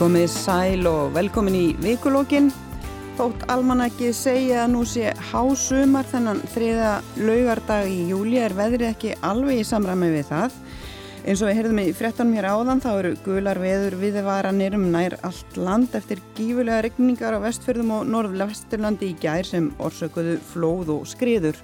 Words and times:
Komið 0.00 0.30
sæl 0.32 0.86
og 0.88 1.10
velkomin 1.12 1.56
í 1.58 1.64
vikulókin. 1.76 2.46
Þótt 3.18 3.42
almanakið 3.52 4.14
segja 4.16 4.62
að 4.62 4.70
nú 4.72 4.84
sé 4.88 5.10
hásumar 5.28 6.06
þennan 6.08 6.38
þriða 6.54 6.92
laugardag 7.20 7.90
í 7.92 8.06
júli 8.08 8.38
er 8.40 8.54
veðrið 8.56 8.86
ekki 8.94 9.10
alveg 9.28 9.58
í 9.60 9.66
samræmi 9.68 10.06
við 10.14 10.30
það. 10.30 10.54
Eins 11.20 11.42
og 11.44 11.50
við 11.50 11.58
heyrðum 11.58 11.80
í 11.82 11.92
frettanum 11.98 12.38
hér 12.38 12.48
áðan 12.48 12.80
þá 12.80 12.88
eru 12.94 13.10
gular 13.26 13.60
veður 13.60 13.98
viðvaranir 14.00 14.76
um 14.78 14.86
nær 14.94 15.18
allt 15.20 15.58
land 15.60 15.98
eftir 15.98 16.22
gífulega 16.38 16.78
regningar 16.86 17.36
á 17.36 17.44
vestfjörðum 17.44 17.92
og 17.98 18.08
norðvesturlandi 18.14 19.10
í 19.10 19.18
gær 19.20 19.44
sem 19.50 19.68
orsökuðu 19.76 20.38
flóð 20.54 20.94
og 20.94 21.04
skriður. 21.12 21.60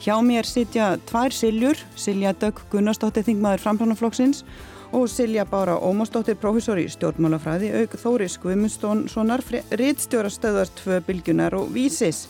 Hjá 0.00 0.16
mér 0.24 0.48
sitja 0.48 0.94
tvær 1.12 1.36
Siljur, 1.36 1.84
Silja 1.92 2.32
Dögg 2.40 2.64
Gunnarsdóttir 2.72 3.28
Þingmaður 3.28 3.66
Framplánaflokksins 3.66 4.46
og 4.46 4.75
Silja 5.04 5.44
Bára 5.44 5.74
Ómarsdóttir, 5.84 6.38
professor 6.40 6.78
í 6.80 6.86
stjórnmálafræði, 6.88 7.68
auk 7.82 7.96
Þóris 8.00 8.38
Guðmundssonar, 8.40 9.42
rittstjóra 9.76 10.30
stöðar 10.32 10.70
tvö 10.78 11.02
bylgjunar 11.04 11.56
og 11.58 11.68
vísis. 11.74 12.22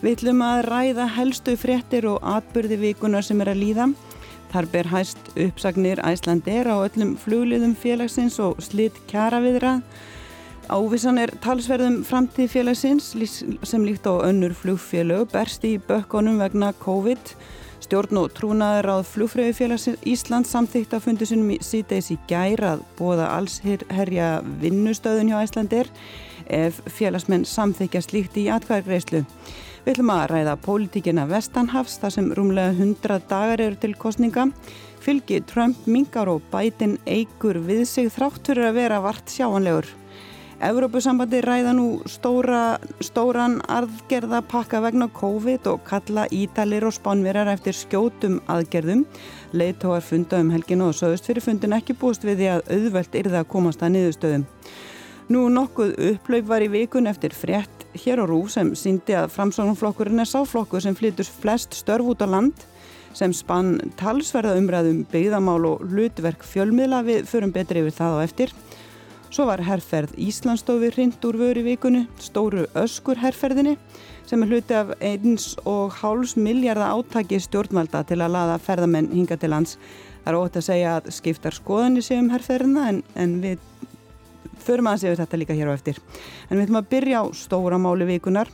Við 0.00 0.14
ætlum 0.14 0.40
að 0.46 0.62
ræða 0.70 1.06
helstu 1.18 1.58
fréttir 1.60 2.06
og 2.08 2.24
atbyrði 2.24 2.78
vikunar 2.80 3.26
sem 3.26 3.42
er 3.44 3.52
að 3.52 3.60
líða. 3.60 3.90
Þar 4.54 4.70
ber 4.72 4.88
hæst 4.94 5.28
uppsagnir 5.36 6.00
Æslandir 6.00 6.72
á 6.72 6.80
öllum 6.80 7.12
flugliðum 7.20 7.76
félagsins 7.76 8.40
og 8.40 8.62
slitt 8.64 8.96
kjara 9.10 9.42
viðra. 9.44 9.76
Ávísan 10.72 11.20
er 11.20 11.36
talsverðum 11.44 12.00
framtíð 12.08 12.54
félagsins 12.56 13.12
sem 13.12 13.84
líkt 13.84 14.08
á 14.08 14.24
önnur 14.24 14.56
flugfélög 14.56 15.28
berst 15.34 15.68
í 15.68 15.76
bökkonum 15.76 16.40
vegna 16.40 16.72
COVID. 16.80 17.36
Stjórn 17.90 18.20
og 18.20 18.28
trúnaður 18.38 18.86
áð 18.92 19.08
flugfröðufélagsins 19.10 20.04
Ísland 20.06 20.46
samþýtt 20.46 20.92
að 20.94 21.00
fundu 21.08 21.26
sinum 21.26 21.48
síðdeis 21.58 22.12
í 22.14 22.16
gærað 22.30 22.84
bóða 22.94 23.24
alls 23.34 23.56
herja 23.90 24.28
vinnustöðun 24.62 25.32
hjá 25.32 25.40
Æslandir 25.40 25.90
ef 26.46 26.78
félagsmenn 26.86 27.42
samþykja 27.50 28.04
slíkt 28.06 28.38
í 28.38 28.44
atkvæðargreyslu. 28.54 29.24
Við 29.82 29.90
ætlum 29.96 30.14
að 30.14 30.22
ræða 30.30 30.54
pólitíkina 30.68 31.26
Vestanhafs 31.32 31.98
þar 31.98 32.14
sem 32.14 32.30
rúmlega 32.38 32.76
100 32.76 33.26
dagar 33.26 33.64
eru 33.66 33.82
til 33.82 33.96
kostninga. 33.98 34.52
Fylgi 35.02 35.42
Trump, 35.50 35.82
Mingar 35.90 36.30
og 36.30 36.46
Biden 36.54 36.94
eigur 37.10 37.58
við 37.58 37.88
sig 37.90 38.14
þráttur 38.14 38.68
að 38.68 38.84
vera 38.84 39.02
vart 39.02 39.34
sjáanlegur. 39.34 39.90
Evrópusambandi 40.60 41.38
ræða 41.40 41.70
nú 41.72 41.84
stóra, 42.04 42.76
stóran 43.00 43.62
aðgerða 43.64 44.42
pakka 44.44 44.82
vegna 44.84 45.06
COVID 45.16 45.64
og 45.70 45.86
kalla 45.88 46.26
ítalir 46.36 46.84
og 46.84 46.92
spánverar 46.92 47.48
eftir 47.48 47.72
skjótum 47.78 48.42
aðgerðum. 48.44 49.06
Leittóar 49.56 50.04
funda 50.04 50.36
um 50.44 50.50
helgin 50.52 50.84
og 50.84 50.92
sögust 50.98 51.24
fyrir 51.30 51.40
fundin 51.40 51.72
ekki 51.72 51.96
búist 51.96 52.26
við 52.28 52.42
því 52.42 52.50
að 52.52 52.68
auðvelt 52.76 53.16
yrða 53.22 53.40
að 53.40 53.48
komast 53.54 53.80
að 53.80 53.94
niðurstöðum. 53.94 54.44
Nú 55.32 55.46
nokkuð 55.54 55.94
upplaup 56.10 56.52
var 56.52 56.66
í 56.66 56.68
vikun 56.74 57.08
eftir 57.08 57.32
frétt 57.32 57.86
hér 58.04 58.20
á 58.20 58.24
Rú 58.28 58.42
sem 58.52 58.74
síndi 58.76 59.16
að 59.16 59.32
framsóknumflokkurinn 59.32 60.20
er 60.20 60.28
sáflokkur 60.28 60.84
sem 60.84 60.98
flytur 60.98 61.30
flest 61.40 61.72
störf 61.78 62.12
út 62.12 62.20
á 62.20 62.28
land 62.28 62.66
sem 63.16 63.32
spann 63.32 63.78
talsverða 63.96 64.58
umræðum 64.60 65.06
byggðamál 65.08 65.64
og 65.72 65.88
hlutverk 65.88 66.44
fjölmiðla 66.44 67.00
við 67.08 67.24
förum 67.32 67.56
betri 67.56 67.80
yfir 67.80 67.96
það 67.96 68.20
á 68.20 68.24
eftir. 68.28 68.52
Svo 69.30 69.44
var 69.46 69.60
herrferð 69.62 70.16
Íslandsstofi 70.18 70.88
hrind 70.90 71.22
úr 71.22 71.36
vöru 71.38 71.62
vikunu, 71.62 72.00
stóru 72.18 72.64
öskur 72.74 73.20
herrferðinni 73.22 73.76
sem 74.26 74.42
er 74.42 74.50
hluti 74.50 74.74
af 74.74 74.90
eins 74.98 75.52
og 75.62 75.94
háls 76.00 76.32
miljardar 76.34 76.96
átaki 76.96 77.38
stjórnvalda 77.38 78.02
til 78.08 78.18
að 78.18 78.34
laða 78.34 78.56
ferðamenn 78.58 79.12
hinga 79.14 79.38
til 79.38 79.52
lands. 79.54 79.76
Það 80.24 80.32
er 80.32 80.38
ótt 80.40 80.58
að 80.58 80.66
segja 80.66 80.96
að 80.96 81.08
skiptar 81.14 81.54
skoðanir 81.54 82.06
séum 82.08 82.32
herrferðina 82.34 82.88
en, 82.90 83.00
en 83.14 83.38
við 83.44 83.62
förum 84.66 84.90
aðeins 84.90 85.06
yfir 85.06 85.22
þetta 85.22 85.42
líka 85.44 85.58
hér 85.60 85.70
á 85.70 85.78
eftir. 85.78 86.02
En 86.50 86.58
við 86.58 86.66
ætlum 86.66 86.82
að 86.82 86.92
byrja 86.96 87.22
á 87.22 87.24
stóra 87.38 87.78
máli 87.78 88.10
vikunar. 88.10 88.50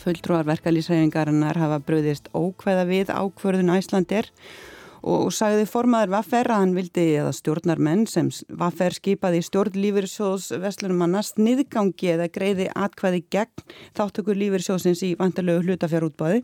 Fulltrúar 0.00 0.48
verkalýsræfingarinnar 0.48 1.60
hafa 1.60 1.82
bröðist 1.84 2.32
ókveða 2.32 2.88
við 2.88 3.12
ákvörðun 3.12 3.76
Æslandir 3.76 4.32
og 4.32 4.73
sagði 5.34 5.66
formaður 5.68 6.14
Vaffer 6.14 6.48
að 6.48 6.60
hann 6.62 6.70
vildi 6.76 7.02
eða 7.18 7.32
stjórnar 7.36 7.80
menn 7.82 8.06
sem 8.08 8.30
Vaffer 8.56 8.94
skipaði 8.96 9.42
í 9.42 9.44
stjórn 9.44 9.76
Lífyrsjóðs 9.76 10.46
Veslunumanna 10.62 11.20
sniðgangi 11.26 12.08
eða 12.14 12.30
greiði 12.32 12.70
atkvæði 12.72 13.20
gegn 13.34 13.66
þáttökur 13.98 14.38
Lífyrsjóðsins 14.40 15.02
í 15.04 15.12
vantarlegu 15.20 15.66
hlutafjárútbáði. 15.66 16.40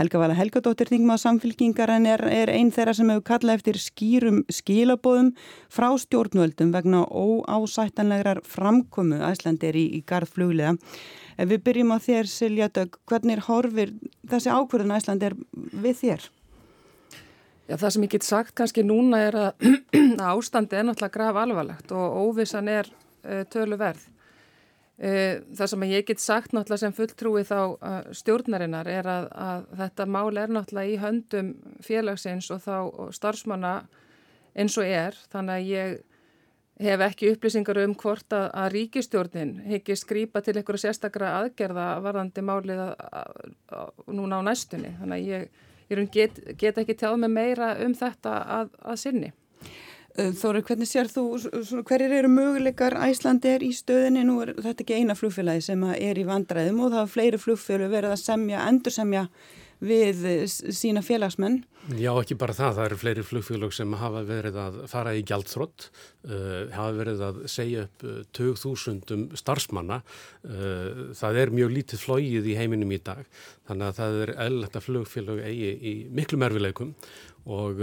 Helga 0.00 0.22
Vala 0.22 0.38
Helgadóttir 0.38 0.88
þingmað 0.88 1.22
samfélkingar 1.26 1.92
en 1.98 2.08
er, 2.08 2.24
er 2.24 2.54
einn 2.54 2.72
þeirra 2.72 2.96
sem 2.96 3.12
hefur 3.12 3.26
kallað 3.34 3.60
eftir 3.60 3.80
skýrum 3.84 4.42
skilabóðum 4.48 5.34
frá 5.68 5.90
stjórnvöldum 6.00 6.72
vegna 6.72 7.04
óásættanlegar 7.04 8.40
framkomu 8.48 9.20
æslandir 9.28 9.76
í, 9.76 9.86
í 10.00 10.04
gardfluglega. 10.08 10.78
Ef 11.36 11.52
við 11.52 11.64
byrjum 11.68 11.92
á 11.92 11.98
þér 12.00 12.28
Silja 12.28 12.72
Dögg, 12.72 12.96
hvernig 13.08 13.44
horfir 13.44 13.92
þessi 14.28 14.52
ákvörðun 14.52 14.96
æslandir 14.96 15.36
við 15.52 16.04
þér? 16.04 16.30
Já, 17.70 17.76
það 17.78 17.92
sem 17.94 18.04
ég 18.04 18.14
get 18.16 18.24
sagt 18.26 18.54
kannski 18.58 18.82
núna 18.82 19.18
er 19.28 19.36
að, 19.38 19.66
að 20.24 20.24
ástandi 20.32 20.74
er 20.74 20.88
náttúrulega 20.88 21.14
graf 21.14 21.36
alvarlegt 21.38 21.92
og 21.94 22.16
óvissan 22.24 22.70
er 22.72 22.90
uh, 22.90 23.44
töluverð. 23.52 24.02
Uh, 25.00 25.38
það 25.54 25.70
sem 25.70 25.84
ég 25.86 26.08
get 26.08 26.22
sagt 26.22 26.56
náttúrulega 26.56 26.82
sem 26.82 26.96
fulltrúi 26.96 27.44
þá 27.46 27.58
uh, 27.60 28.00
stjórnarinnar 28.18 28.90
er 28.90 29.10
að, 29.12 29.30
að 29.46 29.70
þetta 29.84 30.08
mál 30.16 30.42
er 30.42 30.50
náttúrulega 30.56 30.90
í 30.90 30.98
höndum 31.04 31.54
félagsins 31.86 32.50
og 32.50 32.64
þá 32.66 32.76
og 32.80 33.14
starfsmanna 33.14 33.74
eins 34.58 34.74
og 34.74 34.90
er. 34.90 35.22
Þannig 35.30 35.54
að 35.54 35.70
ég 35.70 35.96
hef 36.90 37.06
ekki 37.06 37.32
upplýsingar 37.36 37.84
um 37.84 37.94
hvort 38.02 38.34
að, 38.34 38.50
að 38.50 38.70
ríkistjórnin 38.80 39.58
hekki 39.70 39.94
skrýpa 40.00 40.42
til 40.42 40.58
einhverja 40.58 40.88
sérstakra 40.88 41.36
aðgerða 41.38 41.90
varðandi 42.02 42.42
málið 42.50 42.86
núna 44.10 44.42
á 44.42 44.48
næstunni. 44.50 44.96
Þannig 44.98 45.20
að 45.20 45.34
ég 45.36 45.68
ég 45.90 46.10
get, 46.14 46.40
get 46.58 46.78
ekki 46.78 46.96
tjáð 46.96 47.20
með 47.24 47.36
meira 47.36 47.70
um 47.84 47.94
þetta 47.96 48.34
að, 48.58 48.74
að 48.82 48.98
sinni. 49.04 49.32
Þóri, 50.10 50.60
hvernig 50.66 50.88
sér 50.90 51.08
þú, 51.08 51.22
hverjir 51.86 52.12
eru 52.18 52.28
möguleikar 52.28 52.96
Æslandi 53.06 53.52
er 53.54 53.62
í 53.62 53.70
stöðinni, 53.72 54.24
nú 54.26 54.40
er 54.42 54.50
þetta 54.58 54.82
ekki 54.82 54.98
eina 54.98 55.14
flugfélagi 55.14 55.62
sem 55.68 55.84
er 55.94 56.18
í 56.18 56.24
vandræðum 56.26 56.80
og 56.82 56.90
það 56.90 57.04
er 57.04 57.12
fleiri 57.12 57.40
flugfélag 57.40 57.92
verið 57.94 58.14
að 58.16 58.22
semja, 58.24 58.64
endur 58.66 58.94
semja 58.96 59.22
við 59.80 60.24
sína 60.48 61.02
félagsmenn? 61.04 61.62
Já, 61.96 62.10
ekki 62.12 62.36
bara 62.38 62.54
það. 62.54 62.74
Það 62.76 62.86
eru 62.86 62.98
fleiri 63.00 63.24
flugfélag 63.24 63.74
sem 63.74 63.94
hafa 64.00 64.22
verið 64.28 64.58
að 64.60 64.78
fara 64.92 65.14
í 65.16 65.24
gjaldþrótt, 65.26 65.88
uh, 66.28 66.68
hafa 66.74 66.92
verið 66.98 67.24
að 67.26 67.40
segja 67.50 67.86
upp 67.88 68.04
uh, 68.04 68.20
2000 68.36 69.40
starfsmanna. 69.40 70.00
Uh, 70.44 71.10
það 71.16 71.42
er 71.42 71.54
mjög 71.56 71.74
lítið 71.78 72.04
flóið 72.04 72.50
í 72.52 72.56
heiminum 72.60 72.94
í 72.94 73.00
dag, 73.04 73.24
þannig 73.70 73.88
að 73.88 74.00
það 74.00 74.22
er 74.26 74.34
eðlert 74.46 74.78
að 74.78 74.88
flugfélag 74.88 75.44
eigi 75.48 75.74
í 75.80 75.94
miklu 76.14 76.40
mervileikum 76.40 76.94
og 77.50 77.80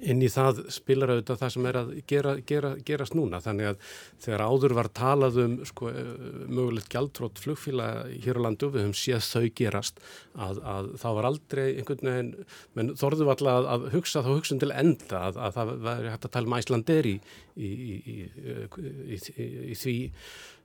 inn 0.00 0.22
í 0.24 0.28
það 0.32 0.62
spilar 0.72 1.12
auðvitað 1.12 1.40
það 1.42 1.50
sem 1.54 1.66
er 1.68 1.78
að 1.78 1.90
gera, 2.08 2.32
gera, 2.48 2.70
gerast 2.88 3.16
núna. 3.16 3.40
Þannig 3.44 3.70
að 3.70 3.90
þegar 4.24 4.44
áður 4.48 4.74
var 4.78 4.88
talað 4.96 5.40
um 5.44 5.56
sko, 5.68 5.90
eh, 5.92 6.08
mögulegt 6.48 6.90
gjaldrótt 6.92 7.42
flugfíla 7.42 7.88
hér 8.24 8.40
á 8.40 8.44
landu, 8.46 8.70
við 8.72 8.86
höfum 8.86 8.96
séð 8.98 9.28
þau 9.28 9.50
gerast 9.60 10.00
að, 10.34 10.62
að 10.74 10.90
það 11.02 11.18
var 11.18 11.28
aldrei 11.30 11.66
einhvern 11.66 12.10
veginn, 12.10 12.32
menn 12.74 12.94
þorðum 13.00 13.32
alltaf 13.34 13.52
að, 13.52 13.70
að 13.74 13.86
hugsa 13.94 14.24
þá 14.24 14.30
hugsun 14.32 14.64
til 14.64 14.72
enda 14.72 15.22
að, 15.28 15.42
að 15.46 15.58
það 15.58 15.74
var 15.86 16.10
hægt 16.14 16.28
að 16.28 16.34
tala 16.38 16.50
um 16.50 16.58
Æslanderi 16.58 17.14
í, 17.54 17.70
í, 17.70 18.16
í, 18.16 19.20
í 19.68 19.78
því 19.78 19.96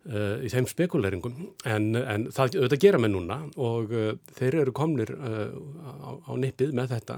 í 0.08 0.50
þeim 0.50 0.66
spekuleringum 0.70 1.40
en, 1.68 1.90
en 2.00 2.28
það 2.32 2.56
auðvitað 2.56 2.84
gera 2.86 3.02
með 3.04 3.12
núna 3.18 3.36
og 3.60 3.92
uh, 3.92 4.14
þeir 4.38 4.62
eru 4.62 4.74
komnir 4.76 5.12
uh, 5.14 5.52
á, 5.84 6.12
á 6.24 6.32
nippið 6.40 6.72
með 6.78 6.94
þetta. 6.96 7.18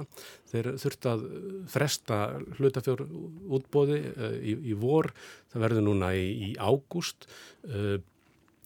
Þeir 0.51 0.71
þurft 0.81 1.09
að 1.11 1.25
fresta 1.71 2.17
hlutafjór 2.57 3.05
útbóði 3.05 4.01
í, 4.41 4.57
í 4.73 4.77
vor, 4.81 5.11
það 5.53 5.67
verður 5.67 5.87
núna 5.87 6.11
í, 6.17 6.25
í 6.49 6.53
ágúst 6.59 7.29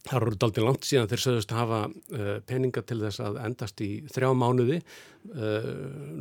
Það 0.06 0.22
eru 0.22 0.38
daldi 0.38 0.62
langt 0.62 0.86
síðan 0.86 1.08
þeir 1.10 1.22
sögust 1.22 1.52
að 1.52 1.60
hafa 1.62 1.78
uh, 1.90 2.32
peninga 2.46 2.82
til 2.86 3.00
þess 3.00 3.22
að 3.26 3.38
endast 3.42 3.80
í 3.82 3.90
þrjá 4.14 4.28
mánuði. 4.38 4.80
Uh, 5.26 5.64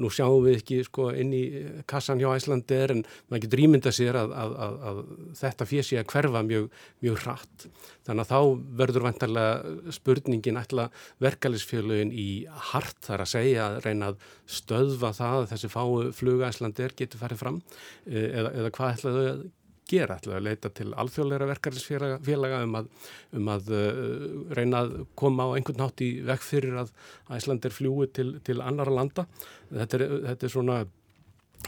nú 0.02 0.10
sjáum 0.10 0.42
við 0.48 0.56
ekki 0.58 0.80
sko, 0.88 1.12
inn 1.14 1.34
í 1.38 1.44
kassan 1.90 2.18
hjá 2.22 2.32
Æslandir 2.32 2.96
en 2.96 3.04
maður 3.30 3.44
getur 3.44 3.62
ímynda 3.68 3.94
sér 3.94 4.18
að, 4.18 4.34
að, 4.34 4.56
að, 4.66 4.78
að 4.90 5.02
þetta 5.42 5.68
féssi 5.70 6.00
að 6.00 6.08
hverfa 6.16 6.42
mjög, 6.48 6.66
mjög 7.06 7.20
hratt. 7.22 7.68
Þannig 8.08 8.24
að 8.24 8.32
þá 8.32 8.40
verður 8.82 9.06
vantarlega 9.06 9.92
spurningin 10.00 10.62
ætla 10.62 10.88
verkalisfjölugin 11.22 12.16
í 12.16 12.30
hart 12.72 12.98
þar 13.06 13.26
að 13.28 13.34
segja 13.36 13.68
að 13.68 13.78
reyna 13.86 14.10
að 14.14 14.26
stöðva 14.58 15.14
það 15.14 15.44
að 15.44 15.52
þessi 15.54 15.72
fáu 15.76 15.94
fluga 16.18 16.50
Æslandir 16.50 16.98
getur 16.98 17.22
farið 17.22 17.44
fram 17.44 17.62
uh, 17.62 18.26
eða, 18.26 18.50
eða 18.50 18.74
hvað 18.80 18.98
ætlaðu 18.98 19.30
að 19.36 19.46
gera, 19.90 20.18
ætlaði 20.18 20.38
að 20.40 20.46
leita 20.48 20.72
til 20.76 20.88
alþjóðleira 20.98 21.48
verkefnisfélaga 21.52 22.62
um 22.66 22.78
að, 22.80 22.92
um 23.38 23.50
að 23.54 23.72
uh, 23.76 24.28
reyna 24.58 24.84
að 24.86 24.96
koma 25.20 25.48
á 25.50 25.56
einhvern 25.56 25.82
nátt 25.84 26.04
í 26.06 26.12
vekk 26.26 26.46
fyrir 26.46 26.80
að 26.84 26.94
Æsland 27.38 27.66
er 27.68 27.76
fljúið 27.76 28.14
til, 28.18 28.30
til 28.46 28.60
annara 28.66 28.94
landa. 28.94 29.28
Þetta 29.72 30.00
er, 30.00 30.06
þetta 30.30 30.48
er 30.48 30.56
svona 30.56 30.80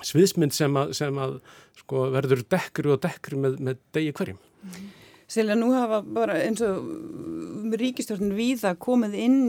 sviðsmynd 0.06 0.54
sem 0.54 0.78
að, 0.78 0.94
sem 0.98 1.20
að 1.22 1.40
sko, 1.82 2.08
verður 2.14 2.46
dekkri 2.52 2.94
og 2.94 3.04
dekkri 3.06 3.42
með, 3.42 3.60
með 3.70 3.84
degi 3.98 4.16
hverjum. 4.18 4.42
Selja, 5.28 5.58
nú 5.60 5.74
hafa 5.76 6.00
bara 6.02 6.38
eins 6.40 6.62
og 6.64 6.86
ríkistjórnum 7.76 8.38
víða 8.38 8.72
komið 8.80 9.16
inn 9.20 9.40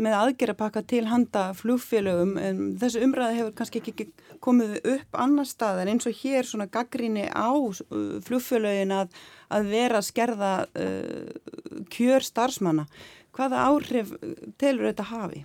með 0.00 0.14
aðgerapakka 0.16 0.80
til 0.88 1.02
handa 1.10 1.50
flugfélögum 1.58 2.38
en 2.40 2.62
þessu 2.80 3.02
umræði 3.04 3.42
hefur 3.42 3.52
kannski 3.58 3.82
ekki 3.82 4.06
komið 4.40 4.78
upp 4.94 5.18
annar 5.20 5.48
staðar 5.48 5.90
eins 5.92 6.08
og 6.08 6.16
hér 6.22 6.48
svona 6.48 6.68
gaggríni 6.72 7.26
á 7.28 7.52
uh, 7.52 8.16
flugfélögin 8.24 8.94
að, 8.96 9.12
að 9.52 9.70
vera 9.74 10.00
að 10.00 10.08
skerða 10.08 10.54
uh, 10.72 11.84
kjör 11.92 12.24
starfsmanna. 12.24 12.86
Hvaða 13.36 13.68
áhrif 13.68 14.16
telur 14.56 14.88
þetta 14.88 15.10
hafi? 15.12 15.44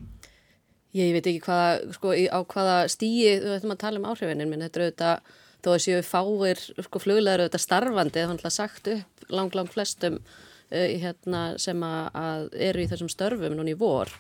Ég 0.96 1.12
veit 1.16 1.28
ekki 1.28 1.44
hvaða, 1.44 1.94
sko, 1.96 2.16
á 2.16 2.40
hvaða 2.48 2.82
stíi 2.92 3.38
við 3.44 3.58
ætlum 3.58 3.76
að 3.76 3.84
tala 3.84 4.00
um 4.00 4.08
áhrifinin, 4.12 4.48
menn 4.52 4.64
þetta 4.64 4.80
er 4.80 4.88
auðvitað 4.88 5.40
þó 5.62 5.74
að 5.76 5.82
séu 5.86 6.04
fáir 6.06 6.62
sko, 6.62 7.02
fluglegar 7.02 7.44
auðvitað 7.44 7.66
starfandi, 7.66 8.26
það 8.28 8.46
er 8.50 8.56
sagt 8.56 8.92
upp 8.96 9.26
lang, 9.32 9.56
lang 9.58 9.72
flestum 9.72 10.20
uh, 10.22 10.88
hérna, 11.04 11.44
sem 11.62 11.84
að 11.86 12.52
eru 12.70 12.84
í 12.84 12.92
þessum 12.92 13.12
störfum 13.12 13.58
núni 13.58 13.76
í 13.76 13.80
vor. 13.80 14.12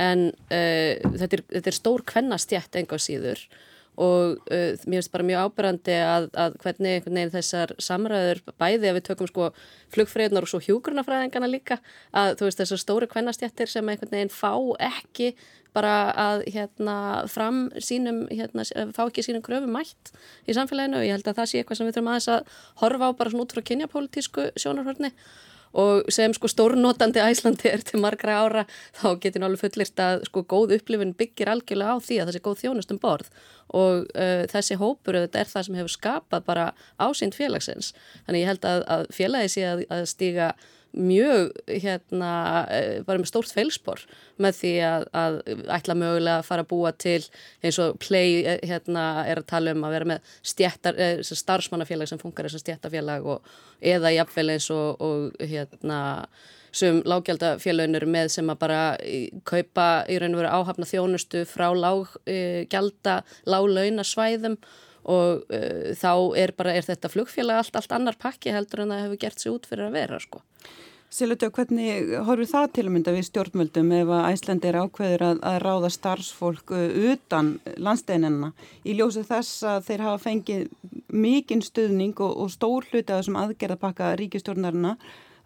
En 0.00 0.30
uh, 0.32 0.92
þetta, 1.04 1.34
er, 1.38 1.44
þetta 1.58 1.72
er 1.72 1.78
stór 1.78 2.06
kvennastjætt 2.08 2.80
enga 2.80 3.00
síður 3.02 3.46
og 4.00 4.38
uh, 4.48 4.72
mér 4.88 5.00
finnst 5.00 5.12
bara 5.12 5.26
mjög 5.28 5.48
ábyrgandi 5.48 5.96
að, 6.00 6.28
að 6.32 6.58
hvernig, 6.64 7.02
hvernig 7.04 7.32
þessar 7.34 7.74
samræður 7.82 8.42
bæði 8.60 8.90
að 8.90 8.98
við 8.98 9.06
tökum 9.08 9.28
sko 9.30 9.48
flugfræðunar 9.92 10.46
og 10.46 10.52
svo 10.52 10.62
hjúgrunafræðingana 10.64 11.50
líka 11.50 11.80
að 12.16 12.38
þú 12.40 12.48
veist 12.48 12.62
þessar 12.62 12.82
stóru 12.84 13.10
kvennastjættir 13.12 13.68
sem 13.68 13.92
einhvern 13.92 14.14
veginn 14.14 14.32
fá 14.32 14.54
ekki 14.80 15.34
bara 15.72 16.12
að 16.18 16.42
hérna 16.52 16.96
fram 17.32 17.64
sínum, 17.80 18.24
hérna, 18.32 18.64
fá 18.92 19.06
ekki 19.06 19.24
sínum 19.24 19.44
gröfu 19.44 19.70
mætt 19.72 20.12
í 20.44 20.56
samfélaginu. 20.56 21.00
Og 21.00 21.06
ég 21.06 21.16
held 21.16 21.30
að 21.30 21.38
það 21.40 21.48
sé 21.48 21.62
eitthvað 21.62 21.80
sem 21.80 21.88
við 21.88 21.96
þurfum 21.96 22.10
aðeins 22.12 22.28
að 22.34 22.58
horfa 22.82 23.08
á 23.08 23.10
bara 23.16 23.32
svona 23.32 23.46
út 23.46 23.54
frá 23.56 23.64
kynjapolítísku 23.70 24.46
sjónarhörni 24.60 25.12
og 25.72 26.10
sem 26.12 26.34
sko 26.36 26.50
stórnotandi 26.50 27.22
æslandi 27.22 27.70
er 27.70 27.84
til 27.88 28.02
margra 28.02 28.38
ára 28.44 28.66
þá 28.98 29.08
getur 29.22 29.44
náttúrulega 29.44 29.62
fullist 29.64 30.02
að 30.02 30.26
sko 30.28 30.44
góð 30.52 30.76
upplifin 30.78 31.14
byggir 31.18 31.52
algjörlega 31.52 31.96
á 31.96 32.04
því 32.04 32.20
að 32.20 32.34
sé 32.36 32.44
góð 32.44 32.60
þjónust 32.64 32.94
um 32.94 33.00
borð. 33.02 33.32
Og 33.72 34.04
uh, 34.12 34.44
þessi 34.52 34.76
hópur 34.76 35.16
er 35.22 35.48
það 35.48 35.66
sem 35.68 35.80
hefur 35.80 35.96
skapað 35.96 36.46
bara 36.48 36.68
ásýnd 37.00 37.36
félagsins. 37.38 37.94
Þannig 38.26 38.44
ég 38.44 38.52
held 38.52 38.68
að, 38.68 38.84
að 38.96 39.06
félagi 39.16 39.52
sé 39.54 39.66
að, 39.68 39.84
að 39.88 40.06
stíga 40.12 40.52
mjög 40.92 41.50
hérna 41.68 42.32
eh, 42.70 43.00
bara 43.06 43.20
með 43.20 43.30
stórt 43.30 43.52
feilspor 43.54 44.02
með 44.42 44.58
því 44.58 44.72
að, 44.86 45.06
að 45.16 45.38
ætla 45.76 45.96
mögulega 45.98 46.40
að 46.40 46.48
fara 46.48 46.64
að 46.64 46.70
búa 46.72 46.92
til 46.92 47.20
eins 47.64 47.78
og 47.82 47.98
play 48.02 48.42
eh, 48.42 48.58
hérna 48.68 49.24
er 49.28 49.40
að 49.40 49.48
tala 49.54 49.74
um 49.76 49.86
að 49.88 49.96
vera 49.96 50.10
með 50.12 50.34
stjættar, 50.52 50.98
eh, 51.00 51.22
starfsmannafélag 51.24 52.10
sem 52.10 52.20
funkar 52.20 52.48
eins 52.48 52.58
og 52.58 52.64
stjættafélag 52.64 53.28
og 53.36 53.54
eða 53.80 54.12
jafnvel 54.18 54.54
eins 54.56 54.68
og, 54.74 55.00
og 55.00 55.40
hérna 55.40 56.02
sem 56.72 57.02
lágjaldafélagin 57.04 58.08
með 58.08 58.30
sem 58.36 58.48
að 58.48 58.60
bara 58.62 58.82
kaupa 59.48 59.88
í 60.08 60.16
raun 60.20 60.36
og 60.36 60.40
veru 60.40 60.54
áhafna 60.56 60.88
þjónustu 60.88 61.42
frá 61.48 61.66
lággelda, 61.76 63.18
láglauna 63.44 64.06
svæðum 64.08 64.56
og 65.02 65.42
uh, 65.50 65.90
þá 65.98 66.12
er 66.38 66.54
bara, 66.56 66.74
er 66.78 66.86
þetta 66.86 67.10
flugfélag 67.10 67.62
allt, 67.62 67.76
allt 67.76 67.94
annar 67.94 68.18
pakki 68.20 68.54
heldur 68.54 68.84
en 68.84 68.94
það 68.94 69.04
hefur 69.06 69.22
gert 69.24 69.42
sig 69.42 69.52
út 69.52 69.68
fyrir 69.68 69.88
að 69.88 69.96
vera 69.98 70.20
sko. 70.22 70.42
Silvita, 71.12 71.50
hvernig 71.52 72.14
horfið 72.24 72.48
það 72.48 72.70
til 72.72 72.82
að 72.86 72.92
mynda 72.94 73.12
við 73.12 73.26
stjórnmöldum 73.26 73.90
ef 73.98 74.12
að 74.16 74.28
Æslandi 74.30 74.68
er 74.70 74.78
ákveður 74.80 75.24
að, 75.26 75.40
að 75.50 75.56
ráða 75.60 75.90
starfsfólk 75.92 76.72
utan 77.10 77.50
landsteinina 77.76 78.48
í 78.88 78.94
ljósið 78.96 79.26
þess 79.28 79.66
að 79.74 79.90
þeir 79.90 80.04
hafa 80.06 80.22
fengið 80.22 80.62
mikinn 81.12 81.60
stuðning 81.66 82.16
og, 82.16 82.32
og 82.32 82.48
stór 82.54 82.88
hluti 82.88 83.12
af 83.12 83.20
þessum 83.20 83.36
aðgerðapakka 83.42 84.14
ríkistjórnarina 84.22 84.94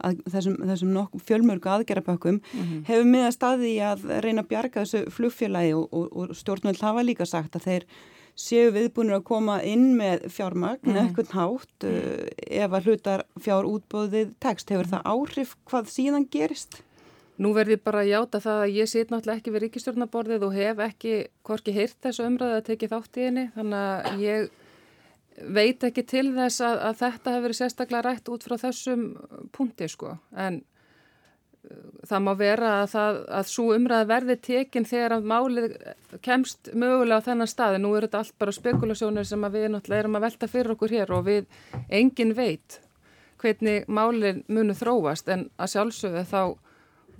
að 0.07 0.23
þessum, 0.31 0.57
þessum 0.71 1.23
fjölmörgu 1.27 1.73
aðgerðapakkum 1.73 2.39
mm 2.39 2.63
-hmm. 2.63 2.85
hefur 2.87 3.11
miða 3.11 3.33
staði 3.35 3.73
að 3.83 4.07
reyna 4.23 4.45
að 4.45 4.51
bjarga 4.53 4.85
þessu 4.85 5.11
flugfélagi 5.11 5.75
og, 5.75 5.89
og, 5.91 6.07
og 6.13 6.37
stjórnmöld 6.37 6.83
hafa 6.85 7.03
líka 7.03 7.27
sagt 7.27 7.57
að 7.59 7.67
þeir 7.67 7.89
séu 8.37 8.73
viðbúinir 8.75 9.17
að 9.17 9.27
koma 9.31 9.61
inn 9.65 9.94
með 9.97 10.27
fjármagn 10.33 10.91
mm. 10.91 10.99
eitthvað 11.03 11.33
hátt 11.37 11.87
uh, 11.88 12.27
ef 12.37 12.77
að 12.77 12.91
hlutar 12.91 13.25
fjár 13.41 13.69
útbóðið 13.69 14.35
tekst. 14.44 14.73
Hefur 14.73 14.91
það 14.93 15.09
áhrif 15.15 15.56
hvað 15.71 15.88
síðan 15.94 16.29
gerist? 16.33 16.83
Nú 17.41 17.50
verði 17.56 17.77
bara 17.81 18.00
að 18.05 18.12
játa 18.12 18.41
það 18.41 18.62
að 18.62 18.75
ég 18.79 18.88
sit 18.88 19.11
náttúrulega 19.12 19.41
ekki 19.43 19.53
við 19.53 19.65
ríkistjórnaborðið 19.67 20.47
og 20.47 20.55
hef 20.56 20.79
ekki 20.87 21.17
hvorki 21.44 21.75
heyrt 21.77 21.99
þessu 22.05 22.25
umræðu 22.29 22.61
að 22.61 22.69
tekið 22.71 22.94
þátt 22.94 23.19
í 23.19 23.27
henni 23.27 23.44
þannig 23.56 23.83
að 23.83 24.23
ég 24.25 24.47
veit 25.37 25.85
ekki 25.85 26.05
til 26.09 26.31
þess 26.32 26.62
að, 26.65 26.79
að 26.89 27.03
þetta 27.03 27.35
hefur 27.35 27.44
verið 27.44 27.59
sérstaklega 27.59 28.05
rætt 28.06 28.31
út 28.32 28.47
frá 28.47 28.56
þessum 28.61 29.05
punkti 29.53 29.89
sko 29.93 30.15
en 30.32 30.62
það 32.07 32.23
má 32.23 32.33
vera 32.39 32.73
að, 32.81 32.91
það, 32.93 33.21
að 33.39 33.49
svo 33.51 33.67
umræð 33.75 34.09
verði 34.11 34.37
tekinn 34.49 34.89
þegar 34.89 35.17
að 35.17 35.31
málið 35.33 35.77
kemst 36.25 36.71
mögulega 36.75 37.23
á 37.23 37.27
þennan 37.27 37.51
staði. 37.51 37.81
Nú 37.83 37.95
er 37.97 38.07
þetta 38.07 38.23
allt 38.23 38.37
bara 38.41 38.55
spekulasjónir 38.55 39.29
sem 39.29 39.49
við 39.51 39.71
náttúrulega 39.73 40.05
erum 40.05 40.19
að 40.19 40.27
velta 40.29 40.51
fyrir 40.51 40.77
okkur 40.77 40.95
hér 40.97 41.15
og 41.17 41.27
við 41.27 41.49
engin 41.89 42.37
veit 42.37 42.81
hvernig 43.43 43.89
málið 43.89 44.45
munu 44.49 44.77
þróast. 44.77 45.29
En 45.33 45.49
að 45.59 45.75
sjálfsögðu 45.75 46.25
þá 46.31 46.41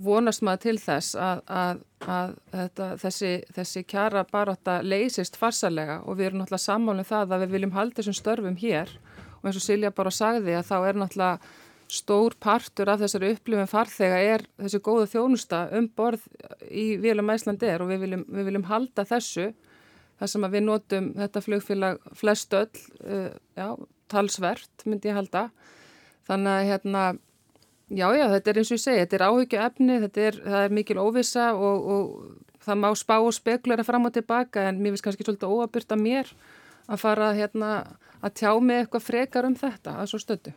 vonast 0.03 0.43
maður 0.45 0.63
til 0.67 0.77
þess 0.81 1.15
að, 1.17 1.39
að, 1.49 1.79
að 2.05 2.33
þetta, 2.53 2.89
þessi, 3.01 3.31
þessi 3.55 3.83
kjara 3.89 4.25
baráta 4.29 4.79
leysist 4.85 5.39
farsalega 5.39 6.01
og 6.05 6.19
við 6.19 6.29
erum 6.29 6.43
náttúrulega 6.43 6.67
sammálinn 6.67 7.05
um 7.05 7.09
það 7.09 7.33
að 7.33 7.45
við 7.45 7.55
viljum 7.55 7.77
halda 7.77 8.01
þessum 8.01 8.17
störfum 8.19 8.59
hér. 8.61 8.91
Og 9.39 9.49
eins 9.49 9.59
og 9.59 9.65
Silja 9.65 9.93
bara 9.93 10.13
sagði 10.13 10.57
að 10.57 10.69
þá 10.69 10.77
er 10.79 11.01
náttúrulega 11.01 11.55
stór 11.91 12.35
partur 12.39 12.89
af 12.91 12.99
þessari 13.01 13.31
upplifin 13.35 13.69
farþega 13.69 14.17
er 14.33 14.43
þessi 14.59 14.81
góða 14.83 15.07
þjónusta 15.13 15.61
um 15.77 15.87
borð 15.95 16.25
íVílum 16.67 17.31
Æslandi 17.31 17.69
er 17.69 17.83
og 17.83 17.91
við 17.91 18.03
viljum, 18.03 18.25
við 18.27 18.49
viljum 18.49 18.67
halda 18.67 19.05
þessu 19.07 19.51
þar 20.17 20.31
sem 20.31 20.47
við 20.51 20.65
notum 20.65 21.11
þetta 21.17 21.43
flugfélag 21.45 22.09
flest 22.17 22.57
öll, 22.57 22.81
uh, 23.05 23.29
já, 23.57 23.69
talsvert 24.11 24.85
myndi 24.87 25.11
ég 25.11 25.17
halda. 25.17 25.47
Þannig 26.27 26.53
að 26.53 26.69
hérna, 26.71 27.03
já, 27.87 28.07
já, 28.17 28.25
þetta 28.33 28.51
er 28.51 28.59
eins 28.61 28.71
og 28.71 28.79
ég 28.79 28.83
segi, 28.83 29.03
þetta 29.03 29.17
er 29.19 29.25
áhyggju 29.27 29.63
efni, 29.67 29.99
þetta 30.03 30.25
er, 30.29 30.39
er 30.63 30.75
mikil 30.75 30.99
óvisa 30.99 31.51
og, 31.55 31.87
og 31.93 32.57
það 32.65 32.81
má 32.83 32.89
spá 32.99 33.15
og 33.19 33.35
spekulera 33.35 33.85
fram 33.87 34.09
og 34.09 34.15
tilbaka 34.17 34.67
en 34.67 34.81
mér 34.81 34.95
finnst 34.95 35.07
kannski 35.07 35.27
svolítið 35.27 35.53
óabyrt 35.53 35.93
að 35.95 36.03
mér 36.03 36.33
að 36.87 37.01
fara 37.03 37.31
hérna 37.37 37.71
að 38.23 38.39
tjá 38.41 38.51
mig 38.63 38.81
eitthvað 38.81 39.05
frekar 39.05 39.47
um 39.47 39.55
þetta 39.55 39.99
að 40.01 40.11
svo 40.11 40.19
stötu. 40.23 40.53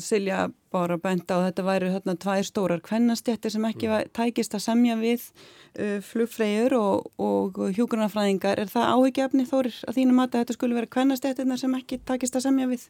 Silja 0.00 0.46
bara 0.72 0.96
bænda 0.96 1.36
og 1.36 1.44
þetta 1.44 1.64
væri 1.66 1.90
hérna 1.92 2.14
tvær 2.20 2.46
stórar 2.48 2.80
kvennastjættir 2.84 3.52
sem 3.52 3.66
ekki 3.68 3.90
var, 3.90 4.08
tækist 4.16 4.56
að 4.56 4.64
semja 4.64 4.96
við 4.96 5.26
uh, 5.26 5.98
flugfreyjur 6.06 6.76
og, 6.78 7.10
og 7.20 7.60
hjúgrunarfræðingar. 7.76 8.62
Er 8.62 8.72
það 8.72 8.92
áhyggjafni 8.94 9.46
þórir 9.50 9.78
að 9.84 10.00
þínum 10.00 10.24
að 10.24 10.38
þetta 10.38 10.56
skulle 10.56 10.78
vera 10.78 10.92
kvennastjættirna 10.96 11.60
sem 11.60 11.76
ekki 11.76 12.00
tækist 12.08 12.40
að 12.40 12.46
semja 12.48 12.70
við? 12.72 12.88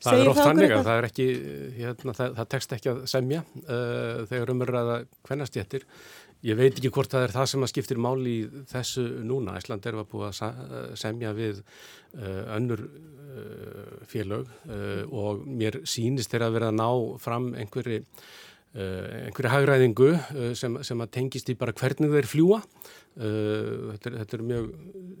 Það 0.00 0.14
Segir 0.14 0.22
er 0.24 0.30
oft 0.32 0.40
þannig 0.40 0.72
að 0.72 0.86
það 0.86 0.98
er 0.98 1.06
ekki, 1.10 1.28
hérna, 1.76 2.12
það, 2.16 2.36
það 2.38 2.50
tekst 2.54 2.70
ekki 2.76 2.92
að 2.92 3.00
semja 3.12 3.40
uh, 3.44 4.20
þegar 4.30 4.52
umræða 4.54 4.98
kvennastjættir. 5.28 5.84
Ég 6.40 6.56
veit 6.56 6.72
ekki 6.72 6.88
hvort 6.88 7.12
það 7.12 7.26
er 7.26 7.32
það 7.34 7.48
sem 7.50 7.64
að 7.64 7.70
skiptir 7.74 7.98
máli 8.00 8.30
í 8.32 8.44
þessu 8.70 9.02
núna. 9.28 9.58
Ísland 9.60 9.84
er 9.84 9.98
að 10.00 10.06
búa 10.08 10.30
að 10.30 10.94
semja 10.96 11.34
við 11.36 11.58
uh, 11.60 12.54
önnur 12.56 12.80
uh, 12.86 13.98
félög 14.08 14.48
uh, 14.48 15.02
og 15.12 15.42
mér 15.44 15.82
sínist 15.84 16.32
þeirra 16.32 16.48
að 16.48 16.56
vera 16.56 16.70
að 16.72 16.78
ná 16.80 16.88
fram 17.20 17.52
einhverju 17.60 18.06
einhverju 18.70 19.50
hagræðingu 19.50 20.08
sem, 20.54 20.76
sem 20.86 21.00
að 21.02 21.08
tengist 21.16 21.48
í 21.50 21.56
bara 21.58 21.72
hvernig 21.74 22.12
þeir 22.12 22.28
fljúa. 22.30 22.60
Þetta 23.16 24.06
er, 24.12 24.16
þetta 24.20 24.36
er 24.36 24.44
mjög 24.46 24.68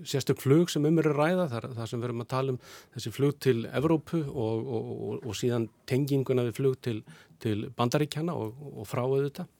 sérstök 0.06 0.44
flug 0.44 0.70
sem 0.70 0.86
um 0.86 1.00
er 1.02 1.08
að 1.10 1.18
ræða. 1.18 1.48
Það, 1.56 1.66
það 1.80 1.88
sem 1.90 1.98
við 1.98 2.08
erum 2.12 2.22
að 2.22 2.28
tala 2.30 2.54
um 2.54 2.60
þessi 2.94 3.12
flug 3.16 3.40
til 3.42 3.56
Evrópu 3.66 4.20
og, 4.22 4.70
og, 4.78 4.92
og, 4.94 5.26
og 5.26 5.40
síðan 5.40 5.66
tenginguna 5.90 6.46
við 6.46 6.60
flug 6.60 6.78
til, 6.86 7.00
til 7.42 7.64
bandaríkjana 7.74 8.38
og 8.38 8.86
frá 8.86 9.02
auðvitað 9.02 9.50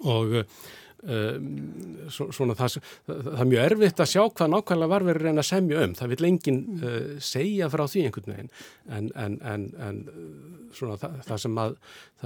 og 0.00 0.36
uh, 0.40 0.46
svona 2.10 2.56
það, 2.58 2.78
það, 3.06 3.20
það 3.26 3.42
er 3.42 3.50
mjög 3.50 3.66
erfitt 3.66 4.02
að 4.04 4.10
sjá 4.12 4.22
hvað 4.28 4.52
nákvæmlega 4.54 4.92
var 4.92 5.06
verið 5.08 5.22
að 5.22 5.28
reyna 5.28 5.44
að 5.44 5.50
semja 5.50 5.84
um. 5.84 5.98
Það 5.98 6.14
vil 6.14 6.30
enginn 6.30 6.62
uh, 6.78 6.96
segja 7.30 7.68
frá 7.72 7.84
því 7.90 8.06
einhvern 8.06 8.34
veginn. 8.34 8.50
En, 8.88 9.12
en, 9.24 9.36
en, 9.52 9.68
en 9.88 10.00
svona 10.76 10.98
það, 11.00 11.20
það 11.28 11.44
sem 11.44 11.62
að 11.64 11.78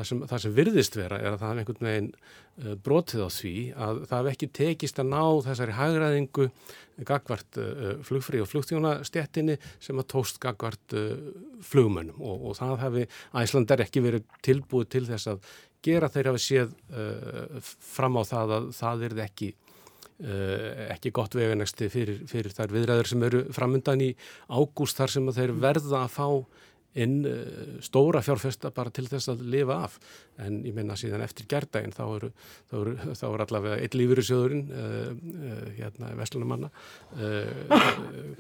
sem, 0.03 0.25
það 0.33 0.41
sem 0.45 0.57
virðist 0.57 0.99
vera 0.99 1.21
er 1.21 1.35
að 1.35 1.43
það 1.43 1.53
hef 1.53 1.63
einhvern 1.63 1.91
veginn 1.91 2.09
uh, 2.15 2.73
brotið 2.89 3.27
á 3.27 3.29
því 3.37 3.59
að 3.89 4.01
það 4.11 4.17
hef 4.23 4.33
ekki 4.33 4.51
tekist 4.61 5.03
að 5.03 5.13
ná 5.13 5.23
þessari 5.49 5.77
hagraðingu 5.79 6.49
gagvart 7.05 7.57
flugfrí 8.07 8.39
og 8.39 8.47
flugtjónastettinni 8.47 9.57
sem 9.83 9.99
að 9.99 10.13
tóst 10.13 10.37
gagvart 10.39 10.95
flugmönnum. 11.67 12.21
Og, 12.23 12.45
og 12.47 12.55
það 12.55 12.75
hefði 12.85 13.07
Æsland 13.41 13.75
er 13.75 13.83
ekki 13.83 14.03
verið 14.05 14.29
tilbúið 14.47 14.93
til 14.95 15.03
þess 15.09 15.33
að 15.33 15.49
gera 15.85 16.11
þeir 16.13 16.31
hafa 16.33 16.43
séð 16.43 16.73
uh, 16.93 17.61
fram 17.63 18.19
á 18.19 18.23
það 18.25 18.57
að 18.59 18.73
það 18.79 19.07
er 19.11 19.23
ekki 19.29 19.55
ekki 20.15 21.11
gott 21.11 21.33
veganægsti 21.35 21.89
fyrir, 21.91 22.21
fyrir 22.31 22.53
þær 22.55 22.71
viðræður 22.71 23.09
sem 23.11 23.25
eru 23.27 23.41
framundan 23.53 24.05
í 24.05 24.13
ágúst 24.47 25.01
þar 25.01 25.11
sem 25.11 25.31
þeir 25.35 25.53
verða 25.59 26.05
að 26.05 26.13
fá 26.15 26.29
inn 26.95 27.25
uh, 27.27 27.79
stóra 27.85 28.23
fjárfesta 28.25 28.71
bara 28.75 28.93
til 28.95 29.07
þess 29.11 29.33
að 29.33 29.45
lifa 29.51 29.79
af 29.89 29.97
en 30.45 30.61
ég 30.67 30.75
menna 30.77 30.97
síðan 30.99 31.25
eftir 31.25 31.49
gerðdægin 31.51 31.95
þá 31.95 32.03
eru, 32.05 32.31
þá 32.71 32.75
eru, 32.81 32.95
þá 33.21 33.25
eru 33.31 33.47
allavega 33.47 33.79
eitt 33.83 33.97
sjöðurinn 34.25 34.65
uh, 34.71 35.11
uh, 35.15 35.65
hérna 35.79 36.13
Vestlunumanna 36.19 36.71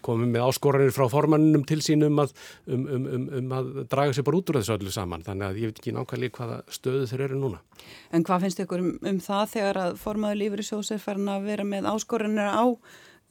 komið 0.04 0.30
með 0.34 0.46
áskoranir 0.49 0.94
frá 0.94 1.06
formanninum 1.12 1.64
til 1.68 1.80
sínum 1.84 2.18
að, 2.23 2.34
um, 2.66 2.84
um, 2.84 3.08
um, 3.16 3.26
um 3.40 3.54
að 3.58 3.70
draga 3.90 4.14
sér 4.14 4.26
bara 4.26 4.40
út 4.40 4.50
úr 4.50 4.61
þessu 4.61 4.76
öllu 4.76 4.94
saman 4.94 5.25
þannig 5.26 5.49
að 5.49 5.61
ég 5.62 5.73
veit 5.73 5.80
ekki 5.80 5.94
nákvæmlega 5.94 6.38
hvaða 6.38 6.61
stöðu 6.73 7.08
þeir 7.11 7.25
eru 7.28 7.40
núna. 7.40 7.62
En 8.14 8.25
hvað 8.26 8.46
finnst 8.46 8.62
ykkur 8.64 8.84
um 8.84 9.18
það 9.25 9.49
þegar 9.56 9.80
að 9.84 9.99
formaður 10.02 10.40
lífur 10.42 10.62
í 10.62 10.68
sjóðs 10.68 10.94
er 10.94 11.02
farin 11.02 11.32
að 11.32 11.50
vera 11.50 11.66
með 11.68 11.90
áskoranir 11.94 12.50
á 12.54 12.66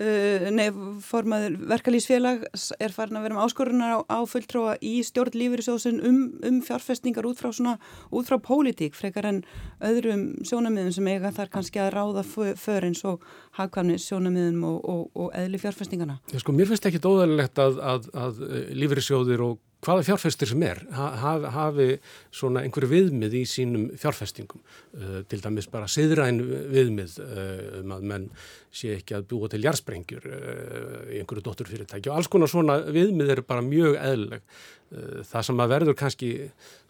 Uh, 0.03 0.50
nei, 0.51 0.65
formaður 1.05 1.53
verkalýsfélag 1.69 2.41
er 2.81 2.91
farin 2.91 3.19
að 3.19 3.27
vera 3.27 3.38
með 3.38 3.45
áskorunar 3.45 3.93
á, 3.95 4.00
á 4.03 4.19
fulltróa 4.27 4.74
í 4.83 4.98
stjórn 5.05 5.38
lífyrirsjóðsinn 5.39 6.01
um, 6.03 6.17
um 6.43 6.57
fjárfestingar 6.65 7.27
út 7.29 7.39
frá 7.39 7.53
svona, 7.55 7.77
út 8.12 8.27
frá 8.27 8.36
pólitík 8.43 8.98
frekar 8.98 9.29
en 9.29 9.41
öðrum 9.86 10.25
sjónamiðum 10.43 10.95
sem 10.98 11.07
eiga 11.13 11.31
þar 11.36 11.53
kannski 11.53 11.79
að 11.83 11.93
ráða 11.95 12.25
för 12.60 12.89
eins 12.89 13.03
og 13.07 13.24
hagkvæmni 13.60 14.00
sjónamiðum 14.03 14.65
og, 14.67 14.79
og, 14.83 15.03
og 15.15 15.29
eðli 15.39 15.62
fjárfestingarna. 15.63 16.19
Sko, 16.36 16.55
mér 16.57 16.74
finnst 16.74 16.89
ekki 16.89 17.03
óðarlegt 17.03 17.63
að, 17.63 17.79
að, 17.93 18.10
að 18.25 18.43
lífyrirsjóðir 18.75 19.45
og 19.48 19.62
hvaða 19.84 20.06
fjárfestir 20.08 20.50
sem 20.50 20.63
er 20.66 20.82
haf, 20.96 21.48
hafi 21.54 21.88
svona 22.34 22.63
einhverju 22.63 22.92
viðmið 22.92 23.38
í 23.40 23.44
sínum 23.50 23.88
fjárfestingum. 24.00 24.62
Uh, 24.96 25.22
til 25.30 25.42
dæmis 25.44 25.70
bara 25.72 25.90
siðræn 25.92 26.42
viðmið 26.74 27.18
uh, 27.24 27.82
um 27.82 27.96
að 27.98 28.08
menn 28.13 28.30
sé 28.74 28.96
ekki 28.98 29.18
að 29.18 29.28
búa 29.34 29.50
til 29.52 29.63
jarsprengjur 29.63 30.30
uh, 30.30 31.02
í 31.13 31.20
einhverju 31.22 31.46
dótturfyrirtæki 31.46 32.12
og 32.12 32.20
alls 32.20 32.32
konar 32.32 32.52
svona 32.52 32.80
viðmið 32.88 33.36
eru 33.36 33.46
bara 33.48 33.66
mjög 33.66 34.00
eðleg 34.02 34.42
uh, 34.42 35.20
það 35.30 35.50
sem 35.50 35.63
að 35.66 35.75
verður 35.75 36.00
kannski 36.00 36.32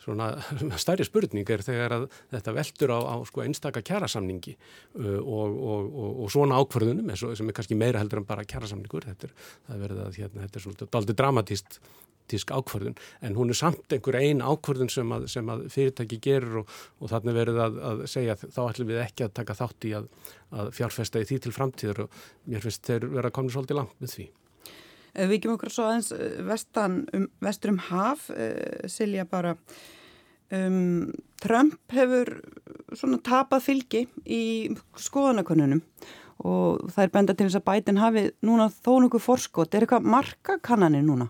svona 0.03 0.29
stærri 0.83 1.07
spurning 1.07 1.50
er 1.50 1.63
þegar 1.65 1.98
að 1.98 2.05
þetta 2.33 2.55
veldur 2.60 2.95
á, 2.95 3.00
á 3.00 3.15
sko 3.29 3.43
einstaka 3.45 3.83
kjærasamningi 3.86 4.55
uh, 4.55 5.19
og, 5.19 5.57
og, 5.57 5.89
og, 5.89 6.24
og 6.25 6.31
svona 6.33 6.60
ákvarðunum 6.62 7.12
sem 7.17 7.50
er 7.50 7.57
kannski 7.57 7.79
meira 7.79 8.03
heldur 8.03 8.24
en 8.24 8.29
bara 8.29 8.48
kjærasamningur 8.48 9.10
þetta 9.12 9.29
er, 9.29 9.36
að 10.07 10.17
hérna, 10.19 10.45
þetta 10.45 10.60
er 10.60 10.65
svolítið 10.67 11.00
aldrei 11.01 11.22
dramatíst 11.24 11.81
ákvörðun 12.31 12.95
en 13.22 13.36
hún 13.36 13.51
er 13.51 13.57
samt 13.57 13.93
einhver 13.93 14.15
einn 14.17 14.41
ákvörðun 14.41 14.89
sem 14.89 15.10
að, 15.12 15.27
sem 15.29 15.50
að 15.50 15.65
fyrirtæki 15.74 16.19
gerur 16.24 16.63
og, 16.63 17.10
þarna 17.12 17.33
verður 17.36 17.60
að, 17.65 17.81
að 17.89 18.05
segja 18.10 18.38
þá 18.39 18.62
ætlum 18.69 18.89
við 18.89 19.01
ekki 19.03 19.27
að 19.27 19.36
taka 19.39 19.57
þátt 19.60 19.89
í 19.89 19.91
að, 20.00 20.07
að 20.51 20.72
fjárfesta 20.77 21.22
í 21.22 21.27
því 21.29 21.41
til 21.43 21.53
framtíður 21.53 22.05
og 22.05 22.24
mér 22.48 22.63
finnst 22.63 22.88
þeir 22.88 23.10
vera 23.12 23.33
koma 23.36 23.53
svolítið 23.53 23.79
langt 23.81 24.00
með 24.00 24.15
því. 24.15 24.29
Við 25.13 25.36
ekki 25.38 25.51
okkur 25.53 25.74
svo 25.74 25.88
aðeins 25.89 26.10
eh, 26.15 26.39
vestan, 26.48 27.03
um, 27.13 27.27
vestur 27.43 27.74
um 27.74 27.82
haf, 27.89 28.29
uh, 28.34 28.88
Silja 28.89 29.27
bara, 29.29 29.53
um, 30.58 31.12
Trump 31.43 31.93
hefur 31.93 32.39
svona 32.98 33.20
tapað 33.22 33.67
fylgi 33.67 34.03
í 34.25 34.43
skoðanakonunum 34.98 35.84
og 36.43 36.89
það 36.91 37.03
er 37.05 37.13
benda 37.13 37.36
til 37.38 37.48
þess 37.48 37.60
að 37.60 37.67
bætin 37.70 38.01
hafi 38.01 38.24
núna 38.43 38.67
þó 38.74 38.98
nokkuð 39.03 39.24
forskot. 39.24 39.75
Er 39.75 39.86
eitthvað 39.86 40.10
marka 40.15 40.58
kannanir 40.65 41.05
núna? 41.05 41.29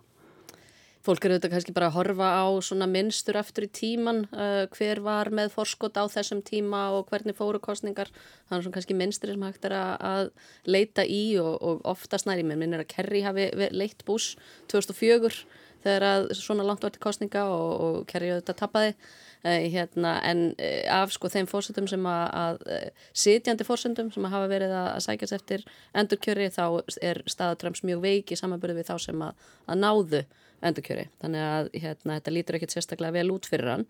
Fólk 1.03 1.25
eru 1.25 1.35
auðvitað 1.35 1.53
kannski 1.53 1.73
bara 1.75 1.89
að 1.89 1.97
horfa 1.97 2.27
á 2.39 2.45
svona 2.63 2.87
minnstur 2.87 3.37
aftur 3.39 3.67
í 3.67 3.71
tíman 3.75 4.23
uh, 4.31 4.63
hver 4.71 5.01
var 5.03 5.31
með 5.35 5.51
forskot 5.55 5.99
á 5.99 6.07
þessum 6.11 6.43
tíma 6.45 6.85
og 6.95 7.09
hvernig 7.11 7.35
fóru 7.35 7.59
kostningar 7.63 8.11
þannig 8.13 8.55
að 8.55 8.63
svona 8.63 8.77
kannski 8.77 8.97
minnstur 8.97 9.33
sem 9.33 9.43
hægt 9.43 9.67
er 9.67 9.75
að 9.75 10.31
leita 10.63 11.03
í 11.03 11.35
og, 11.43 11.53
og 11.59 11.83
oftast 11.91 12.29
næri 12.29 12.45
minn 12.47 12.71
er 12.71 12.85
að 12.85 12.91
Kerry 12.95 13.23
hafi 13.25 13.49
leitt 13.75 14.05
bús 14.07 14.33
2004 14.71 15.43
þegar 15.83 16.07
að 16.07 16.31
svona 16.39 16.63
langt 16.63 16.85
var 16.85 16.95
til 16.95 17.03
kostninga 17.03 17.43
og, 17.51 17.71
og 17.83 17.99
Kerry 18.07 18.31
auðvitað 18.31 18.61
tappaði 18.63 18.95
hérna, 19.43 20.13
en 20.23 20.45
uh, 20.55 21.01
af 21.01 21.11
sko 21.15 21.31
þeim 21.31 21.49
fórsöndum 21.51 21.89
sem 21.91 22.05
að, 22.07 22.23
að 22.43 22.61
uh, 22.67 23.09
sitjandi 23.23 23.67
fórsöndum 23.67 24.11
sem 24.13 24.27
að 24.27 24.35
hafa 24.37 24.51
verið 24.51 24.75
að, 24.77 24.87
að 24.93 25.03
sækjast 25.07 25.37
eftir 25.39 25.65
endurkjöri 25.99 26.47
þá 26.53 26.63
er 27.03 27.19
staðatröms 27.27 27.83
mjög 27.83 28.05
veik 28.05 28.31
í 28.31 28.39
samanbyrðu 28.39 28.79
við 28.79 28.89
þá 28.91 28.95
sem 29.03 29.25
að, 29.27 29.45
að 29.67 29.83
náðu 29.83 30.23
endurkjöri. 30.63 31.09
Þannig 31.19 31.43
að 31.43 31.71
hérna, 31.75 32.17
þetta 32.17 32.31
lítur 32.31 32.57
ekkert 32.57 32.75
sérstaklega 32.77 33.17
vel 33.17 33.33
út 33.33 33.47
fyrir 33.51 33.67
hann. 33.67 33.81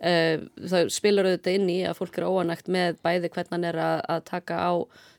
Það 0.00 0.86
spilur 0.94 1.28
auðvitað 1.28 1.58
inn 1.58 1.66
í 1.68 1.76
að 1.84 1.98
fólk 1.98 2.16
eru 2.16 2.30
óanægt 2.32 2.70
með 2.72 2.96
bæði 3.04 3.28
hvernig 3.34 3.52
hann 3.52 3.66
er 3.68 3.78
að, 3.84 3.98
að 4.14 4.22
taka 4.30 4.56
á 4.56 4.72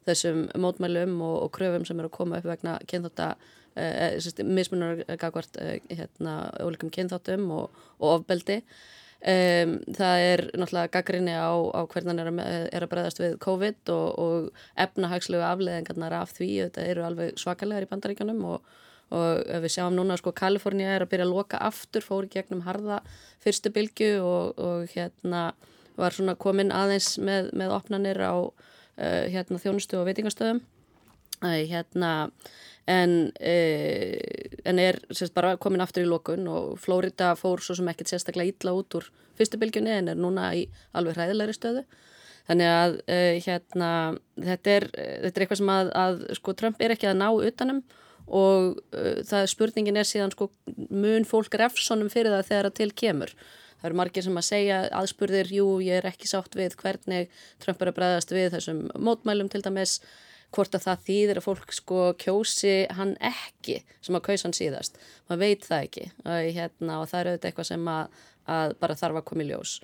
þessum 0.09 0.47
mótmælum 0.61 1.19
og, 1.25 1.35
og 1.45 1.53
kröfum 1.55 1.85
sem 1.85 2.01
eru 2.01 2.09
að 2.09 2.17
koma 2.17 2.41
upp 2.41 2.49
vegna 2.49 2.75
kynþáta 2.89 3.29
uh, 3.77 4.43
mismunar 4.57 5.01
gagvart 5.21 5.61
uh, 5.61 5.77
hérna, 5.89 6.35
ólíkum 6.61 6.93
kynþáttum 6.93 7.49
og, 7.55 7.81
og 7.99 8.19
ofbeldi. 8.19 8.61
Um, 9.25 9.79
það 9.97 10.19
er 10.21 10.41
náttúrulega 10.53 10.91
gaggrinni 10.93 11.33
á, 11.33 11.49
á 11.49 11.81
hvernig 11.89 12.11
hann 12.11 12.39
er 12.39 12.67
er 12.69 12.83
að 12.85 12.91
bregðast 12.91 13.21
við 13.23 13.37
COVID 13.41 13.89
og, 13.89 14.19
og 14.21 14.65
efnahagslegu 14.85 15.41
afleðingarnar 15.41 16.13
af 16.19 16.35
því. 16.37 16.49
Þetta 16.67 16.89
eru 16.91 17.05
alveg 17.07 17.39
svakalegar 17.41 17.87
í 17.87 17.89
bandaríkanum 17.89 18.43
og 18.53 18.75
og 19.13 19.61
við 19.61 19.69
sjáum 19.75 19.93
núna 19.93 20.17
sko 20.17 20.33
Kalifornia 20.33 20.95
er 20.95 21.05
að 21.05 21.11
byrja 21.11 21.27
að 21.27 21.33
loka 21.35 21.59
aftur, 21.61 22.01
fór 22.01 22.25
gegnum 22.31 22.63
harða 22.65 23.01
fyrstu 23.43 23.69
bylgu 23.73 24.11
og, 24.25 24.57
og 24.57 24.87
hérna 24.95 25.51
var 25.95 26.15
svona 26.15 26.35
komin 26.35 26.73
aðeins 26.73 27.15
með, 27.21 27.51
með 27.53 27.75
opnanir 27.75 28.19
á 28.19 28.33
uh, 28.41 29.25
hérna 29.31 29.61
þjónustu 29.61 29.99
og 29.99 30.09
veitingastöðum 30.09 30.63
hérna 31.45 32.11
en, 32.91 33.13
uh, 33.35 34.49
en 34.65 34.81
er 34.81 34.99
sérst 35.09 35.33
bara 35.33 35.55
komin 35.57 35.83
aftur 35.83 36.05
í 36.05 36.09
lokun 36.09 36.47
og 36.51 36.75
Florida 36.81 37.33
fór 37.39 37.63
svo 37.63 37.77
sem 37.77 37.87
ekkert 37.89 38.13
sérstaklega 38.13 38.53
ítla 38.53 38.75
út 38.77 38.99
úr 38.99 39.07
fyrstu 39.37 39.59
bylgunni 39.61 39.93
en 39.95 40.11
er 40.13 40.19
núna 40.19 40.51
í 40.57 40.67
alveg 40.93 41.17
hræðilegri 41.17 41.57
stöðu 41.57 41.85
Þannig 42.45 42.69
að 42.69 42.95
uh, 43.09 43.35
hérna, 43.41 43.91
þetta, 44.37 44.73
er, 44.75 44.87
þetta 44.93 45.39
er 45.39 45.45
eitthvað 45.45 45.61
sem 45.61 45.71
að, 45.73 45.91
að 45.97 46.25
sko, 46.37 46.53
Trump 46.57 46.83
er 46.83 46.93
ekki 46.93 47.09
að 47.09 47.21
ná 47.23 47.27
utanum 47.33 47.81
og 48.25 48.81
uh, 48.93 49.21
það 49.25 49.49
spurningin 49.49 49.97
er 50.01 50.09
síðan 50.09 50.33
sko 50.33 50.51
mun 50.93 51.25
fólk 51.25 51.57
refsonum 51.61 52.11
fyrir 52.13 52.35
það 52.35 52.49
þegar 52.51 52.69
það 52.69 52.77
til 52.81 52.91
kemur. 53.01 53.33
Það 53.79 53.89
eru 53.89 53.99
margir 53.99 54.25
sem 54.25 54.37
að 54.39 54.47
segja 54.47 54.77
aðspurðir, 54.97 55.49
jú 55.57 55.65
ég 55.83 55.99
er 55.99 56.09
ekki 56.09 56.29
sátt 56.29 56.53
við 56.57 56.77
hvernig 56.79 57.33
Trump 57.63 57.81
er 57.81 57.91
að 57.91 57.97
bregðast 57.97 58.33
við 58.33 58.53
þessum 58.53 58.85
mótmælum 58.93 59.49
til 59.51 59.61
dæmis 59.65 59.97
hvort 60.55 60.77
að 60.77 60.85
það 60.85 61.03
þýðir 61.09 61.39
að 61.39 61.45
fólk 61.45 61.75
sko 61.75 61.99
kjósi 62.21 62.75
hann 62.95 63.13
ekki 63.23 63.81
sem 64.03 64.17
að 64.17 64.25
kausa 64.29 64.47
hann 64.47 64.57
síðast. 64.57 64.99
Man 65.29 65.41
veit 65.41 65.67
það 65.67 65.87
ekki. 65.87 66.07
Og, 66.23 66.49
hérna, 66.55 66.99
og 67.01 67.11
það 67.11 67.19
er 67.19 67.29
auðvitað 67.31 67.49
eitthvað 67.51 67.69
sem 67.71 67.91
að, 67.91 68.21
að 68.55 68.75
bara 68.81 68.99
þarf 69.01 69.21
að 69.21 69.27
koma 69.31 69.45
í 69.45 69.49
ljós. 69.49 69.75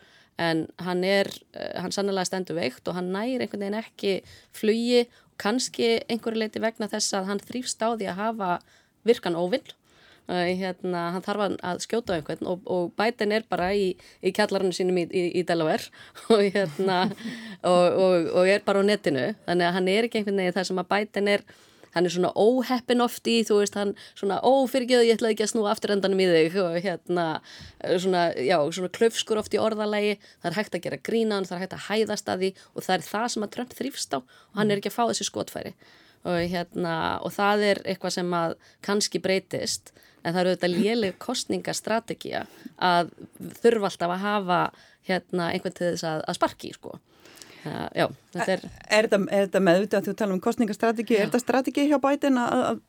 En 0.41 0.63
hann 0.81 1.03
er, 1.05 1.29
uh, 1.57 1.73
hann 1.83 1.93
sannlega 1.93 2.29
stendur 2.29 2.57
veikt 2.57 2.87
og 2.87 2.97
hann 2.97 3.11
næri 3.13 3.43
einhvern 3.43 3.65
veginn 3.65 3.81
ekki 3.81 4.15
flugi 4.55 5.03
kannski 5.41 5.97
einhverju 6.07 6.43
leiti 6.43 6.61
vegna 6.63 6.89
þess 6.89 7.17
að 7.17 7.29
hann 7.31 7.43
þrýfst 7.43 7.83
á 7.83 7.89
því 7.93 8.09
að 8.11 8.21
hafa 8.21 8.51
virkan 9.07 9.37
óvill 9.37 9.65
hérna, 10.29 11.07
hann 11.15 11.25
þarf 11.25 11.57
að 11.57 11.81
skjóta 11.85 12.15
einhvern 12.15 12.47
og, 12.47 12.61
og 12.69 12.93
bætin 12.99 13.33
er 13.35 13.47
bara 13.49 13.71
í, 13.75 13.91
í 14.21 14.31
kjallarinu 14.35 14.75
sínum 14.75 15.01
í, 15.01 15.07
í, 15.09 15.25
í 15.41 15.43
Delaware 15.47 15.89
og, 16.33 16.45
hérna, 16.53 17.01
og, 17.67 18.31
og 18.35 18.47
er 18.47 18.63
bara 18.65 18.83
á 18.83 18.87
netinu. 18.87 19.31
Þannig 19.47 19.67
að 19.67 19.75
hann 19.79 19.91
er 19.91 20.07
ekki 20.07 20.21
einhvern 20.21 20.41
veginn 20.43 20.57
þar 20.59 20.71
sem 20.71 20.81
að 20.81 20.89
bætin 20.93 21.35
er 21.35 21.45
hann 21.91 22.07
er 22.07 22.13
svona 22.13 22.31
óheppin 22.39 23.03
oft 23.03 23.27
í, 23.27 23.41
þú 23.47 23.57
veist, 23.61 23.77
hann 23.79 23.93
svona 24.15 24.39
ófyrgjöðu, 24.47 25.07
ég 25.07 25.17
ætlaði 25.17 25.35
ekki 25.35 25.45
að 25.45 25.51
snúa 25.53 25.71
afturendanum 25.73 26.21
í 26.23 26.27
þig. 26.29 26.59
Og 26.63 26.77
hérna, 26.85 27.25
svona, 28.03 28.27
já, 28.39 28.57
svona 28.71 28.91
klöfskur 28.95 29.41
oft 29.41 29.55
í 29.55 29.61
orðalagi, 29.61 30.17
það 30.43 30.51
er 30.51 30.59
hægt 30.59 30.77
að 30.77 30.85
gera 30.85 31.01
grínan, 31.09 31.47
það 31.47 31.57
er 31.57 31.65
hægt 31.65 31.75
að 31.77 31.87
hæðast 31.89 32.31
að 32.31 32.45
því 32.45 32.53
og 32.71 32.85
það 32.85 32.95
er 32.95 33.07
það 33.09 33.27
sem 33.33 33.47
að 33.47 33.51
Trump 33.57 33.75
þrýfst 33.79 34.15
á 34.15 34.19
og 34.21 34.61
hann 34.61 34.71
er 34.71 34.81
ekki 34.81 34.93
að 34.93 34.97
fá 34.97 35.03
þessi 35.11 35.27
skotfæri. 35.27 35.73
Og 36.21 36.37
hérna, 36.53 36.95
og 37.25 37.33
það 37.33 37.67
er 37.71 37.83
eitthvað 37.89 38.15
sem 38.19 38.33
að 38.37 38.55
kannski 38.85 39.21
breytist 39.23 39.91
en 40.21 40.33
það 40.33 40.41
eru 40.41 40.55
þetta 40.55 40.71
léleg 40.71 41.21
kostningastrategía 41.21 42.45
að 42.77 43.13
þurfa 43.61 43.91
alltaf 43.91 44.15
að 44.15 44.25
hafa 44.25 44.59
hérna 45.07 45.51
einhvern 45.53 45.77
til 45.77 45.93
þess 45.93 46.07
að, 46.07 46.25
að 46.29 46.37
sparki, 46.37 46.75
sko. 46.77 46.99
Já, 47.61 48.07
þetta 48.33 48.53
er... 48.55 48.63
Er 48.89 49.07
þetta 49.07 49.61
meðvitað 49.61 49.99
að 49.99 50.07
þú 50.07 50.13
tala 50.17 50.33
um 50.33 50.41
kostningastrategi, 50.41 51.17
er 51.17 51.27
þetta 51.29 51.41
strategi 51.43 51.85
hjá 51.91 51.97
bætin 52.01 52.39
að 52.41 52.81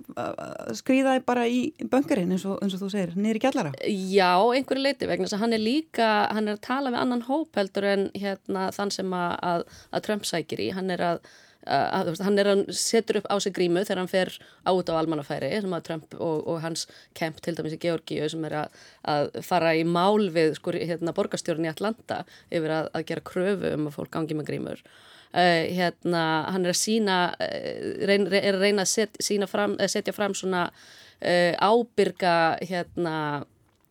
skrýða 0.79 1.17
þig 1.19 1.27
bara 1.29 1.45
í 1.45 1.61
böngarinn 1.93 2.33
eins, 2.33 2.47
eins 2.49 2.77
og 2.79 2.81
þú 2.81 2.91
segir, 2.95 3.13
niður 3.19 3.41
í 3.41 3.43
kjallara? 3.45 3.75
Já, 3.85 4.33
einhverju 4.41 4.85
leiti 4.87 5.11
vegna 5.11 5.29
þess 5.29 5.37
að 5.37 5.45
hann 5.45 5.57
er 5.59 5.65
líka, 5.65 6.11
hann 6.33 6.49
er 6.49 6.57
að 6.57 6.65
tala 6.65 6.93
við 6.95 7.03
annan 7.03 7.25
hóp 7.29 7.61
heldur 7.61 7.89
en 7.93 8.09
hérna 8.17 8.67
þann 8.73 8.95
sem 8.97 9.17
að, 9.19 9.67
að 9.93 10.05
Trump 10.09 10.29
sækir 10.29 10.65
í, 10.65 10.73
hann 10.77 10.93
er 10.95 11.05
að 11.11 11.33
Uh, 11.63 12.11
hann 12.19 12.41
er 12.43 12.49
að 12.51 12.63
setur 12.75 13.21
upp 13.21 13.29
á 13.31 13.39
sig 13.39 13.55
grímu 13.55 13.85
þegar 13.85 14.01
hann 14.01 14.11
fer 14.11 14.33
át 14.67 14.89
á 14.91 14.95
almannafæri 14.99 15.53
sem 15.63 15.77
að 15.77 15.85
Trump 15.87 16.17
og, 16.19 16.41
og 16.51 16.59
hans 16.65 16.89
kemp 17.15 17.39
til 17.39 17.55
dæmis 17.55 17.77
í 17.77 17.79
Georgíu 17.85 18.27
sem 18.33 18.43
er 18.49 18.57
að, 18.65 18.81
að 19.07 19.31
fara 19.47 19.71
í 19.79 19.85
mál 19.87 20.27
við 20.35 20.57
sko, 20.59 20.75
hérna, 20.75 21.15
borgastjórn 21.15 21.69
í 21.69 21.71
Atlanta 21.71 22.25
yfir 22.51 22.75
að, 22.81 22.91
að 22.99 23.07
gera 23.13 23.27
kröfu 23.31 23.73
um 23.77 23.87
að 23.87 23.97
fólk 24.01 24.11
gangi 24.17 24.39
með 24.39 24.51
grímur. 24.51 24.83
Uh, 25.31 25.63
hérna, 25.71 26.25
hann 26.51 26.67
er 26.67 26.75
að 26.75 26.83
sína 26.83 27.21
uh, 27.31 27.87
reyn, 28.11 28.27
er 28.27 28.59
að 28.59 28.67
reyna 28.67 28.83
að 28.83 28.93
set, 28.97 29.23
fram, 29.49 29.79
setja 29.87 30.13
fram 30.19 30.35
svona 30.35 30.67
uh, 30.67 31.55
ábyrga 31.63 32.37
hérna, 32.59 33.17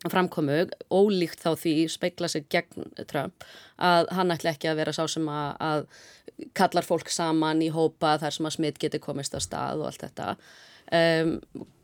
framkomu, 0.10 0.66
ólíkt 0.90 1.44
þá 1.44 1.52
því 1.62 1.76
speikla 1.94 2.28
sig 2.32 2.48
gegn 2.52 2.92
Trump 3.10 3.46
að 3.82 4.10
hann 4.18 4.34
ætla 4.34 4.56
ekki 4.56 4.70
að 4.72 4.80
vera 4.82 4.94
sá 4.96 5.04
sem 5.10 5.28
að, 5.30 5.52
að 5.62 5.84
kallar 6.58 6.88
fólk 6.88 7.12
saman 7.14 7.64
í 7.64 7.72
hópa 7.74 8.18
þar 8.22 8.38
sem 8.38 8.50
að 8.50 8.58
smitt 8.58 8.82
getur 8.82 9.04
komist 9.04 9.36
á 9.38 9.40
stað 9.44 9.82
og 9.82 9.90
allt 9.92 10.06
þetta 10.06 10.36
um, 10.92 11.34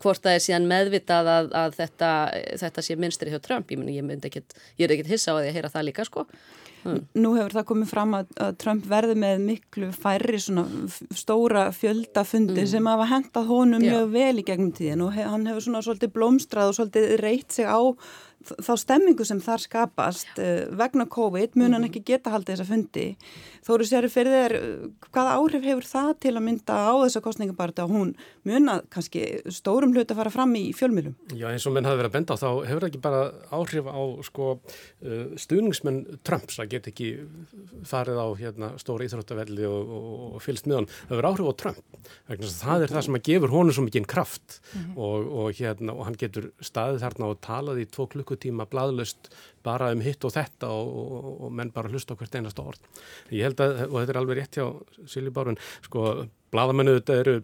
hvort 0.02 0.22
það 0.24 0.36
er 0.36 0.44
síðan 0.44 0.70
meðvitað 0.70 1.32
að, 1.34 1.50
að 1.62 1.76
þetta, 1.82 2.12
þetta 2.64 2.86
sé 2.86 2.96
minstri 3.00 3.34
hjá 3.34 3.40
Trump, 3.44 3.70
ég, 3.72 3.80
meni, 3.80 3.98
ég, 3.98 4.16
ekkit, 4.30 4.56
ég 4.78 4.86
er 4.86 4.96
ekkert 4.96 5.14
hissa 5.14 5.36
á 5.36 5.38
því 5.38 5.50
að 5.50 5.58
heyra 5.58 5.74
það 5.74 5.88
líka 5.90 6.08
sko 6.08 6.26
Mm. 6.86 7.00
Nú 7.18 7.32
hefur 7.34 7.56
það 7.56 7.66
komið 7.72 7.90
fram 7.90 8.14
að, 8.18 8.28
að 8.44 8.52
Trump 8.62 8.86
verði 8.88 9.14
með 9.18 9.40
miklu 9.48 9.88
færri 9.94 10.38
svona 10.42 10.64
stóra 11.16 11.66
fjöldafundi 11.74 12.62
mm. 12.62 12.70
sem 12.70 12.90
hafa 12.90 13.08
hendað 13.10 13.50
honum 13.50 13.82
Já. 13.82 13.90
mjög 13.92 14.12
vel 14.14 14.42
í 14.42 14.44
gegnum 14.46 14.70
tíðin 14.76 15.02
og 15.06 15.12
hef, 15.16 15.28
hann 15.32 15.48
hefur 15.50 15.66
svona 15.66 15.82
svolítið 15.84 16.14
blómstrað 16.14 16.70
og 16.70 16.78
svolítið 16.78 17.16
reytt 17.22 17.56
sig 17.56 17.66
á 17.66 17.80
þá 18.56 18.72
stemmingu 18.80 19.26
sem 19.28 19.40
þar 19.42 19.62
skapast 19.64 20.40
uh, 20.40 20.68
vegna 20.78 21.06
COVID 21.10 21.56
mun 21.58 21.72
hann 21.74 21.82
mhm. 21.82 21.90
ekki 21.90 22.04
geta 22.12 22.32
haldið 22.34 22.56
þessa 22.56 22.68
fundi. 22.68 23.06
Þóru 23.66 23.86
séru 23.88 24.10
fyrir 24.12 24.34
þér, 24.34 24.56
uh, 24.58 25.08
hvaða 25.12 25.36
áhrif 25.38 25.66
hefur 25.68 25.88
það 25.88 26.10
til 26.24 26.34
að 26.34 26.46
mynda 26.48 26.78
á 26.78 26.92
þessa 27.04 27.24
kostningabarta 27.24 27.86
og 27.86 27.94
hún 27.94 28.14
mun 28.48 28.72
að 28.72 28.84
kannski 28.94 29.24
stórum 29.54 29.94
hlut 29.94 30.10
að 30.10 30.20
fara 30.22 30.34
fram 30.34 30.54
í 30.58 30.64
fjölmjölum? 30.76 31.16
Já 31.38 31.48
eins 31.50 31.66
og 31.68 31.76
menn 31.76 31.88
hafi 31.88 32.00
verið 32.00 32.10
að 32.10 32.16
benda 32.18 32.36
á 32.36 32.42
þá 32.42 32.48
hefur 32.68 32.84
það 32.84 32.90
ekki 32.90 33.02
bara 33.04 33.22
áhrif 33.54 33.90
á 33.90 34.00
sko, 34.28 34.50
uh, 34.58 35.24
stuðningsmenn 35.38 36.00
Trumps 36.26 36.58
að 36.62 36.72
geta 36.74 36.92
ekki 36.92 37.12
farið 37.88 38.20
á 38.20 38.26
hérna, 38.38 38.72
stóri 38.80 39.08
íþróttavelli 39.08 39.66
og, 39.68 39.94
og, 39.98 40.08
og 40.38 40.44
fylgst 40.44 40.68
með 40.68 40.80
hann. 40.80 40.90
Það 41.08 41.16
hefur 41.16 41.30
áhrif 41.30 41.48
á 41.48 41.54
Trump. 41.62 42.00
Það 42.28 42.84
er 42.86 42.92
það 42.94 43.06
sem 43.06 43.18
að 43.18 43.26
gefur 43.28 43.52
honum 43.52 43.74
svo 43.74 43.84
mikið 43.86 44.08
kraft 44.08 44.58
mm 44.58 44.80
-hmm. 44.80 44.98
og, 45.42 45.52
hérna, 45.58 45.94
og 45.94 46.06
hann 46.08 46.18
getur 46.18 46.50
staðið 46.60 47.02
þarna 47.04 47.30
og 47.32 47.40
talað 47.44 47.82
í 47.82 47.86
tvo 47.90 48.06
klukk 48.10 48.32
klukkutíma 48.38 48.66
bladlust 48.70 49.30
bara 49.64 49.92
um 49.92 50.00
hitt 50.00 50.24
og 50.24 50.32
þetta 50.32 50.70
og, 50.70 50.88
og, 50.88 51.44
og 51.46 51.52
menn 51.52 51.72
bara 51.74 51.88
hlusta 51.90 52.16
hvert 52.16 52.34
einasta 52.34 52.62
orð. 52.62 52.80
Ég 53.30 53.44
held 53.44 53.60
að, 53.60 53.88
og 53.90 54.00
þetta 54.00 54.12
er 54.14 54.20
alveg 54.20 54.38
rétt 54.38 54.58
hjá 54.58 54.66
Silji 55.06 55.30
Bárun, 55.30 55.58
sko, 55.84 56.28
bladamennu 56.52 56.98
þetta 57.00 57.18
eru 57.22 57.38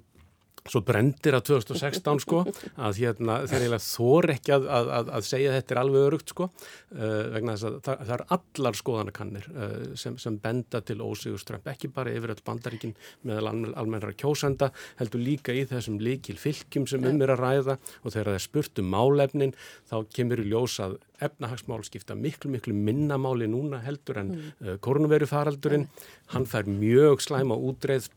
svo 0.65 0.81
brendir 0.81 1.37
að 1.37 1.51
2016 1.51 2.23
sko 2.25 2.39
að 2.81 3.01
hérna 3.03 3.35
þeir 3.45 3.67
eiginlega 3.67 3.85
þor 3.85 4.31
ekki 4.33 4.55
að, 4.55 4.69
að, 4.73 5.11
að 5.19 5.27
segja 5.29 5.51
að 5.51 5.59
þetta 5.59 5.75
er 5.75 5.81
alveg 5.83 6.07
örugt 6.09 6.33
sko 6.33 6.47
uh, 6.49 7.03
vegna 7.35 7.57
þess 7.57 7.67
að 7.69 7.77
það, 7.85 8.05
það 8.09 8.15
er 8.15 8.25
allar 8.37 8.79
skoðanakannir 8.81 9.49
uh, 9.53 9.75
sem, 10.01 10.17
sem 10.23 10.39
benda 10.41 10.81
til 10.81 10.97
ósiguströmp, 11.05 11.69
ekki 11.75 11.93
bara 11.93 12.15
yfir 12.17 12.33
all 12.33 12.41
bandaríkin 12.49 12.97
meðal 13.29 13.53
almennara 13.53 14.17
kjósenda 14.17 14.71
heldur 15.03 15.25
líka 15.27 15.53
í 15.53 15.67
þessum 15.69 16.01
líkil 16.01 16.39
fylgjum 16.41 16.89
sem 16.89 17.05
um 17.13 17.21
er 17.21 17.35
að 17.37 17.45
ræða 17.45 17.79
og 18.01 18.09
þegar 18.09 18.33
það 18.33 18.41
er 18.41 18.47
spurt 18.49 18.81
um 18.81 18.91
málefnin 18.97 19.57
þá 19.93 19.97
kemur 20.17 20.41
í 20.41 20.49
ljósað 20.49 20.97
efnahagsmál 21.25 21.85
skipta 21.85 22.17
miklu 22.17 22.57
miklu 22.57 22.73
minnamáli 22.73 23.53
núna 23.53 23.85
heldur 23.85 24.25
en 24.25 24.33
mm. 24.33 24.51
uh, 24.65 24.77
koronaviru 24.81 25.29
faraldurinn, 25.29 25.91
hann 26.33 26.49
fær 26.49 26.65
mjög 26.73 27.21
slæma 27.21 27.61
útreið 27.61 28.09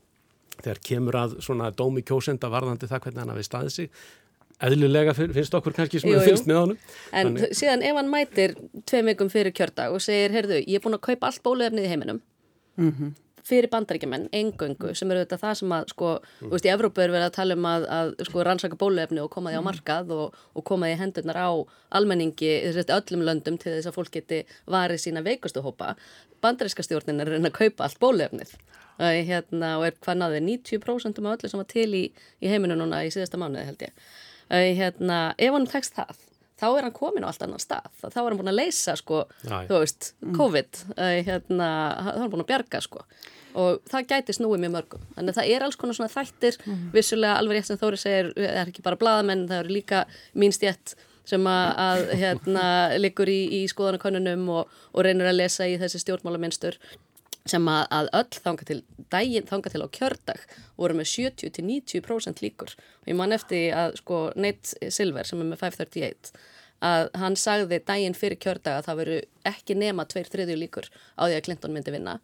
þegar 0.64 0.80
kemur 0.90 1.20
að 1.20 1.36
svona 1.46 1.70
dómi 1.76 2.04
kjósenda 2.08 2.50
varðandi 2.54 2.90
það 2.90 3.04
hvernig 3.04 3.24
hann 3.24 3.34
hafi 3.34 3.46
staðið 3.48 3.76
sig. 3.76 3.92
Eðlilega 4.68 5.14
finnst 5.14 5.54
okkur 5.54 5.76
kannski 5.78 6.02
sem 6.02 6.10
við 6.10 6.32
finnst 6.32 6.48
með 6.50 6.60
honum. 6.64 6.78
En 7.12 7.36
Þannig... 7.36 7.54
síðan 7.60 7.84
ef 7.86 8.00
hann 8.00 8.10
mætir 8.10 8.56
tveim 8.90 9.12
vikum 9.12 9.30
fyrir 9.30 9.54
kjördag 9.54 9.94
og 9.94 10.02
segir, 10.02 10.34
heyrðu, 10.34 10.64
ég 10.64 10.80
er 10.80 10.84
búin 10.86 10.98
að 10.98 11.04
kaupa 11.12 11.30
allt 11.30 11.44
bóluefnið 11.46 11.86
í 11.86 11.92
heiminum. 11.92 12.22
Mm 12.78 12.94
-hmm. 12.94 13.12
Fyrir 13.48 13.70
bandaríkjumenn, 13.72 14.28
engöngu 14.36 14.94
sem 14.98 15.12
eru 15.14 15.24
þetta 15.24 15.40
það 15.42 15.58
sem 15.62 15.76
að, 15.78 15.90
sko, 15.94 16.14
mm. 16.20 16.52
veist, 16.54 16.68
í 16.68 16.74
Evrópu 16.74 17.04
er 17.04 17.14
verið 17.16 17.30
að 17.30 17.36
tala 17.40 17.58
um 17.58 17.68
að, 17.72 17.88
að 17.98 18.14
sko, 18.28 18.46
rannsaka 18.48 18.80
bóluefni 18.80 19.24
og 19.24 19.32
koma 19.34 19.54
því 19.54 19.60
á 19.60 19.64
mm. 19.64 19.70
markað 19.72 20.16
og, 20.18 20.40
og 20.54 20.68
koma 20.68 20.92
því 20.92 21.02
hendurnar 21.02 21.40
á 21.40 21.50
almenningi, 21.98 22.54
öllum 22.84 23.24
löndum 23.28 23.60
til 23.62 23.78
þess 23.78 23.92
að 23.92 23.98
fólk 24.00 24.14
geti 24.20 24.44
varið 24.68 25.04
sína 25.06 25.24
veikustu 25.26 25.64
hópa 25.64 25.96
bandaríska 26.44 26.86
stjórnin 26.86 27.24
er 27.24 27.32
að 27.40 27.54
kaupa 27.56 27.88
allt 27.88 28.00
bóluefnið 28.02 28.54
hérna, 28.98 29.76
og 29.78 29.88
er 29.88 29.98
hvað 30.02 30.22
náði 30.22 30.44
90% 30.46 31.22
af 31.22 31.36
öllu 31.36 31.52
sem 31.52 31.62
var 31.62 31.70
til 31.70 31.90
í, 31.94 32.04
í 32.42 32.52
heiminu 32.52 32.78
núna 32.78 33.04
í 33.06 33.12
síðasta 33.14 33.40
mánuði 33.40 33.68
held 33.68 33.86
ég. 33.86 34.08
Hérna, 34.50 35.20
ef 35.38 35.54
hann 35.54 35.68
tekst 35.70 35.98
það, 35.98 36.24
þá 36.58 36.68
er 36.70 36.88
hann 36.88 36.96
komin 36.96 37.26
á 37.26 37.30
allt 37.30 37.46
annan 37.46 37.64
stað. 37.64 37.90
Þá 38.02 38.20
er 38.22 38.28
hann 38.28 38.40
búin 38.42 38.52
að 38.52 38.60
leysa 38.60 38.96
sko, 39.00 39.24
þú 39.48 39.82
veist, 39.84 40.12
COVID, 40.38 40.84
hérna, 40.98 41.72
þá 41.98 42.14
er 42.14 42.22
hann 42.22 42.32
búin 42.34 42.46
að 42.46 42.52
bjarga 42.54 42.84
sko. 42.86 43.04
Og 43.58 43.82
það 43.90 44.10
gæti 44.12 44.38
snúið 44.38 44.64
mjög 44.64 44.74
mörgum. 44.76 45.06
Þannig 45.16 45.34
að 45.34 45.40
það 45.40 45.52
er 45.56 45.66
alls 45.66 45.78
konar 45.82 45.98
svona 45.98 46.14
þættir, 46.14 46.58
mm. 46.62 46.88
vissulega 46.94 47.38
alveg 47.40 47.58
rétt 47.58 47.70
sem 47.70 47.80
Þóri 47.82 48.00
segir, 48.02 48.32
það 48.38 48.58
er 48.62 48.72
ekki 48.72 48.86
bara 48.86 49.00
bladamenn, 49.02 49.48
það 49.50 49.64
eru 49.64 49.74
líka 49.80 50.04
mínstjætt 50.38 50.94
sem 51.28 51.50
að, 51.50 51.72
að 51.84 52.04
hérna, 52.22 52.66
liggur 53.04 53.32
í, 53.32 53.40
í 53.60 53.62
skoðanakonunum 53.72 54.46
og, 54.54 54.78
og 54.94 55.08
reynir 55.08 55.32
að 55.32 55.40
lesa 55.42 55.68
í 55.68 55.76
þessi 55.82 56.04
stjórnmálamenstur 56.04 56.78
sem 57.52 57.72
að, 57.72 57.84
að 57.94 58.10
öll 58.20 58.42
þanga 58.44 58.68
til, 58.70 58.78
daginn, 59.14 59.48
þanga 59.48 59.72
til 59.74 59.82
á 59.84 59.88
kjördag 59.98 60.46
voru 60.78 60.98
með 60.98 61.10
70-90% 61.14 62.44
líkur. 62.44 62.76
Og 63.04 63.12
ég 63.12 63.18
man 63.20 63.36
eftir 63.36 63.74
að 63.78 63.98
sko 64.02 64.22
Nate 64.36 64.92
Silver 64.94 65.28
sem 65.28 65.42
er 65.44 65.52
með 65.52 65.64
538 65.66 66.38
að 66.88 67.08
hann 67.18 67.38
sagði 67.40 67.80
daginn 67.86 68.18
fyrir 68.18 68.38
kjördag 68.42 68.80
að 68.80 68.88
það 68.88 69.00
veru 69.02 69.20
ekki 69.50 69.78
nema 69.78 70.06
2-3 70.06 70.58
líkur 70.58 70.90
á 71.18 71.26
því 71.26 71.38
að 71.38 71.46
Clinton 71.48 71.74
myndi 71.74 71.94
vinna. 71.96 72.20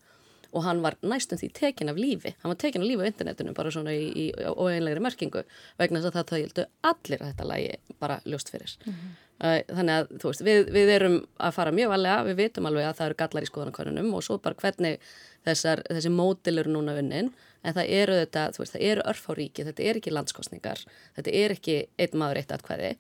Og 0.54 0.62
hann 0.68 0.84
var 0.84 1.00
næstum 1.02 1.40
því 1.42 1.50
tekin 1.58 1.90
af 1.90 1.98
lífi. 1.98 2.36
Hann 2.44 2.52
var 2.54 2.60
tekin 2.62 2.84
af 2.84 2.90
lífi 2.92 3.02
á 3.02 3.10
internetinu 3.10 3.56
bara 3.58 3.72
svona 3.74 3.96
í, 3.98 4.06
í 4.14 4.26
óeinlegri 4.38 5.02
merkingu 5.02 5.42
vegna 5.82 6.04
þess 6.04 6.12
að 6.12 6.18
það 6.20 6.34
þauðildu 6.34 6.66
allir 6.92 7.24
að 7.24 7.32
þetta 7.32 7.48
lægi 7.50 7.98
bara 8.04 8.20
ljóst 8.30 8.54
fyrir. 8.54 8.76
Mm 8.86 8.94
-hmm. 8.94 9.16
Þannig 9.44 9.94
að 9.94 10.12
þú 10.22 10.30
veist, 10.30 10.44
við, 10.48 10.70
við 10.72 10.90
erum 10.94 11.16
að 11.44 11.56
fara 11.58 11.72
mjög 11.76 11.90
valega, 11.92 12.28
við 12.30 12.38
vitum 12.40 12.68
alveg 12.70 12.86
að 12.88 13.00
það 13.00 13.10
eru 13.10 13.18
gallar 13.20 13.44
í 13.44 13.50
skoðanakonunum 13.50 14.14
og 14.16 14.24
svo 14.24 14.38
bara 14.44 14.56
hvernig 14.62 15.10
þessar, 15.44 15.82
þessi 15.90 16.12
mótil 16.14 16.54
eru 16.62 16.72
núna 16.72 16.96
unnin, 17.02 17.34
en 17.64 17.76
það 17.76 17.92
eru 17.98 18.16
þetta, 18.22 18.46
þú 18.56 18.64
veist, 18.64 18.78
það 18.78 18.86
eru 18.92 19.04
örf 19.12 19.28
á 19.28 19.32
ríki, 19.42 19.66
þetta 19.68 19.84
er 19.84 20.00
ekki 20.00 20.16
landskostningar, 20.16 20.86
þetta 21.18 21.36
er 21.42 21.56
ekki 21.58 21.78
einn 22.06 22.18
maður 22.22 22.40
eitt 22.40 22.56
atkvæði, 22.56 22.94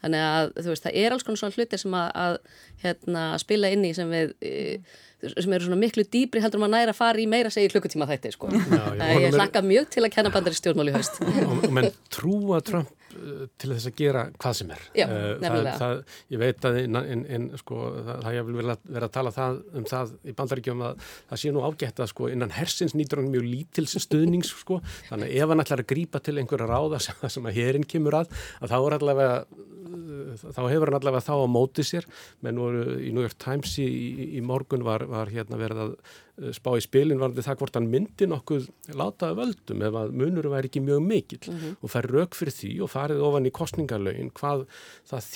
þannig 0.00 0.24
að 0.30 0.50
þú 0.56 0.72
veist, 0.72 0.88
það 0.88 0.98
er 1.02 1.16
alls 1.16 1.28
konar 1.28 1.42
svona 1.42 1.58
hluti 1.58 1.82
sem 1.84 2.00
að, 2.00 2.10
að 2.24 2.40
hérna, 2.86 3.28
spila 3.44 3.72
inn 3.76 3.88
í 3.90 3.94
sem 3.96 4.16
við... 4.16 4.36
Mm 4.40 5.06
sem 5.20 5.52
eru 5.52 5.66
svona 5.66 5.76
miklu 5.76 6.00
dýbri 6.08 6.40
heldur 6.40 6.62
maður 6.62 6.78
næra 6.78 6.94
að 6.94 6.96
fara 6.96 7.20
í 7.20 7.26
meira 7.28 7.50
segi 7.52 7.68
klukkutíma 7.74 8.06
þætti 8.08 8.30
sko. 8.32 8.48
Já, 8.56 8.86
ég, 8.96 9.26
ég 9.26 9.34
hlakka 9.36 9.60
mjög 9.60 9.90
til 9.92 10.04
að 10.06 10.14
kenna 10.14 10.32
bandari 10.32 10.56
stjórnmál 10.56 10.88
í 10.88 10.94
haust. 10.94 11.20
Og, 11.20 11.66
menn 11.76 11.90
trúa 12.08 12.62
Trump 12.64 12.88
til 13.10 13.70
þess 13.72 13.88
að 13.90 13.96
gera 13.98 14.24
hvað 14.36 14.56
sem 14.60 14.72
er. 14.74 14.84
Já, 14.98 15.06
uh, 15.06 15.30
það, 15.42 15.70
það, 15.82 16.02
ég 16.34 16.42
veit 16.42 16.68
að 16.70 16.78
in, 16.82 17.00
in, 17.14 17.24
in, 17.36 17.48
sko, 17.60 17.80
það, 17.96 18.22
það 18.26 18.36
ég 18.38 18.48
vil 18.48 18.58
vera, 18.60 18.76
að 19.06 19.14
tala 19.16 19.34
það, 19.36 19.58
um 19.80 19.88
það 19.90 20.14
í 20.22 20.36
bandaríkjum 20.40 20.84
að 20.88 21.08
það 21.32 21.42
sé 21.42 21.54
nú 21.54 21.64
ágætt 21.66 22.04
að 22.04 22.12
sko, 22.12 22.30
innan 22.34 22.54
hersins 22.56 22.96
nýtur 22.98 23.22
hann 23.22 23.32
mjög 23.32 23.48
lítils 23.48 23.96
stuðnings 24.06 24.54
sko, 24.62 24.80
þannig 25.08 25.30
að 25.32 25.42
ef 25.42 25.54
hann 25.54 25.64
ætlar 25.64 25.84
að 25.84 25.90
grípa 25.94 26.22
til 26.24 26.38
einhverja 26.40 26.70
ráða 26.70 27.02
sem, 27.02 27.26
sem 27.36 27.50
að 27.50 27.60
hérinn 27.60 27.88
kemur 27.88 28.22
að, 28.22 28.32
að 28.60 28.74
þá 28.74 28.78
allavega 28.80 29.34
þá 30.38 30.62
hefur 30.70 30.90
hann 30.90 30.98
allavega 31.00 31.24
þá 31.24 31.34
á 31.42 31.46
móti 31.50 31.84
sér. 31.86 32.06
Menn 32.44 32.60
voru 32.60 32.98
í 33.02 33.12
New 33.14 33.24
York 33.24 33.38
Times 33.42 33.76
í, 33.82 33.88
í 34.38 34.42
morgun 34.44 34.84
var, 34.86 35.04
var 35.10 35.30
hérna 35.32 35.58
verið 35.60 35.84
að 35.84 35.94
spá 36.56 36.70
í 36.78 36.82
spilin 36.84 37.20
varði 37.20 37.44
það 37.44 37.60
hvort 37.60 37.78
hann 37.78 37.88
myndi 37.92 38.28
nokkuð 38.30 38.68
látaði 38.96 39.38
völdum 39.40 39.84
ef 39.88 39.98
að 40.02 40.14
munurum 40.20 40.54
væri 40.54 40.70
ekki 40.70 40.82
mjög 40.84 41.02
mikill 41.04 41.42
mm 41.46 41.58
-hmm. 41.58 41.78
og 41.80 41.92
fær 41.94 42.10
rauk 42.10 42.38
fyrir 42.38 42.56
því 42.56 42.72
og 42.84 42.92
farið 42.94 43.24
ofan 43.28 43.48
í 43.48 43.56
kostningarlaugin 43.60 44.32
hvað 44.40 44.66
það 45.10 45.26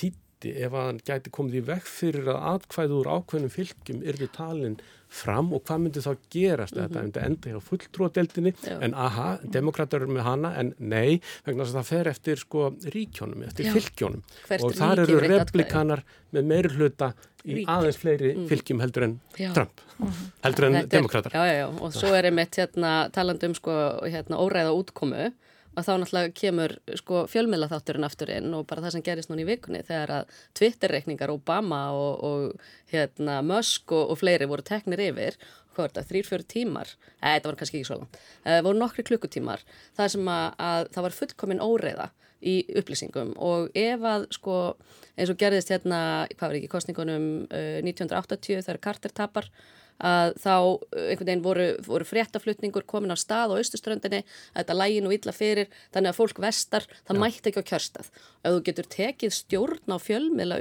þýtti 0.45 0.65
ef 0.65 0.75
að 0.75 0.85
hann 0.89 0.99
gæti 1.05 1.31
komið 1.33 1.57
í 1.59 1.63
vekk 1.69 1.87
fyrir 1.89 2.29
að 2.29 2.43
atkvæður 2.53 3.09
ákveðnum 3.09 3.53
fylgjum 3.53 4.03
yrði 4.05 4.27
talin 4.35 4.77
fram 5.15 5.51
og 5.55 5.63
hvað 5.63 5.81
myndi 5.83 6.01
þá 6.03 6.17
gerast 6.33 6.75
mm 6.75 6.81
-hmm. 6.81 6.87
þetta 6.87 7.03
myndi 7.03 7.19
enda 7.25 7.49
hjá 7.49 7.59
fulltrúadeldinni 7.69 8.53
en 8.81 8.93
aha, 8.93 9.37
demokrater 9.43 10.01
eru 10.01 10.11
með 10.11 10.25
hana 10.25 10.55
en 10.59 10.73
nei, 10.77 11.21
vegna 11.45 11.63
þess 11.63 11.75
að 11.75 11.79
það 11.79 11.91
fer 11.91 12.07
eftir 12.07 12.37
sko 12.37 12.73
ríkjónum, 12.95 13.45
eftir 13.47 13.65
Já. 13.65 13.73
fylgjónum 13.73 14.23
Hvert 14.47 14.63
og 14.63 14.73
þar 14.73 14.99
eru 15.05 15.19
replikanar 15.19 16.03
með 16.31 16.43
meir 16.43 16.69
hluta 16.69 17.13
í 17.45 17.61
Rík. 17.61 17.69
aðeins 17.69 17.97
fleiri 17.97 18.35
mm. 18.35 18.47
fylgjum 18.49 18.79
heldur 18.81 19.03
en 19.03 19.19
já. 19.37 19.53
Trump 19.53 19.81
-hmm. 19.99 20.31
heldur 20.43 20.65
en 20.65 20.89
demokrater 20.89 21.31
Já, 21.31 21.45
já, 21.45 21.55
já, 21.61 21.67
og 21.81 21.93
svo 21.93 22.13
er 22.13 22.25
einmitt 22.25 22.55
hérna 22.57 23.09
talandum 23.11 23.53
sko 23.55 23.71
hérna 24.03 24.35
óræða 24.41 24.73
útkomu 24.73 25.31
að 25.75 25.87
þá 25.87 25.91
náttúrulega 26.01 26.33
kemur 26.39 26.73
sko, 26.99 27.25
fjölmiðla 27.31 27.69
þátturinn 27.71 28.07
aftur 28.07 28.31
inn 28.33 28.55
og 28.57 28.65
bara 28.69 28.85
það 28.85 28.95
sem 28.95 29.05
gerist 29.05 29.31
núna 29.31 29.43
í 29.43 29.47
vikunni 29.49 29.83
þegar 29.85 30.13
að 30.19 30.41
Twitter-reikningar 30.57 31.33
Obama 31.33 31.81
og, 31.95 32.25
og 32.25 32.91
hérna, 32.93 33.41
Musk 33.45 33.93
og, 33.95 34.11
og 34.13 34.19
fleiri 34.21 34.49
voru 34.49 34.65
teknir 34.65 35.03
yfir 35.09 35.39
þrýr-fjöru 35.75 36.47
tímar? 36.47 36.91
Eða 37.19 37.33
þetta 37.35 37.49
var 37.49 37.57
kannski 37.59 37.79
ekki 37.81 37.89
svo 37.89 37.97
langt, 37.99 38.19
það 38.45 38.67
voru 38.67 38.79
nokkri 38.79 39.03
klukkutímar. 39.09 39.65
Það 39.97 40.13
sem 40.13 40.29
að, 40.31 40.45
að 40.69 40.91
það 40.93 41.05
var 41.07 41.17
fullkominn 41.19 41.63
óreiða 41.65 42.11
í 42.45 42.55
upplýsingum. 42.79 43.33
Og 43.41 43.71
ef 43.75 44.05
að 44.05 44.27
sko 44.35 44.59
eins 45.15 45.31
og 45.31 45.39
gerðist 45.39 45.71
hérna, 45.73 45.99
hvað 46.35 46.47
var 46.47 46.59
ekki, 46.59 46.71
kostningunum 46.71 47.27
uh, 47.49 47.79
1980 47.83 48.63
þegar 48.65 48.81
Carter 48.87 49.15
tapar 49.15 49.49
að 50.03 50.33
þá 50.43 50.53
einhvern 50.55 51.29
veginn 51.29 51.43
voru, 51.45 51.67
voru 51.85 52.07
fréttaflutningur 52.07 52.83
komin 52.87 53.15
á 53.15 53.17
stað 53.19 53.55
á 53.55 53.59
austuströndinni 53.59 54.21
að 54.25 54.57
þetta 54.59 54.77
lægin 54.79 55.07
og 55.07 55.15
illa 55.15 55.35
fyrir 55.35 55.71
þannig 55.95 56.11
að 56.11 56.19
fólk 56.19 56.41
vestar, 56.43 56.87
það 57.07 57.15
ja. 57.15 57.21
mætti 57.23 57.51
ekki 57.51 57.63
á 57.63 57.69
kjörstað 57.71 58.09
ef 58.11 58.49
þú 58.49 58.65
getur 58.67 58.89
tekið 58.97 59.37
stjórn 59.39 59.95
á 59.95 59.97
fjölmiðla, 60.03 60.59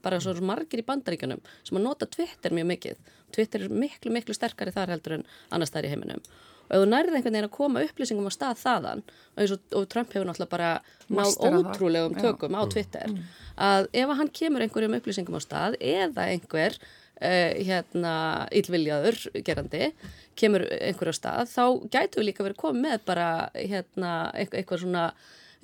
bara 0.00 0.22
svo 0.24 0.34
margir 0.40 0.80
í 0.80 0.86
bandaríkunum 0.88 1.44
sem 1.60 1.76
að 1.76 1.86
nota 1.86 2.08
Twitter 2.08 2.56
mjög 2.56 2.70
mikið 2.72 3.12
Twitter 3.34 3.66
er 3.66 3.76
miklu 3.84 4.14
miklu 4.14 4.36
sterkari 4.36 4.72
þar 4.74 4.94
heldur 4.94 5.18
en 5.18 5.28
annars 5.52 5.74
þær 5.74 5.88
í 5.88 5.92
heiminum 5.92 6.24
og 6.64 6.76
ef 6.76 6.80
þú 6.80 6.88
nærið 6.88 7.16
einhvern 7.18 7.36
veginn 7.36 7.48
að 7.48 7.54
koma 7.54 7.84
upplýsingum 7.84 8.28
á 8.28 8.32
stað 8.32 8.60
þaðan 8.62 9.02
og, 9.04 9.54
og 9.76 9.86
Trump 9.92 10.14
hefur 10.14 10.28
náttúrulega 10.28 10.52
bara 10.54 10.70
náð 11.12 11.34
ótrúlegum 11.50 12.16
tökum 12.16 12.54
Já. 12.54 12.56
á 12.56 12.62
mm. 12.62 12.70
Twitter 12.72 13.08
mm. 13.10 13.24
að 13.68 13.88
ef 14.02 14.12
hann 14.20 14.32
kemur 14.40 14.64
einhverjum 14.64 14.96
upplýsingum 14.98 15.36
á 15.36 15.42
stað 15.44 15.76
eða 15.80 16.28
einhver 16.32 16.78
uh, 17.20 17.52
hérna 17.68 18.16
yllviljaður 18.54 19.22
gerandi 19.46 19.92
kemur 20.38 20.66
einhverju 20.66 21.14
á 21.14 21.20
stað 21.20 21.54
þá 21.54 21.64
gætu 21.94 22.20
við 22.20 22.30
líka 22.30 22.46
verið 22.46 22.60
komið 22.64 22.84
með 22.88 23.08
bara 23.08 23.30
hérna 23.54 24.12
eitthvað 24.34 24.84
svona 24.84 25.08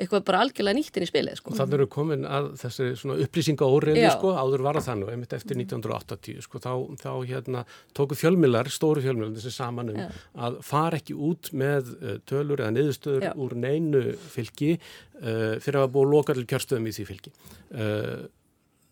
eitthvað 0.01 0.25
bara 0.29 0.41
algjörlega 0.45 0.79
nýttin 0.79 1.05
í 1.05 1.09
spilið 1.09 1.39
sko. 1.41 1.53
Þannig 1.57 1.77
eru 1.77 1.87
komin 1.93 2.25
að 2.29 2.49
þessi 2.61 2.89
upplýsinga 3.27 3.69
óriði 3.69 4.07
sko, 4.15 4.33
áður 4.39 4.65
var 4.65 4.79
það 4.79 4.87
þannig, 4.89 5.13
einmitt 5.15 5.37
eftir 5.37 5.61
1980 5.61 6.47
sko, 6.47 6.63
þá, 6.65 6.73
þá 7.03 7.11
hérna, 7.29 7.65
tóku 7.97 8.19
fjölmilar, 8.19 8.71
stóru 8.73 9.05
fjölmilar 9.05 9.35
þessi 9.37 9.53
saman 9.55 9.93
um 9.93 10.01
Já. 10.01 10.09
að 10.49 10.59
fara 10.67 11.01
ekki 11.01 11.17
út 11.31 11.53
með 11.53 11.93
uh, 11.99 12.17
tölur 12.29 12.65
eða 12.65 12.75
niðurstöður 12.79 13.29
Já. 13.29 13.33
úr 13.45 13.57
neinu 13.67 14.05
fylgi 14.33 14.75
uh, 14.77 15.57
fyrir 15.61 15.83
að 15.83 15.93
búa 15.97 16.13
lokalil 16.15 16.47
kjörstöðum 16.49 16.89
í 16.89 16.97
því 16.97 17.09
fylgi. 17.13 17.35
Uh, 17.71 18.29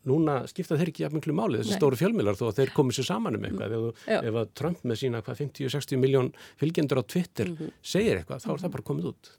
núna 0.09 0.39
skipta 0.51 0.79
þeir 0.79 0.93
ekki 0.93 1.05
jafn 1.07 1.19
miklu 1.19 1.37
máli 1.37 1.61
þessi 1.61 1.75
Nei. 1.75 1.81
stóru 1.81 2.01
fjölmilar 2.01 2.39
þó 2.39 2.47
að 2.51 2.63
þeir 2.63 2.75
komið 2.77 2.99
sér 2.99 3.11
saman 3.11 3.39
um 3.39 3.49
eitthvað 3.49 3.77
ef, 3.79 4.07
ef 4.19 4.41
að 4.43 4.55
Trump 4.61 4.87
með 4.89 5.03
sína 5.03 5.25
50-60 5.27 6.01
miljón 6.01 6.33
fylgjendur 6.61 7.03
á 7.03 7.05
Twitter 7.05 7.53
mm 7.53 7.61
-hmm. 7.61 7.77
segir 7.83 8.19
eitthvað 8.19 8.43
þá 8.45 8.51
er 8.55 8.65
það 8.65 8.75
bara 8.77 8.89
komið 8.93 9.13
út 9.13 9.37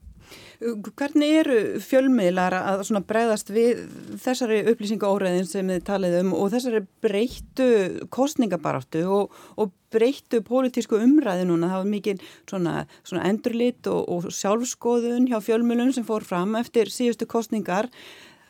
Hvernig 0.60 1.32
eru 1.40 1.56
fjölmiðlar 1.80 2.54
að 2.54 2.82
bregðast 3.08 3.48
við 3.54 3.80
þessari 4.20 4.60
upplýsingaóreðin 4.70 5.48
sem 5.48 5.70
þið 5.72 5.84
talið 5.88 6.16
um 6.20 6.34
og 6.36 6.50
þessari 6.52 6.82
breyttu 7.02 7.68
kostningabaráttu 8.12 9.06
og, 9.08 9.36
og 9.56 9.72
breyttu 9.90 10.42
pólitísku 10.46 11.00
umræði 11.00 11.48
núna? 11.48 11.72
Það 11.72 11.82
var 11.82 11.90
mikil 11.94 12.16
svona, 12.44 12.74
svona 13.02 13.26
endurlit 13.32 13.88
og, 13.90 14.02
og 14.04 14.28
sjálfskoðun 14.36 15.30
hjá 15.32 15.38
fjölmiðlun 15.48 15.94
sem 15.96 16.06
fór 16.06 16.26
fram 16.28 16.52
eftir 16.60 16.92
síðustu 16.92 17.28
kostningar 17.30 17.88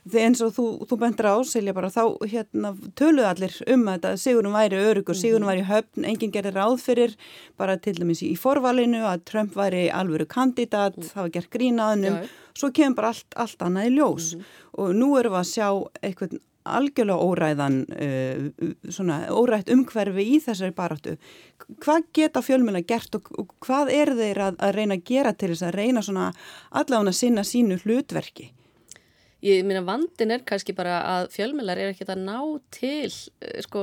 Þegar 0.06 0.26
eins 0.30 0.40
og 0.44 0.54
þú, 0.56 0.66
þú 0.88 1.00
bendur 1.02 1.28
á, 1.28 1.36
Silja, 1.44 1.74
bara 1.76 1.90
þá 1.92 2.04
hérna, 2.30 2.72
töluð 2.96 3.28
allir 3.28 3.56
um 3.74 3.84
að 3.92 4.06
Sigurum 4.22 4.56
væri 4.56 4.80
örugur, 4.80 5.16
mhm. 5.16 5.20
Sigurum 5.20 5.50
væri 5.50 5.66
höfn, 5.68 6.06
enginn 6.08 6.32
gerir 6.34 6.56
ráð 6.56 6.78
fyrir 6.80 7.16
bara 7.60 7.76
til 7.76 7.98
dæmis 7.98 8.24
í 8.24 8.32
forvalinu 8.38 9.04
að 9.04 9.26
Trump 9.28 9.58
væri 9.58 9.88
alvöru 9.92 10.24
kandidat, 10.30 10.96
mm. 10.96 11.10
það 11.12 11.26
var 11.26 11.34
gert 11.34 11.52
grínaðunum, 11.52 12.18
svo 12.56 12.70
kemur 12.74 12.96
bara 12.96 13.12
allt, 13.12 13.28
allt 13.36 13.66
annað 13.66 13.90
í 13.90 13.94
ljós 13.98 14.32
mm 14.36 14.48
og 14.78 14.94
nú 14.96 15.10
erum 15.18 15.34
við 15.34 15.40
að 15.40 15.50
sjá 15.50 15.66
eitthvað 16.04 16.38
algjörlega 16.70 17.24
óræðan, 17.24 17.76
uh, 17.88 18.72
svona 18.92 19.22
órætt 19.32 19.70
umhverfi 19.72 20.26
í 20.36 20.38
þessari 20.44 20.74
baráttu. 20.76 21.16
Hvað 21.80 22.10
geta 22.16 22.42
fjölmjöla 22.44 22.82
gert 22.86 23.16
og, 23.16 23.30
og 23.40 23.54
hvað 23.64 23.92
er 23.96 24.12
þeir 24.18 24.42
að, 24.44 24.60
að 24.60 24.74
reyna 24.76 24.98
að 24.98 25.06
gera 25.08 25.32
til 25.32 25.50
þess 25.54 25.66
að 25.66 25.78
reyna 25.80 26.04
svona 26.04 26.30
allavega 26.68 27.14
að 27.14 27.18
sinna 27.22 27.46
sínu 27.48 27.80
hlutverki? 27.82 28.50
Ég 29.40 29.62
minna 29.64 29.80
vandin 29.80 30.34
er 30.34 30.42
kannski 30.44 30.74
bara 30.76 30.98
að 31.08 31.30
fjölmjölar 31.32 31.78
er 31.80 31.94
ekkert 31.94 32.10
að 32.12 32.24
ná 32.26 32.36
til 32.76 33.08
eh, 33.08 33.60
sko 33.64 33.82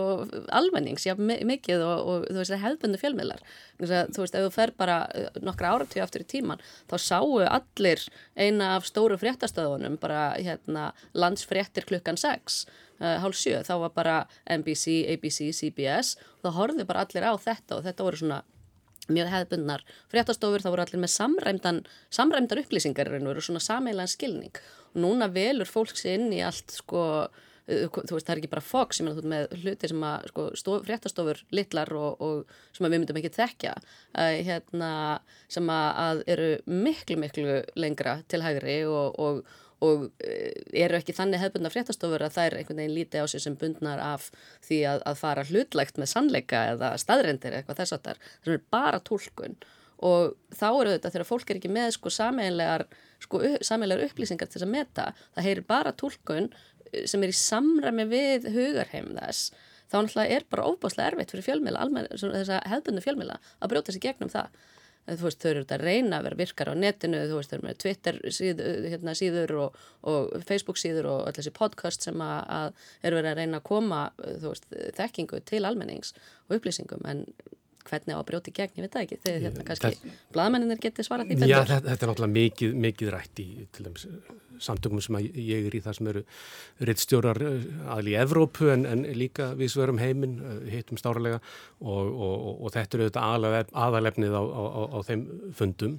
almennings, 0.54 1.08
já 1.08 1.16
mikið 1.18 1.82
og, 1.82 2.02
og 2.12 2.28
þú 2.28 2.38
veist 2.38 2.54
það 2.54 2.62
hefðbundu 2.66 3.00
fjölmjölar. 3.02 3.42
Þú 3.80 3.88
veist 3.90 4.38
ef 4.38 4.46
þú 4.46 4.52
fer 4.54 4.74
bara 4.78 4.98
eh, 5.18 5.40
nokkra 5.42 5.72
áratíu 5.74 6.04
aftur 6.06 6.26
í 6.26 6.30
tíman 6.30 6.62
þá 6.92 6.98
sáu 7.02 7.40
allir 7.48 8.04
eina 8.38 8.76
af 8.76 8.86
stóru 8.86 9.18
fréttastöðunum 9.18 9.98
bara 10.02 10.28
hérna 10.36 10.92
landsfréttir 11.18 11.90
klukkan 11.90 12.22
6, 12.22 12.60
uh, 13.02 13.18
hálf 13.24 13.40
7, 13.42 13.64
þá 13.66 13.74
var 13.88 13.96
bara 13.98 14.18
NBC, 14.46 15.08
ABC, 15.16 15.50
CBS 15.58 16.16
og 16.38 16.46
þá 16.46 16.60
horfðu 16.60 16.86
bara 16.90 17.06
allir 17.06 17.26
á 17.26 17.34
þetta 17.34 17.80
og 17.80 17.88
þetta 17.88 18.06
voru 18.06 18.22
svona 18.22 18.44
mjög 19.12 19.32
hefðbundnar 19.34 19.84
fréttastofur, 20.12 20.64
þá 20.64 20.72
voru 20.72 20.86
allir 20.86 21.04
með 21.04 21.14
samræmdar 22.18 22.64
upplýsingar 22.64 23.12
og 23.18 23.44
svona 23.44 23.64
sameilan 23.64 24.12
skilning. 24.12 24.56
Núna 24.98 25.30
velur 25.32 25.70
fólk 25.70 25.98
sér 25.98 26.18
inn 26.18 26.34
í 26.34 26.42
allt 26.46 26.74
sko, 26.80 27.04
þú 27.68 28.16
veist 28.16 28.28
það 28.28 28.34
er 28.34 28.42
ekki 28.42 28.52
bara 28.54 28.64
Fox, 28.64 29.02
ég 29.02 29.06
meina 29.06 29.18
þú 29.18 29.24
veist 29.24 29.34
með 29.34 29.64
hluti 29.64 29.92
sem 29.92 30.08
að 30.08 30.28
sko, 30.32 30.48
stof, 30.62 30.86
fréttastofur 30.88 31.44
litlar 31.56 31.92
og, 31.98 32.24
og 32.24 32.58
sem 32.76 32.88
við 32.88 32.96
myndum 32.96 33.20
ekki 33.22 33.34
þekkja 33.36 33.76
uh, 33.78 34.36
hérna, 34.48 34.92
sem 35.52 35.72
að 35.74 36.24
eru 36.32 36.50
miklu 36.72 37.20
miklu 37.20 37.62
lengra 37.76 38.22
til 38.32 38.44
hægri 38.46 38.80
og, 38.88 39.20
og, 39.20 39.42
og 39.86 40.08
uh, 40.08 40.52
eru 40.74 40.98
ekki 40.98 41.16
þannig 41.16 41.42
hefðbundna 41.44 41.72
fréttastofur 41.74 42.26
að 42.26 42.38
það 42.38 42.50
er 42.50 42.58
einhvern 42.60 42.82
veginn 42.82 42.96
lítið 42.98 43.26
á 43.26 43.26
sig 43.30 43.44
sem 43.44 43.58
bundnar 43.60 44.02
af 44.02 44.30
því 44.66 44.80
að, 44.92 45.04
að 45.12 45.20
fara 45.22 45.48
hlutlægt 45.50 46.00
með 46.02 46.12
sannleika 46.14 46.64
eða 46.74 46.94
staðrendir 47.02 47.58
eitthvað 47.60 47.84
þess 47.84 47.98
að 47.98 48.08
það 48.08 48.56
er, 48.56 48.64
bara 48.74 49.02
tólkun 49.06 49.58
og 50.08 50.36
þá 50.54 50.68
eru 50.70 50.96
þetta 50.96 51.12
þegar 51.14 51.30
fólk 51.30 51.52
er 51.52 51.60
ekki 51.60 51.74
með 51.74 51.92
sko 51.96 52.14
sameinlegar 52.14 52.86
sko 53.22 53.42
upplýsingar 53.42 54.50
til 54.50 54.60
þess 54.60 54.68
að 54.68 54.74
meta, 54.74 55.08
það 55.36 55.48
heyrir 55.50 55.66
bara 55.70 55.94
tólkun 55.98 56.52
eh, 56.92 57.06
sem 57.10 57.24
er 57.26 57.34
í 57.34 57.38
samræmi 57.38 58.06
við 58.10 58.50
hugarheim 58.54 59.14
þess, 59.18 59.52
þá 59.90 60.00
náttúrulega 60.02 60.38
er 60.38 60.46
bara 60.54 60.68
óbáslega 60.70 61.14
erfitt 61.14 61.34
fyrir 61.34 61.48
fjölmila, 61.48 61.86
þess 62.14 62.54
að 62.54 62.68
hefðbundu 62.74 63.06
fjölmila 63.06 63.40
að 63.58 63.74
brjóta 63.74 63.96
sér 63.96 64.06
gegnum 64.06 64.34
það 64.34 64.54
þú 65.08 65.28
veist, 65.28 65.42
þau 65.42 65.50
eru 65.50 65.64
þetta 65.64 65.78
að 65.78 65.86
reyna 65.88 66.20
að 66.20 66.28
vera 66.28 66.40
virkar 66.42 66.72
á 66.72 66.76
netinu, 66.76 67.22
þú 67.30 67.40
veist, 67.40 67.52
þau 67.52 67.58
eru 67.58 67.68
með 67.68 67.80
Twitter 67.84 68.20
síð, 68.38 68.64
hérna, 68.92 69.16
síður 69.18 69.54
og, 69.64 69.78
og 70.12 70.34
Facebook 70.48 70.82
síður 70.82 71.12
og 71.14 71.22
öll 71.30 71.36
þessi 71.38 71.54
podcast 71.56 72.08
sem 72.08 72.24
að, 72.24 72.40
að 72.60 72.90
eru 73.08 73.20
verið 73.22 73.32
að 73.32 73.42
reyna 73.42 73.62
að 73.62 73.68
koma, 73.72 74.02
þú 74.26 74.52
veist, 74.52 74.68
þekkingu 75.00 75.44
til 75.48 75.64
almennings 75.70 76.14
og 76.48 76.60
upplýsingum, 76.60 77.08
en 77.08 77.24
hvernig 77.88 78.16
á 78.16 78.20
að 78.20 78.28
brjóti 78.32 78.54
gegn, 78.56 78.76
ég 78.78 78.86
veit 78.86 78.96
það 78.96 79.06
ekki. 79.06 79.20
Þegar 79.24 79.46
hérna 79.48 79.68
kannski 79.68 80.16
bladmenninir 80.36 80.82
getið 80.84 81.08
svarað 81.08 81.32
því 81.32 81.50
Já, 81.52 81.62
þetta, 81.62 81.80
þetta 81.88 82.06
er 82.06 82.12
náttúrulega 82.12 82.38
mikið, 82.38 82.76
mikið 82.88 83.14
rætt 83.16 83.42
í 83.44 83.48
dæmis, 83.80 84.08
samtökum 84.64 85.02
sem 85.04 85.18
ég 85.22 85.68
er 85.68 85.76
í 85.78 85.82
það 85.84 85.98
sem 85.98 86.10
eru 86.12 86.24
rittstjórar 86.90 87.42
eh, 87.46 87.66
aðli 87.94 88.14
í 88.14 88.20
Evrópu 88.22 88.72
en, 88.74 88.86
en 88.90 89.04
líka 89.18 89.52
við 89.58 89.74
sverum 89.74 90.02
heiminn, 90.02 90.38
eh, 90.42 90.62
hittum 90.74 91.00
stárlega 91.00 91.40
og, 91.40 92.06
og, 92.06 92.36
og, 92.36 92.54
og 92.68 92.76
þetta 92.76 92.98
eru 92.98 93.10
þetta 93.10 93.26
aðalefnið 93.86 94.38
á, 94.38 94.44
á, 94.44 94.64
á, 94.66 94.82
á 94.98 95.00
þeim 95.08 95.26
fundum. 95.58 95.98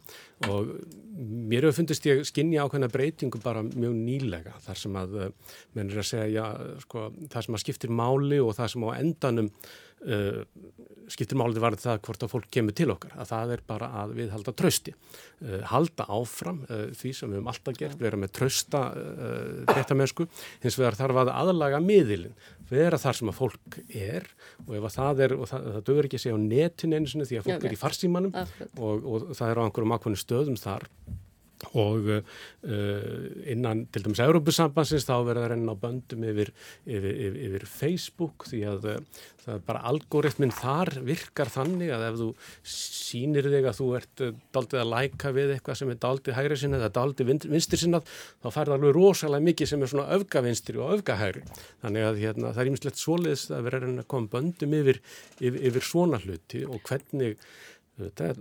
Og 0.48 0.72
mér 1.18 1.66
hefur 1.66 1.80
fundist 1.80 2.06
ég 2.06 2.22
skinni 2.28 2.60
ákveðna 2.60 2.90
breytingu 2.92 3.40
bara 3.42 3.64
mjög 3.66 3.96
nýlega 3.96 4.54
þar 4.66 4.82
sem 4.84 5.02
að 5.02 5.18
eh, 5.24 5.34
menn 5.78 5.92
er 5.92 6.02
að 6.04 6.10
segja, 6.12 6.48
sko, 6.84 7.10
það 7.26 7.46
sem 7.46 7.58
að 7.58 7.64
skiptir 7.66 7.94
máli 7.94 8.40
og 8.42 8.56
það 8.58 8.74
sem 8.74 8.88
á 8.88 8.90
endanum 8.98 9.52
uh, 10.06 10.42
skiptir 11.08 11.38
málið 11.40 11.62
varðið 11.64 11.84
það 11.86 12.00
hvort 12.06 12.24
að 12.24 12.32
fólk 12.34 12.48
kemur 12.52 12.76
til 12.76 12.88
okkar, 12.92 13.14
að 13.16 13.30
það 13.30 13.52
er 13.54 13.62
bara 13.70 13.88
að 14.02 14.14
við 14.18 14.32
halda 14.34 14.54
trösti, 14.60 14.94
uh, 14.94 15.60
halda 15.70 16.06
áfram 16.18 16.60
uh, 16.68 16.84
því 16.98 17.12
sem 17.16 17.32
við 17.32 17.40
höfum 17.40 17.52
alltaf 17.52 17.78
gert, 17.78 18.00
vera 18.02 18.20
með 18.20 18.34
trösta 18.38 18.82
þetta 19.68 19.98
mennsku, 19.98 20.28
hins 20.64 20.78
vegar 20.80 20.98
þarf 20.98 21.22
að 21.24 21.32
aðlaga 21.34 21.80
miðilinn, 21.84 22.34
vera 22.68 23.00
þar 23.00 23.20
sem 23.20 23.32
að 23.32 23.38
fólk 23.38 23.78
er 23.88 24.28
og 24.66 24.74
ef 24.76 24.90
að 24.90 24.98
það 24.98 25.24
er, 25.26 25.36
og 25.38 25.48
það, 25.52 25.70
það 25.76 25.86
dögur 25.88 26.08
ekki 26.10 26.20
að 26.20 26.26
segja 26.26 26.36
á 26.36 26.46
netin 26.48 26.98
einu 26.98 27.12
sinni 27.12 27.28
því 27.28 27.40
að 27.40 27.48
fólk 27.48 27.56
Já, 27.56 27.68
er 27.70 27.76
í 27.78 27.80
farsímanum 27.80 28.36
og, 28.36 29.08
og 29.08 29.30
það 29.32 29.54
er 29.54 29.60
á 29.60 29.64
einhverjum 29.64 29.96
ákveðinu 29.96 30.22
stöðum 30.22 30.60
þar 30.60 30.88
og 31.72 32.10
uh, 32.10 32.20
innan 33.50 33.84
til 33.92 34.04
dæmis 34.04 34.22
Európusambansins 34.22 35.06
þá 35.08 35.14
verður 35.26 35.44
það 35.44 35.50
reyna 35.52 35.74
á 35.74 35.82
böndum 35.82 36.26
yfir, 36.28 36.52
yfir, 36.86 37.08
yfir, 37.12 37.38
yfir 37.48 37.66
Facebook 37.70 38.46
því 38.48 38.60
að 38.70 38.86
uh, 38.92 39.22
það 39.42 39.54
er 39.56 39.64
bara 39.68 39.82
algoritminn 39.90 40.54
þar 40.54 40.92
virkar 41.06 41.50
þannig 41.52 41.92
að 41.94 42.04
ef 42.08 42.18
þú 42.20 42.28
sínir 42.74 43.48
þig 43.50 43.68
að 43.70 43.78
þú 43.80 43.88
ert 43.98 44.24
uh, 44.24 44.34
daldið 44.56 44.82
að 44.82 44.92
læka 44.94 45.32
við 45.36 45.54
eitthvað 45.56 45.80
sem 45.80 45.92
er 45.94 46.00
daldið 46.04 46.38
hægri 46.38 46.60
sinna 46.62 46.80
eða 46.80 46.92
daldið 47.00 47.32
vinstir 47.48 47.82
sinna 47.82 48.02
þá 48.04 48.48
fær 48.48 48.70
það 48.70 48.76
alveg 48.78 48.96
rosalega 48.98 49.48
mikið 49.48 49.72
sem 49.72 49.82
er 49.82 49.92
svona 49.94 50.18
öfgavinstri 50.18 50.82
og 50.82 50.94
öfgahægri. 50.98 51.44
Þannig 51.82 52.08
að 52.08 52.22
hérna, 52.22 52.52
það 52.52 52.62
er 52.64 52.72
ímislegt 52.72 53.02
svoleiðis 53.02 53.48
að 53.50 53.66
verður 53.68 53.88
reyna 53.88 54.04
að 54.04 54.10
koma 54.14 54.32
böndum 54.36 54.78
yfir 54.78 55.84
svona 55.88 56.22
hluti 56.22 56.64
og 56.68 56.82
hvernig 56.86 57.38
þetta 57.98 58.32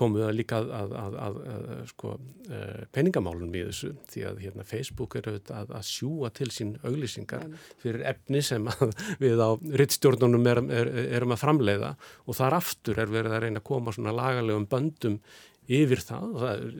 komum 0.00 0.20
við 0.20 0.32
líka 0.38 0.60
að, 0.60 0.94
að, 1.02 1.16
að, 1.26 1.38
að 1.54 1.82
sko, 1.90 2.14
uh, 2.48 2.80
peningamálunum 2.96 3.58
í 3.58 3.64
þessu 3.68 3.92
því 4.12 4.24
að 4.30 4.40
hérna, 4.44 4.66
Facebook 4.68 5.18
er 5.20 5.28
auðvitað 5.30 5.74
að 5.78 5.84
sjúa 5.90 6.32
til 6.36 6.48
sín 6.54 6.72
auglýsingar 6.82 7.46
fyrir 7.82 8.06
efni 8.14 8.42
sem 8.46 8.66
við 9.24 9.44
á 9.44 9.50
rittstjórnunum 9.82 10.50
erum, 10.54 10.72
er, 10.74 10.90
erum 11.20 11.36
að 11.36 11.44
framleiða 11.44 11.92
og 12.26 12.40
þar 12.40 12.58
aftur 12.60 13.02
er 13.02 13.12
verið 13.12 13.36
að 13.36 13.46
reyna 13.46 13.62
að 13.62 13.68
koma 13.70 13.94
svona 13.96 14.16
lagalegum 14.16 14.66
böndum 14.70 15.20
yfir 15.70 16.02
það 16.02 16.34
og 16.34 16.42
það 16.42 16.52
er 16.56 16.74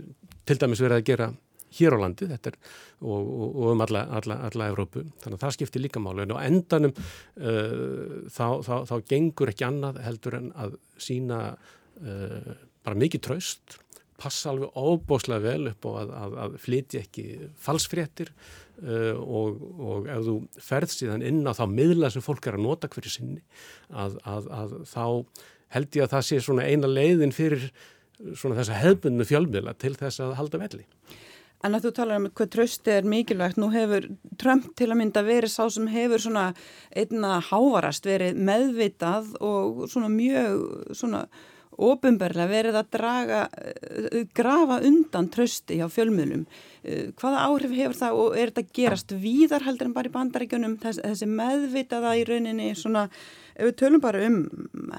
til 0.51 0.59
dæmis 0.59 0.83
verið 0.83 0.99
að 0.99 1.09
gera 1.13 1.31
hér 1.79 1.95
á 1.95 1.99
landi 2.03 2.27
er, 2.27 2.57
og, 3.01 3.21
og, 3.21 3.51
og 3.51 3.69
um 3.75 3.85
alla, 3.85 4.05
alla, 4.19 4.39
alla 4.49 4.71
Evrópu. 4.73 5.05
Þannig 5.23 5.37
að 5.37 5.45
það 5.45 5.55
skiptir 5.57 5.85
líka 5.85 6.03
máli 6.03 6.25
en 6.25 6.35
á 6.35 6.39
endanum 6.43 6.95
uh, 6.97 8.17
þá, 8.27 8.47
þá, 8.67 8.75
þá 8.91 8.97
gengur 9.13 9.53
ekki 9.53 9.69
annað 9.69 10.01
heldur 10.07 10.39
en 10.41 10.51
að 10.59 10.75
sína 11.01 11.41
uh, 11.55 12.51
bara 12.87 13.01
mikið 13.01 13.25
traust 13.27 13.79
passa 14.21 14.51
alveg 14.53 14.75
óbóslega 14.77 15.41
vel 15.45 15.71
upp 15.71 15.87
og 15.89 16.01
að, 16.03 16.11
að, 16.23 16.35
að 16.45 16.59
flytja 16.65 17.05
ekki 17.05 17.25
falsfréttir 17.61 18.33
uh, 18.33 19.17
og, 19.17 19.63
og 19.81 20.11
ef 20.13 20.27
þú 20.27 20.35
ferð 20.67 20.93
síðan 20.97 21.25
inn 21.31 21.41
á 21.49 21.57
þá 21.57 21.65
miðla 21.73 22.13
sem 22.13 22.25
fólk 22.25 22.51
er 22.51 22.59
að 22.59 22.67
nota 22.67 22.91
hverju 22.93 23.15
sinni 23.15 23.41
að, 23.89 24.21
að 24.27 24.77
þá 24.91 25.07
held 25.77 25.97
ég 25.97 26.07
að 26.07 26.15
það 26.17 26.29
sé 26.29 26.43
svona 26.45 26.69
eina 26.69 26.91
leiðin 26.91 27.35
fyrir 27.35 27.71
svona 28.37 28.59
þessa 28.59 28.79
hefbunnu 28.83 29.27
fjölmiðla 29.27 29.75
til 29.81 29.95
þess 29.97 30.21
að 30.21 30.37
halda 30.37 30.61
velli. 30.61 30.85
En 31.65 31.77
að 31.77 31.87
þú 31.87 31.91
talar 31.97 32.21
um 32.21 32.27
hvað 32.33 32.51
trösti 32.55 32.93
er 32.95 33.09
mikilvægt, 33.09 33.59
nú 33.61 33.69
hefur 33.73 34.07
Trump 34.41 34.71
til 34.81 34.89
að 34.89 34.99
mynda 35.03 35.23
verið 35.27 35.53
sá 35.53 35.67
sem 35.73 35.89
hefur 35.93 36.23
svona 36.25 36.47
einna 36.97 37.35
hávarast 37.51 38.09
verið 38.09 38.41
meðvitað 38.49 39.35
og 39.45 39.83
svona 39.93 40.09
mjög 40.13 40.95
svona 40.97 41.27
ofinberlega 41.81 42.51
verið 42.51 42.79
að 42.81 42.91
draga, 42.97 43.41
eh, 43.57 44.25
grafa 44.35 44.81
undan 44.87 45.29
trösti 45.33 45.79
hjá 45.81 45.89
fjölmiðlum. 45.89 46.47
Eh, 46.85 47.11
hvaða 47.13 47.45
áhrif 47.49 47.77
hefur 47.77 47.99
það 47.99 48.23
og 48.23 48.37
er 48.37 48.51
þetta 48.51 48.73
gerast 48.73 49.13
víðar 49.13 49.67
heldur 49.67 49.91
en 49.91 49.93
bara 49.97 50.09
í 50.09 50.13
bandaríkjunum 50.13 50.79
þessi 50.81 51.29
meðvitaða 51.29 52.17
í 52.17 52.25
rauninni 52.29 52.75
svona 52.75 53.09
ef 53.57 53.69
við 53.69 53.75
tölum 53.81 54.03
bara 54.03 54.23
um 54.27 54.37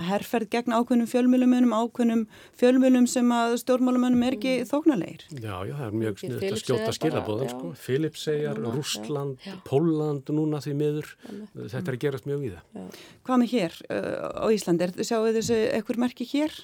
herrferð 0.08 0.50
gegn 0.54 0.76
ákveðnum 0.76 1.10
fjölmjölumönum, 1.12 1.76
ákveðnum 1.76 2.26
fjölmjölum 2.60 3.08
sem 3.12 3.32
að 3.36 3.56
stjórnmálumönum 3.64 4.26
er 4.28 4.38
ekki 4.38 4.56
þóknarleir. 4.70 5.26
Já, 5.36 5.56
já, 5.68 5.74
það 5.78 5.86
er 5.88 5.98
mjög 6.02 6.20
sniðt 6.24 6.48
að 6.50 6.60
skjóta 6.64 6.96
skilabóðan, 6.98 7.54
sko. 7.54 7.72
Filipsegjar, 7.86 8.62
Rústland, 8.66 9.48
Póland 9.68 10.34
núna 10.36 10.62
því 10.64 10.76
miður. 10.82 11.16
Þetta 11.56 11.86
er 11.86 11.96
að 11.96 12.04
gerast 12.06 12.30
mjög 12.30 12.46
í 12.50 12.54
það. 12.58 13.00
Hvað 13.28 13.42
með 13.44 13.56
hér 13.56 13.80
uh, 13.88 14.30
á 14.42 14.46
Íslandi? 14.52 14.92
Sjáu 15.02 15.26
þessu 15.32 15.58
ekkur 15.80 16.00
merki 16.02 16.28
hér? 16.32 16.56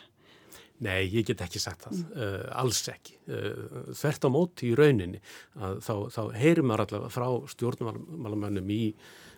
Nei, 0.86 1.08
ég 1.10 1.26
get 1.26 1.42
ekki 1.42 1.58
sagt 1.62 1.88
það, 1.88 2.02
mm. 2.04 2.10
uh, 2.22 2.50
alls 2.62 2.84
ekki. 2.92 3.16
Uh, 3.26 3.94
þvert 3.98 4.28
á 4.28 4.30
móti 4.30 4.70
í 4.70 4.76
rauninni 4.78 5.22
að 5.58 5.80
þá, 5.88 5.94
þá 6.14 6.22
heyrum 6.38 6.70
maður 6.70 6.84
allavega 6.86 7.14
frá 7.16 7.28
stjórnmálumönnum 7.56 8.70
í 8.76 8.82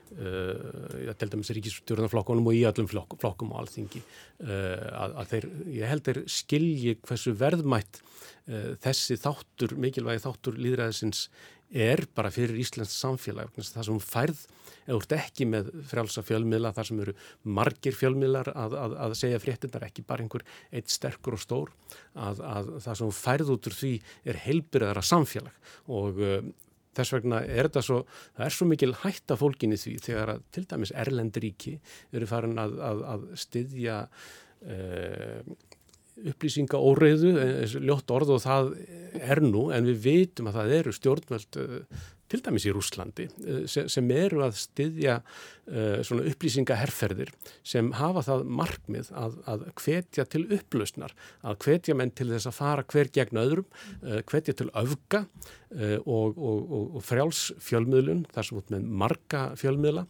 Uh, 0.09 1.11
til 1.21 1.29
dæmis 1.29 1.51
ríkistjórnarflokkunum 1.53 2.47
og 2.49 2.55
í 2.57 2.63
allum 2.65 2.87
flokk, 2.89 3.11
flokkum 3.21 3.51
og 3.53 3.59
alþingi 3.61 3.99
uh, 4.01 4.47
að, 4.49 5.11
að 5.21 5.27
þeir, 5.29 5.45
ég 5.75 5.91
held 5.91 6.07
þeir 6.07 6.19
skilji 6.33 6.93
hversu 7.03 7.35
verðmætt 7.37 7.99
uh, 8.01 8.71
þessi 8.81 9.19
þáttur, 9.21 9.75
mikilvægi 9.77 10.23
þáttur 10.23 10.57
líðræðisins 10.57 11.27
er 11.69 12.01
bara 12.17 12.31
fyrir 12.33 12.57
Íslands 12.57 12.95
samfélag, 12.97 13.51
það 13.53 13.85
sem 13.85 13.99
færð 14.01 14.41
eða 14.87 14.97
úrt 14.97 15.13
ekki 15.19 15.45
með 15.45 15.69
frjálsa 15.91 16.23
fjölmiðla 16.25 16.71
þar 16.73 16.89
sem 16.89 17.01
eru 17.03 17.13
margir 17.59 17.97
fjölmiðlar 17.99 18.49
að, 18.55 18.77
að, 18.81 18.95
að 19.05 19.13
segja 19.19 19.41
fréttindar, 19.43 19.85
ekki 19.85 20.05
bara 20.09 20.25
einhver 20.25 20.45
eitt 20.73 20.89
sterkur 20.89 21.37
og 21.37 21.43
stór, 21.43 21.69
að, 22.17 22.41
að 22.41 22.73
það 22.87 22.97
sem 23.03 23.13
færð 23.19 23.53
út 23.53 23.69
úr 23.69 23.77
því 23.77 23.93
er 24.25 24.41
heilbyrðara 24.47 25.05
samfélag. 25.05 25.53
Og 25.93 26.17
Þess 26.99 27.15
vegna 27.15 27.41
er 27.45 27.69
þetta 27.69 27.85
svo, 27.85 28.03
það 28.37 28.45
er 28.45 28.57
svo 28.57 28.69
mikil 28.69 28.91
hætta 29.05 29.39
fólkinni 29.39 29.79
því 29.79 29.95
þegar 30.05 30.35
að 30.35 30.45
til 30.55 30.65
dæmis 30.69 30.93
Erlenduríki 31.05 31.75
eru 32.15 32.29
farin 32.29 32.61
að, 32.61 32.77
að, 32.91 33.03
að 33.13 33.25
styðja 33.45 33.97
uh, 34.05 35.57
upplýsinga 36.29 36.79
óreiðu, 36.83 37.33
ljótt 37.79 38.11
orð 38.11 38.35
og 38.35 38.41
það 38.43 38.73
er 39.23 39.39
nú 39.45 39.69
en 39.71 39.87
við 39.87 40.01
veitum 40.03 40.49
að 40.51 40.59
það 40.59 40.73
eru 40.79 40.95
stjórnvöld 40.97 41.59
uh, 41.63 42.07
til 42.29 42.41
dæmis 42.45 42.65
í 42.69 42.73
Rúslandi 42.73 43.27
eh, 43.29 43.63
sem 43.67 44.11
eru 44.13 44.43
að 44.45 44.57
styðja 44.61 45.15
uh, 45.19 45.99
svona 46.05 46.27
upplýsingaherferðir 46.29 47.31
sem 47.65 47.91
hafa 47.97 48.23
það 48.27 48.45
markmið 48.59 49.11
að, 49.17 49.37
að 49.49 49.65
hvetja 49.81 50.25
til 50.29 50.45
upplausnar, 50.57 51.15
að 51.41 51.59
hvetja 51.65 51.97
menn 51.97 52.13
til 52.15 52.29
þess 52.31 52.49
að 52.51 52.57
fara 52.59 52.85
hver 52.93 53.11
gegn 53.15 53.41
öðrum, 53.41 53.67
uh, 54.03 54.19
hvetja 54.29 54.55
til 54.61 54.69
öfga 54.77 55.25
uh, 55.25 55.97
og, 56.05 56.37
og, 56.37 56.63
og, 56.63 56.97
og 56.99 57.05
frjáls 57.05 57.49
fjölmiðlun, 57.63 58.25
þar 58.33 58.49
sem 58.49 58.61
út 58.61 58.73
með 58.73 58.89
marga 59.03 59.45
fjölmiðla, 59.59 60.05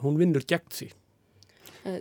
hún 0.00 0.16
vinnur 0.16 0.44
gegn 0.48 0.70
því. 0.72 0.86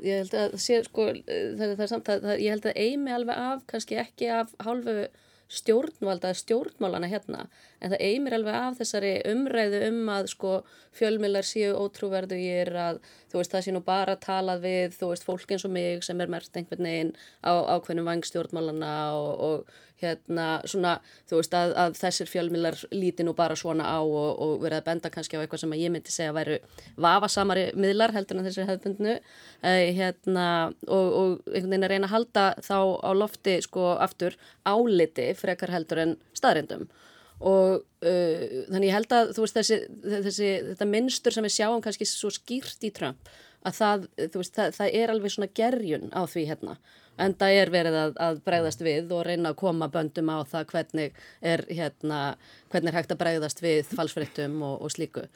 Ég 0.04 0.22
held 0.22 0.36
að 0.40 0.54
sé 0.62 0.80
sko, 0.86 1.10
það 1.28 1.82
er 1.84 1.90
samt 1.90 2.10
að 2.12 2.28
ég 2.40 2.54
held 2.56 2.68
að 2.70 2.80
eimi 2.80 3.14
alveg 3.14 3.42
af, 3.52 3.64
kannski 3.70 4.00
ekki 4.00 4.30
af 4.34 4.54
hálfu 4.64 5.06
stjórnvalda 5.48 6.34
stjórnmálana 6.36 7.08
hérna. 7.08 7.46
En 7.82 7.94
það 7.94 8.04
eigmir 8.04 8.36
alveg 8.36 8.58
af 8.58 8.80
þessari 8.82 9.14
umræðu 9.32 9.82
um 9.88 10.12
að 10.12 10.30
sko 10.34 10.54
fjölmjölar 10.98 11.48
séu 11.48 11.76
ótrúverðugir 11.78 12.74
að 12.76 13.00
þú 13.32 13.40
veist 13.40 13.56
það 13.56 13.66
sé 13.66 13.76
nú 13.76 13.82
bara 13.86 14.18
talað 14.20 14.64
við 14.66 14.98
þú 14.98 15.12
veist 15.14 15.28
fólk 15.28 15.54
eins 15.54 15.68
og 15.68 15.74
mig 15.76 16.04
sem 16.04 16.22
er 16.24 16.32
mert 16.34 16.60
einhvern 16.60 16.90
veginn 16.90 17.14
á 17.46 17.54
ákveðnum 17.78 18.10
vangstjórnmálana 18.12 18.96
og, 19.16 19.32
og 19.48 19.78
hérna 20.02 20.48
svona 20.68 20.98
þú 21.30 21.40
veist 21.40 21.56
að, 21.58 21.74
að 21.84 21.98
þessir 22.00 22.32
fjölmjölar 22.32 22.78
líti 22.94 23.26
nú 23.26 23.34
bara 23.38 23.58
svona 23.60 23.88
á 23.90 24.00
og, 24.02 24.30
og 24.44 24.54
verið 24.64 24.82
að 24.82 24.88
benda 24.90 25.12
kannski 25.14 25.40
á 25.40 25.42
eitthvað 25.42 25.64
sem 25.64 25.76
ég 25.80 25.94
myndi 25.94 26.14
segja 26.14 26.36
væru 26.36 26.60
vafasamari 27.08 27.68
miðlar 27.78 28.14
heldur 28.16 28.40
en 28.40 28.48
þessir 28.48 28.70
hefðbundnu. 28.70 29.18
Uh, 29.64 29.84
hérna 29.98 30.48
og, 30.86 31.08
og 31.08 31.52
einhvern 31.52 31.74
veginn 31.74 31.88
að 31.88 31.94
reyna 31.96 32.10
að 32.10 32.16
halda 32.16 32.48
þá 32.62 32.80
á 33.04 33.12
lofti 33.18 33.60
sko 33.66 33.92
aftur 33.98 34.38
áliti 34.68 35.32
frekar 35.38 35.74
heldur 35.74 36.04
en 36.04 36.18
staðrindum 36.38 36.88
og 37.38 37.84
uh, 37.84 38.46
þannig 38.72 38.88
ég 38.90 38.96
held 38.96 39.14
að 39.14 39.34
þú 39.38 39.44
veist 39.46 39.60
þessi, 39.60 39.82
þessi 40.06 40.54
þetta 40.72 40.88
minnstur 40.90 41.36
sem 41.36 41.46
við 41.46 41.58
sjáum 41.60 41.84
kannski 41.86 42.08
svo 42.10 42.32
skýrt 42.34 42.88
í 42.88 42.94
Trump 42.94 43.30
að 43.68 43.78
það, 43.78 44.08
veist, 44.34 44.56
það, 44.56 44.72
það 44.78 44.96
er 45.02 45.14
alveg 45.14 45.34
svona 45.34 45.52
gerjun 45.60 46.10
á 46.14 46.22
því 46.30 46.46
hérna 46.50 46.78
en 47.18 47.36
það 47.38 47.60
er 47.62 47.74
verið 47.74 48.00
að, 48.00 48.16
að 48.28 48.40
bregðast 48.48 48.82
við 48.86 49.12
og 49.16 49.26
reyna 49.28 49.52
að 49.52 49.60
koma 49.62 49.90
böndum 49.94 50.32
á 50.34 50.38
það 50.48 50.72
hvernig 50.72 51.22
er, 51.42 51.66
hérna, 51.70 52.22
hvernig 52.72 52.94
er 52.94 53.00
hægt 53.00 53.14
að 53.14 53.22
bregðast 53.24 53.62
við 53.64 53.94
falsfrittum 53.98 54.60
og, 54.66 54.82
og 54.86 54.94
slíku. 54.94 55.28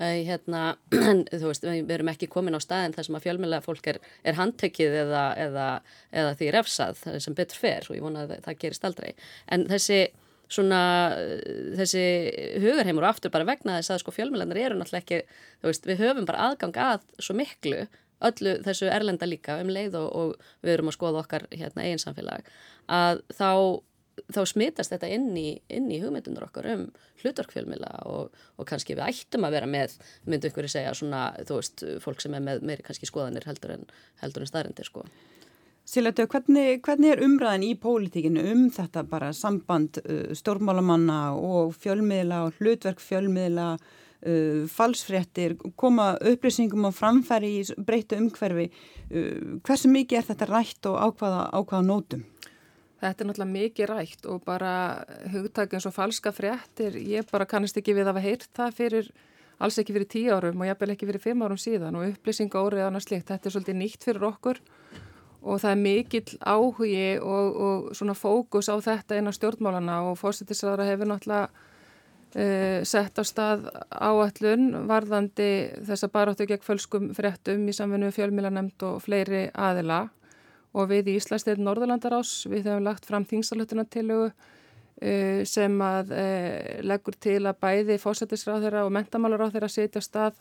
Hérna, 0.00 0.62
en, 1.10 1.26
veist, 1.42 1.66
við 1.66 1.92
erum 1.92 2.08
ekki 2.12 2.30
komin 2.32 2.56
á 2.56 2.60
staðin 2.62 2.94
þar 2.96 3.08
sem 3.08 3.18
að 3.18 3.26
fjölmjölega 3.26 3.66
fólk 3.66 3.90
er, 3.92 4.00
er 4.24 4.38
handtökið 4.38 4.96
eða, 5.02 5.26
eða, 5.44 5.68
eða 6.22 6.32
því 6.40 6.50
refsað 6.56 7.04
sem 7.20 7.36
betur 7.36 7.60
fer 7.60 7.88
og 7.88 7.98
ég 7.98 8.04
vona 8.06 8.24
að 8.24 8.38
það 8.46 8.60
gerist 8.64 8.86
aldrei. 8.88 9.10
En 9.52 9.66
þessi, 9.68 10.00
svona, 10.48 10.82
þessi 11.76 12.04
hugarheimur 12.64 13.04
og 13.04 13.12
aftur 13.12 13.34
bara 13.34 13.48
vegna 13.48 13.76
þess 13.80 13.92
að 13.92 14.04
sko, 14.04 14.16
fjölmjölegar 14.16 14.62
eru 14.64 14.80
náttúrulega 14.80 15.04
ekki, 15.04 15.42
veist, 15.68 15.90
við 15.90 16.06
höfum 16.06 16.30
bara 16.30 16.48
aðgang 16.48 16.80
að 16.80 17.04
svo 17.20 17.36
miklu 17.36 17.84
öllu 18.28 18.56
þessu 18.64 18.90
erlenda 18.92 19.28
líka 19.28 19.58
um 19.62 19.70
leið 19.72 19.96
og, 20.00 20.08
og 20.10 20.50
við 20.64 20.74
erum 20.74 20.90
að 20.90 20.98
skoða 20.98 21.22
okkar 21.24 21.46
hérna, 21.52 21.86
eigin 21.86 22.02
samfélag 22.02 22.50
að 22.90 23.22
þá, 23.36 23.50
þá 24.34 24.40
smitast 24.52 24.94
þetta 24.94 25.10
inn 25.16 25.30
í, 25.38 25.48
í 25.70 26.00
hugmyndunar 26.02 26.48
okkar 26.48 26.70
um 26.74 26.86
hlutverkfjölmila 27.22 27.90
og, 28.10 28.38
og 28.56 28.68
kannski 28.68 28.96
við 28.96 29.06
ættum 29.08 29.46
að 29.48 29.58
vera 29.58 29.70
með, 29.70 29.98
myndu 30.28 30.50
ykkur 30.50 30.68
að 30.68 30.76
segja 30.76 30.94
svona, 30.96 31.26
þú 31.48 31.60
veist, 31.60 31.84
fólk 32.04 32.24
sem 32.24 32.36
er 32.36 32.46
með 32.46 32.64
meiri 32.70 32.86
kannski 32.86 33.08
skoðanir 33.08 33.48
heldur 33.48 33.76
en, 33.76 33.86
heldur 34.22 34.46
en 34.46 34.50
staðrindir 34.50 34.88
sko. 34.88 35.06
Silja, 35.90 36.12
hvernig, 36.14 36.82
hvernig 36.86 37.10
er 37.10 37.22
umræðin 37.24 37.64
í 37.66 37.72
pólitíkinu 37.80 38.44
um 38.52 38.66
þetta 38.70 39.02
bara 39.10 39.32
samband 39.34 39.98
uh, 40.04 40.28
stórmálamanna 40.38 41.32
og 41.34 41.72
fjölmiðla 41.80 42.44
og 42.46 42.60
hlutverk 42.60 43.02
fjölmiðla 43.02 43.72
uh, 44.26 44.66
falsfréttir, 44.70 45.56
koma 45.76 46.12
upplýsingum 46.20 46.88
á 46.88 46.90
framfæri 46.94 47.54
í 47.60 47.64
breytu 47.86 48.18
umhverfi. 48.20 48.68
Uh, 49.10 49.56
hversu 49.66 49.90
mikið 49.92 50.20
er 50.20 50.28
þetta 50.30 50.50
rætt 50.50 50.90
og 50.90 51.00
ákvaða, 51.08 51.48
ákvaða 51.56 51.86
nótum? 51.86 52.26
Þetta 53.00 53.24
er 53.24 53.28
náttúrulega 53.30 53.54
mikið 53.54 53.88
rætt 53.88 54.26
og 54.28 54.42
bara 54.44 54.72
hugtækja 55.32 55.78
eins 55.78 55.88
og 55.88 55.96
falska 55.96 56.34
fréttir, 56.36 56.98
ég 57.00 57.28
bara 57.30 57.48
kannast 57.48 57.78
ekki 57.80 57.94
við 57.96 58.04
að 58.04 58.12
hafa 58.12 58.24
heyrt 58.26 58.50
það 58.58 58.74
fyrir, 58.76 59.08
alls 59.60 59.78
ekki 59.80 59.96
fyrir 59.96 60.10
tíu 60.12 60.34
árum 60.36 60.60
og 60.60 60.68
jafnvel 60.68 60.92
ekki 60.92 61.08
fyrir 61.08 61.24
fimm 61.24 61.46
árum 61.46 61.60
síðan 61.60 61.96
og 61.96 62.10
upplýsinga 62.10 62.60
órið 62.60 62.84
annars 62.84 63.08
slikt. 63.08 63.30
Þetta 63.32 63.48
er 63.48 63.56
svolítið 63.56 63.80
nýtt 63.80 64.04
fyrir 64.04 64.28
okkur 64.28 64.60
og 65.40 65.62
það 65.62 65.72
er 65.72 65.80
mikill 65.80 66.36
áhugi 66.44 67.08
og, 67.24 67.56
og 67.64 67.96
svona 67.96 68.16
fókus 68.18 68.68
á 68.68 68.76
þetta 68.84 69.16
inn 69.16 69.32
á 69.32 69.32
stjórnmálana 69.32 69.96
og 70.10 70.18
fórsettisraðara 70.20 70.88
hefur 70.90 71.08
náttúrulega 71.08 71.48
sett 72.30 73.18
á 73.18 73.24
stað 73.26 73.64
áallun 73.90 74.86
varðandi 74.86 75.50
þess 75.82 76.06
að 76.06 76.12
baráttu 76.14 76.46
gegn 76.46 76.62
fölskum 76.62 77.08
fréttum 77.14 77.64
í 77.66 77.74
samfunnu 77.74 78.12
fjölmilanemnd 78.14 78.82
og 78.86 79.00
fleiri 79.02 79.48
aðila. 79.50 80.04
Og 80.78 80.86
við 80.92 81.10
í 81.10 81.16
Íslandstegn 81.18 81.64
Norðalandarás 81.66 82.44
við 82.46 82.68
hefum 82.68 82.84
lagt 82.86 83.08
fram 83.08 83.26
þingsalötuna 83.26 83.82
tilögu 83.90 84.28
uh, 84.30 85.40
sem 85.42 85.74
að 85.82 86.12
uh, 86.14 86.60
leggur 86.86 87.18
til 87.18 87.40
að 87.42 87.58
bæði 87.64 87.96
fósættisráð 87.98 88.68
þeirra 88.68 88.84
og 88.86 88.94
mentamálaráð 88.94 89.56
þeirra 89.56 89.72
setja 89.78 90.04
stað 90.04 90.38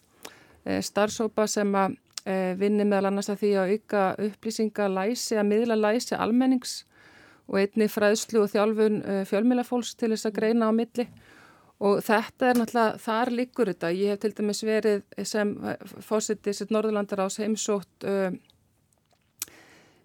starfsópa 0.84 1.46
sem 1.48 1.70
að 1.80 1.94
vinni 2.60 2.84
meðal 2.84 3.08
annars 3.08 3.30
að 3.32 3.38
því 3.40 3.50
að 3.56 3.70
auka 3.74 4.02
upplýsinga 4.20 4.90
læsi, 4.92 5.38
að 5.40 5.48
miðla 5.48 5.78
læsi 5.80 6.18
almennings 6.20 6.74
og 7.48 7.62
einni 7.62 7.88
fræðslu 7.90 8.42
og 8.44 8.52
þjálfun 8.52 9.00
fjölmilafólks 9.26 9.94
til 9.98 10.12
þess 10.12 10.28
að 10.28 10.36
greina 10.36 10.68
á 10.68 10.72
milli 10.76 11.08
og 11.80 12.02
þetta 12.04 12.50
er 12.50 12.60
náttúrulega, 12.60 13.00
þar 13.00 13.32
líkur 13.38 13.72
þetta, 13.72 13.92
ég 13.96 14.14
hef 14.14 14.22
til 14.24 14.34
dæmis 14.36 14.64
verið 14.68 15.04
sem 15.28 15.54
fórsetið 16.04 16.58
sitt 16.58 16.74
Norðurlandar 16.76 17.24
ás 17.24 17.40
heimsótt 17.40 18.08
uh, 18.08 18.34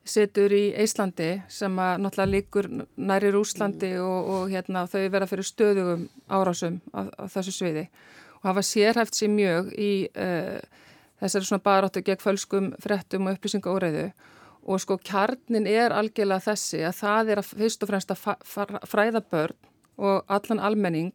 setur 0.05 0.53
í 0.55 0.65
Íslandi 0.85 1.31
sem 1.51 1.81
að 1.81 2.05
náttúrulega 2.05 2.35
líkur 2.37 2.71
næri 2.95 3.33
Rúslandi 3.35 3.95
og, 4.05 4.31
og 4.37 4.53
hérna, 4.53 4.85
þau 4.91 5.03
vera 5.17 5.29
fyrir 5.31 5.49
stöðugum 5.49 6.07
árásum 6.29 6.79
á, 6.95 7.11
á 7.11 7.25
þessu 7.33 7.57
sviði. 7.57 7.89
Og 8.43 8.51
hafa 8.53 8.65
sérhæft 8.69 9.17
sér 9.17 9.33
mjög 9.33 9.73
í 9.81 9.93
uh, 10.13 10.61
þessari 11.23 11.49
svona 11.49 11.65
baráttu 11.65 12.05
gegn 12.05 12.23
fölskum 12.23 12.73
frettum 12.83 13.27
og 13.27 13.39
upplýsinga 13.39 13.73
óreiðu 13.73 14.09
og 14.65 14.81
sko 14.81 14.97
kjarnin 15.05 15.67
er 15.69 15.93
algjörlega 15.93 16.53
þessi 16.53 16.85
að 16.89 16.99
það 17.01 17.33
er 17.33 17.41
að 17.41 17.51
fyrst 17.51 17.85
og 17.85 17.91
fremst 17.91 18.13
að 18.15 18.85
fræða 18.89 19.23
börn 19.33 19.57
og 20.01 20.33
allan 20.33 20.63
almenning 20.65 21.13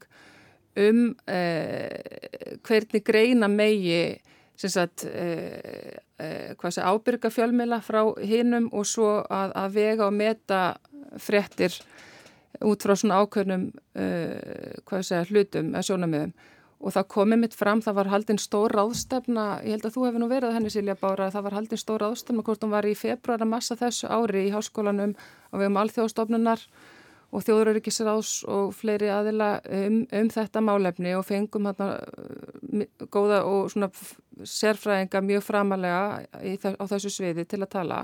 um 0.79 0.99
eh, 1.27 2.59
hvernig 2.65 3.05
greina 3.05 3.49
megi 3.51 4.19
sagt, 4.59 5.05
eh, 5.07 5.95
sé, 6.19 6.83
ábyrga 6.83 7.31
fjölmila 7.31 7.79
frá 7.79 8.01
hinnum 8.19 8.67
og 8.75 8.85
svo 8.87 9.21
að, 9.23 9.53
að 9.55 9.75
vega 9.77 10.07
og 10.09 10.15
meta 10.17 10.61
frettir 11.17 11.75
út 12.67 12.83
frá 12.83 12.95
svona 12.99 13.21
ákveðnum 13.23 13.69
segja, 13.95 15.23
hlutum 15.29 15.71
eða 15.71 15.85
sjónamiðum 15.87 16.33
og 16.79 16.95
það 16.95 17.07
komið 17.11 17.41
mitt 17.41 17.55
fram, 17.59 17.81
það 17.83 17.97
var 17.97 18.09
haldinn 18.13 18.39
stór 18.39 18.73
ráðstefna, 18.75 19.45
ég 19.67 19.75
held 19.75 19.87
að 19.89 19.95
þú 19.95 20.05
hefði 20.07 20.21
nú 20.21 20.29
verið 20.31 20.55
henni 20.55 20.71
Silja 20.71 20.95
Bára, 20.99 21.27
það 21.33 21.45
var 21.47 21.57
haldinn 21.57 21.81
stór 21.81 22.03
ráðstefna 22.05 22.45
hvort 22.47 22.63
hún 22.63 22.71
var 22.71 22.87
í 22.87 22.95
februar 22.95 23.43
að 23.43 23.51
massa 23.51 23.75
þessu 23.79 24.07
ári 24.07 24.45
í 24.47 24.53
háskólanum 24.53 25.15
á 25.51 25.55
vegum 25.59 25.79
alþjóðstofnunar 25.81 26.63
og 27.29 27.45
þjóðuröryggisráðs 27.45 28.31
og 28.49 28.73
fleiri 28.73 29.11
aðila 29.13 29.51
um, 29.69 30.01
um 30.09 30.31
þetta 30.33 30.63
málefni 30.65 31.13
og 31.17 31.27
fengum 31.27 31.69
hérna 31.69 31.91
góða 33.13 33.43
og 33.45 33.69
svona 33.73 33.91
sérfræðinga 34.49 35.21
mjög 35.25 35.45
framalega 35.45 36.25
á 36.25 36.83
þessu 36.89 37.13
sviði 37.13 37.45
til 37.45 37.61
að 37.61 37.73
tala 37.75 38.03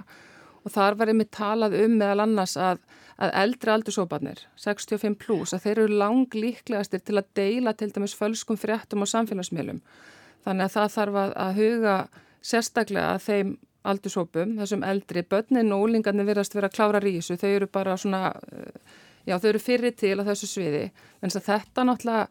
og 0.65 0.73
þar 0.73 0.97
var 0.99 1.11
einmitt 1.11 1.33
talað 1.35 1.77
um 1.83 1.97
meðal 1.99 2.23
annars 2.25 2.55
að, 2.57 2.81
að 3.21 3.33
eldri 3.43 3.73
aldursópanir, 3.73 4.41
65 4.61 5.17
pluss, 5.21 5.53
að 5.53 5.67
þeir 5.67 5.83
eru 5.83 5.99
lang 6.01 6.37
líklegastir 6.37 7.03
til 7.05 7.19
að 7.21 7.29
deila 7.37 7.75
til 7.77 7.91
dæmis 7.93 8.17
fölskum 8.17 8.57
fréttum 8.59 9.05
og 9.05 9.11
samfélagsmiðlum. 9.11 9.83
Þannig 10.45 10.67
að 10.67 10.75
það 10.75 10.95
þarf 10.95 11.19
að, 11.21 11.35
að 11.45 11.61
huga 11.61 11.95
sérstaklega 12.45 13.13
að 13.13 13.23
þeim 13.27 13.55
aldursópum, 13.85 14.55
þessum 14.57 14.85
eldri, 14.85 15.21
börnin 15.29 15.73
og 15.75 15.85
úlingarnir 15.85 16.25
verðast 16.25 16.57
vera 16.57 16.71
klárar 16.73 17.05
í 17.05 17.19
þessu, 17.19 17.37
þau 17.37 17.49
eru 17.51 17.69
bara 17.69 17.97
svona 18.01 18.23
já 19.25 19.37
þau 19.37 19.49
eru 19.51 19.61
fyrir 19.61 19.95
til 19.97 20.17
á 20.21 20.23
þessu 20.27 20.49
sviði. 20.49 20.89
En 21.21 21.33
þetta 21.33 21.85
náttúrulega 21.87 22.27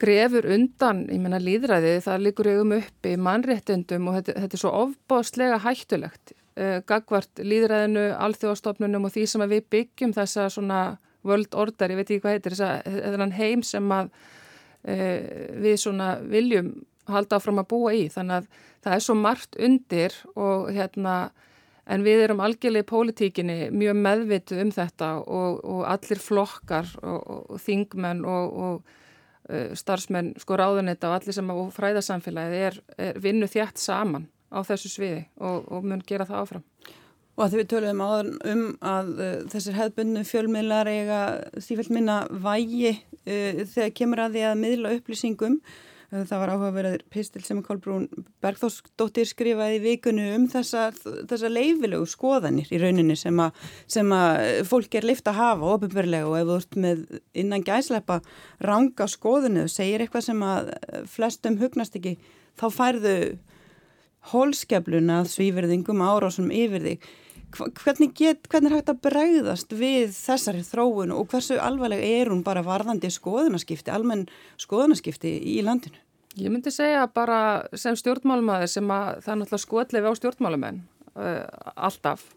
grefur 0.00 0.48
undan, 0.48 1.04
ég 1.12 1.20
menna 1.20 1.40
líðræði 1.42 1.98
það 2.04 2.26
líkur 2.26 2.50
eigum 2.54 2.76
uppi 2.78 3.16
mannréttundum 3.20 4.08
og 4.08 4.18
þetta, 4.18 4.36
þetta 4.44 4.56
er 4.56 4.62
svo 4.62 4.72
ofbáslega 4.86 5.60
hættulegt 5.66 6.32
uh, 6.32 6.78
gagvart 6.88 7.42
líðræðinu, 7.44 8.06
alþjóðastofnunum 8.16 9.08
og 9.08 9.14
því 9.14 9.26
sem 9.28 9.46
við 9.50 9.66
byggjum 9.74 10.14
þessa 10.16 10.48
svona 10.52 10.80
world 11.26 11.52
order, 11.52 11.92
ég 11.92 12.00
veit 12.00 12.06
ekki 12.08 12.22
hvað 12.24 12.38
heitir 12.38 12.56
þessa 12.56 13.28
heim 13.36 13.64
sem 13.66 13.92
að 13.92 14.08
uh, 14.08 15.18
við 15.60 15.76
svona 15.84 16.14
viljum 16.24 16.72
halda 17.10 17.40
áfram 17.40 17.60
að 17.60 17.70
búa 17.72 17.94
í, 17.96 18.06
þannig 18.12 18.40
að 18.40 18.66
það 18.84 18.96
er 18.96 19.04
svo 19.04 19.16
margt 19.18 19.56
undir 19.60 20.16
og 20.38 20.70
hérna 20.72 21.16
En 21.90 22.04
við 22.06 22.24
erum 22.24 22.42
algjörlega 22.44 22.86
í 22.86 22.90
pólitíkinni 22.90 23.58
mjög 23.74 23.96
meðvitu 23.98 24.60
um 24.62 24.70
þetta 24.74 25.10
og, 25.24 25.60
og 25.66 25.80
allir 25.90 26.22
flokkar 26.22 26.90
og, 27.02 27.50
og 27.50 27.62
þingmenn 27.64 28.22
og, 28.28 28.60
og 28.66 28.92
uh, 29.50 29.72
starfsmenn, 29.78 30.36
sko 30.38 30.58
ráðunita 30.60 31.10
og 31.10 31.18
allir 31.18 31.34
sem 31.34 31.50
á 31.50 31.56
fræðarsamfélagið 31.74 32.66
er, 32.68 32.78
er 32.94 33.20
vinnu 33.22 33.50
þjætt 33.50 33.82
saman 33.82 34.28
á 34.50 34.62
þessu 34.66 34.90
sviði 34.90 35.24
og 35.38 35.84
mun 35.86 36.02
gera 36.06 36.26
það 36.26 36.44
áfram. 36.44 36.64
Og 37.38 37.44
að 37.46 37.54
við 37.56 37.68
töluðum 37.70 38.00
áður 38.04 38.30
um 38.52 38.64
að 38.84 39.12
uh, 39.16 39.28
þessir 39.50 39.76
hefðbundu 39.78 40.24
fjölmiðlar 40.28 40.90
eiga 40.90 41.20
sífælt 41.62 41.92
minna 41.94 42.22
vægi 42.30 42.92
uh, 42.92 43.62
þegar 43.64 43.94
kemur 43.96 44.26
að 44.26 44.36
því 44.36 44.42
að 44.50 44.60
miðla 44.60 44.98
upplýsingum 44.98 45.60
Það 46.10 46.40
var 46.42 46.50
áhugaverðir 46.50 47.02
pistil 47.12 47.40
sem 47.46 47.60
Kolbrún 47.62 48.08
Bergþórsdóttir 48.42 49.28
skrifaði 49.30 49.76
vikunu 49.84 50.24
um 50.34 50.48
þessa, 50.50 50.88
þessa 51.30 51.50
leifilegu 51.52 52.08
skoðanir 52.10 52.72
í 52.74 52.80
rauninni 52.82 53.14
sem 53.18 53.38
að, 53.38 53.60
sem 53.86 54.10
að 54.16 54.64
fólk 54.66 54.96
er 54.98 55.06
lift 55.06 55.30
að 55.30 55.38
hafa 55.38 55.68
ofinverlega 55.76 56.26
og 56.26 56.34
ef 56.40 56.48
þú 56.48 56.56
ert 56.56 56.80
með 56.82 57.04
innan 57.44 57.66
gæslepa 57.66 58.18
ranga 58.66 59.06
skoðinu 59.06 59.68
og 59.68 59.70
segir 59.70 60.02
eitthvað 60.02 60.26
sem 60.26 60.42
að 60.42 60.72
flestum 61.12 61.60
hugnast 61.62 61.94
ekki, 62.00 62.16
þá 62.58 62.66
færðu 62.74 63.16
hólskefluna 64.32 65.22
svíverðingum 65.30 66.02
árásum 66.02 66.50
yfir 66.50 66.82
þig. 66.88 67.10
Hvernig, 67.50 68.12
get, 68.14 68.46
hvernig 68.50 68.70
er 68.70 68.76
hægt 68.78 68.92
að 68.92 69.00
bregðast 69.08 69.72
við 69.74 70.12
þessari 70.14 70.62
þróun 70.64 71.14
og 71.14 71.26
hversu 71.32 71.56
alvarlega 71.58 72.06
er 72.20 72.30
hún 72.30 72.44
bara 72.46 72.62
varðandi 72.62 73.10
skoðanaskipti, 73.10 73.90
almenn 73.90 74.28
skoðanaskipti 74.60 75.32
í 75.50 75.56
landinu? 75.66 75.98
Ég 76.38 76.52
myndi 76.52 76.70
segja 76.70 77.08
bara 77.10 77.66
sem 77.74 77.96
stjórnmálumæður 77.98 78.70
sem 78.70 78.92
að 78.94 79.08
það 79.24 79.32
er 79.32 79.40
náttúrulega 79.40 79.64
skotlefi 79.64 80.12
á 80.14 80.18
stjórnmálumenn 80.20 80.78
uh, 81.18 81.42
alltaf 81.74 82.28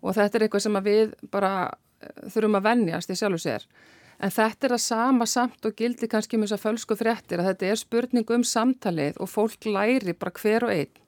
og 0.00 0.16
þetta 0.16 0.38
er 0.38 0.46
eitthvað 0.46 0.64
sem 0.64 0.80
við 0.86 1.12
bara 1.34 1.52
uh, 1.68 2.24
þurfum 2.32 2.56
að 2.56 2.68
vennjast 2.70 3.12
í 3.12 3.18
sjálfu 3.20 3.42
sér. 3.44 3.68
En 4.16 4.32
þetta 4.32 4.70
er 4.70 4.76
að 4.78 4.84
sama 4.86 5.26
samt 5.28 5.68
og 5.68 5.76
gildi 5.76 6.08
kannski 6.08 6.40
með 6.40 6.48
þess 6.48 6.56
að 6.56 6.64
fölsku 6.64 6.96
fréttir 6.96 7.42
að 7.42 7.50
þetta 7.50 7.68
er 7.68 7.80
spurning 7.82 8.32
um 8.32 8.46
samtalið 8.48 9.20
og 9.20 9.28
fólk 9.28 9.68
læri 9.68 10.16
bara 10.16 10.32
hver 10.40 10.64
og 10.64 10.72
einn 10.72 11.02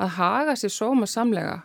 að 0.00 0.16
haga 0.16 0.56
sér 0.56 0.72
sóma 0.72 1.08
samlega 1.08 1.60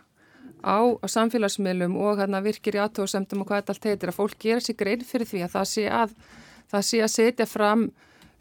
á, 0.62 0.78
á 1.02 1.06
samfélagsmiðlum 1.10 1.96
og 2.00 2.22
hérna 2.22 2.42
virkir 2.44 2.78
í 2.78 2.82
aðtóðsendum 2.82 3.42
og 3.42 3.50
hvað 3.50 3.62
þetta 3.62 3.74
allt 3.74 3.88
heitir 3.90 4.12
að 4.12 4.18
fólk 4.18 4.38
gera 4.42 4.64
sér 4.64 4.78
grein 4.78 5.04
fyrir 5.06 5.28
því 5.28 5.44
að 5.46 5.54
það 5.56 5.68
sé 5.72 5.86
að, 6.00 6.14
það 6.72 6.86
sé 6.88 7.02
að 7.02 7.12
setja 7.16 7.48
fram 7.50 7.84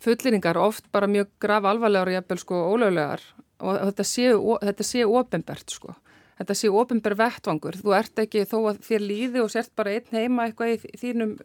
fulliringar 0.02 0.58
oft 0.58 0.88
bara 0.94 1.10
mjög 1.10 1.30
graf 1.42 1.68
alvarlegar 1.70 2.10
og 2.10 2.18
jæfnvel 2.18 2.42
sko 2.42 2.62
ólöglegar. 2.74 3.26
Og 3.62 3.78
þetta 3.92 4.06
séu 4.08 4.40
þetta 4.62 4.88
sé 4.88 5.06
ofinbert 5.06 5.74
sko. 5.74 5.96
Þetta 6.42 6.58
sé 6.58 6.70
ofinber 6.74 7.14
vettvangur. 7.20 7.78
Þú 7.78 7.94
ert 7.94 8.22
ekki 8.24 8.48
þó 8.50 8.58
að 8.72 8.80
þér 8.88 9.04
líði 9.06 9.44
og 9.44 9.52
sért 9.54 9.76
bara 9.78 9.94
einn 9.94 10.16
heima 10.16 10.48
eitthvað 10.48 10.74
í 10.74 10.96
þínum 10.98 11.36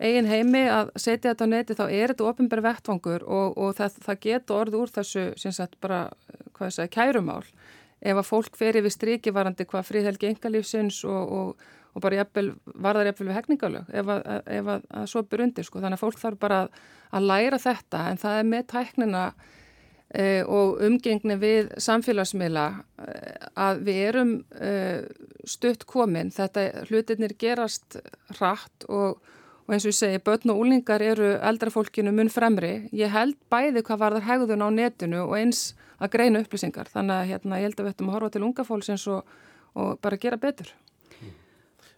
eigin 0.00 0.28
heimi 0.28 0.62
að 0.72 0.90
setja 0.96 1.32
þetta 1.32 1.46
á 1.46 1.52
neti 1.52 1.76
þá 1.76 1.84
er 1.88 2.12
þetta 2.12 2.28
ofinber 2.30 2.62
vettvangur 2.64 3.24
og, 3.26 3.58
og 3.60 3.74
það, 3.76 3.98
það 4.06 4.20
getur 4.24 4.56
orð 4.56 4.78
úr 4.80 4.92
þessu 4.94 5.24
sagt 5.52 5.76
bara 5.82 6.06
segi 6.72 6.88
kærumál 6.94 7.44
ef 8.00 8.16
að 8.16 8.26
fólk 8.28 8.56
fer 8.58 8.78
yfir 8.80 8.94
stríkivarandi 8.94 9.66
hvað 9.68 9.86
fríðhelgi 9.90 10.30
engalífsins 10.30 11.02
og, 11.08 11.32
og, 11.36 11.70
og 11.94 12.04
bara 12.04 12.22
jafnvel, 12.22 12.52
varðar 12.74 13.10
jafnvel 13.10 13.30
við 13.30 13.38
hegningalög 13.38 13.94
ef 14.02 14.12
að, 14.16 14.28
ef 14.58 14.74
að, 14.74 14.84
að 15.00 15.08
svo 15.12 15.24
byr 15.28 15.46
undir 15.46 15.68
sko. 15.68 15.82
þannig 15.82 16.00
að 16.00 16.04
fólk 16.04 16.20
þarf 16.22 16.42
bara 16.42 16.60
að, 16.64 16.84
að 17.18 17.30
læra 17.32 17.62
þetta 17.62 18.04
en 18.10 18.22
það 18.22 18.42
er 18.42 18.52
með 18.52 18.68
tæknina 18.74 19.24
e, 20.08 20.28
og 20.44 20.84
umgengni 20.86 21.40
við 21.40 21.74
samfélagsmiðla 21.88 22.68
e, 22.78 23.18
að 23.66 23.82
við 23.88 24.00
erum 24.06 24.32
e, 24.56 24.72
stutt 25.48 25.84
komin 25.88 26.32
þetta 26.34 26.86
hlutinir 26.88 27.36
gerast 27.40 28.00
hratt 28.38 28.88
og 28.88 29.20
Og 29.70 29.76
eins 29.76 29.84
og 29.86 29.92
ég 29.92 29.98
segi, 30.00 30.18
börn 30.26 30.50
og 30.50 30.60
úlingar 30.64 30.98
eru 30.98 31.28
eldrafólkinu 31.46 32.10
mun 32.10 32.26
fremri. 32.26 32.88
Ég 32.90 33.12
held 33.14 33.36
bæði 33.54 33.84
hvað 33.86 34.00
var 34.00 34.16
þar 34.16 34.24
hegðun 34.26 34.64
á 34.66 34.68
netinu 34.74 35.20
og 35.28 35.36
eins 35.38 35.60
að 36.00 36.12
greina 36.16 36.42
upplýsingar. 36.42 36.90
Þannig 36.92 37.16
að 37.16 37.30
hérna, 37.30 37.60
ég 37.60 37.68
held 37.68 37.80
að 37.80 37.86
við 37.86 37.94
ættum 37.94 38.10
að 38.10 38.16
horfa 38.16 38.34
til 38.34 38.44
unga 38.46 38.66
fólksins 38.66 39.06
og, 39.12 39.34
og 39.76 39.90
bara 40.02 40.20
gera 40.20 40.40
betur. 40.40 40.72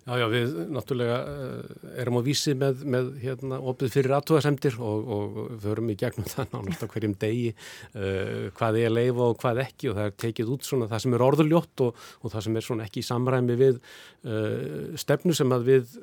Já, 0.03 0.17
já, 0.19 0.25
við 0.27 0.55
náttúrulega 0.75 1.17
uh, 1.31 1.83
erum 2.03 2.17
á 2.19 2.23
vísi 2.27 2.57
með, 2.59 2.81
með 2.91 3.11
hérna, 3.23 3.61
opið 3.71 3.93
fyrir 3.95 4.15
aðtúasemdir 4.17 4.75
og, 4.83 5.11
og 5.15 5.37
förum 5.63 5.93
í 5.93 5.95
gegnum 6.01 6.27
það 6.33 6.49
náttúrulega 6.57 6.89
hverjum 6.91 7.15
degi 7.23 7.53
uh, 7.53 8.49
hvað 8.59 8.79
er 8.81 8.91
leifa 8.91 9.29
og 9.29 9.39
hvað 9.39 9.61
ekki 9.63 9.93
og 9.93 10.01
það 10.01 10.09
er 10.09 10.17
tekið 10.25 10.51
út 10.57 10.67
svona 10.67 10.89
það 10.91 11.05
sem 11.05 11.15
er 11.15 11.25
orðurljótt 11.29 11.85
og, 11.87 12.03
og 12.19 12.35
það 12.35 12.47
sem 12.49 12.59
er 12.59 12.67
svona 12.67 12.89
ekki 12.89 12.99
í 12.99 13.07
samræmi 13.07 13.59
við 13.61 13.79
uh, 13.79 14.99
stefnu 14.99 15.37
sem 15.39 15.55
að 15.55 15.69
við 15.71 15.95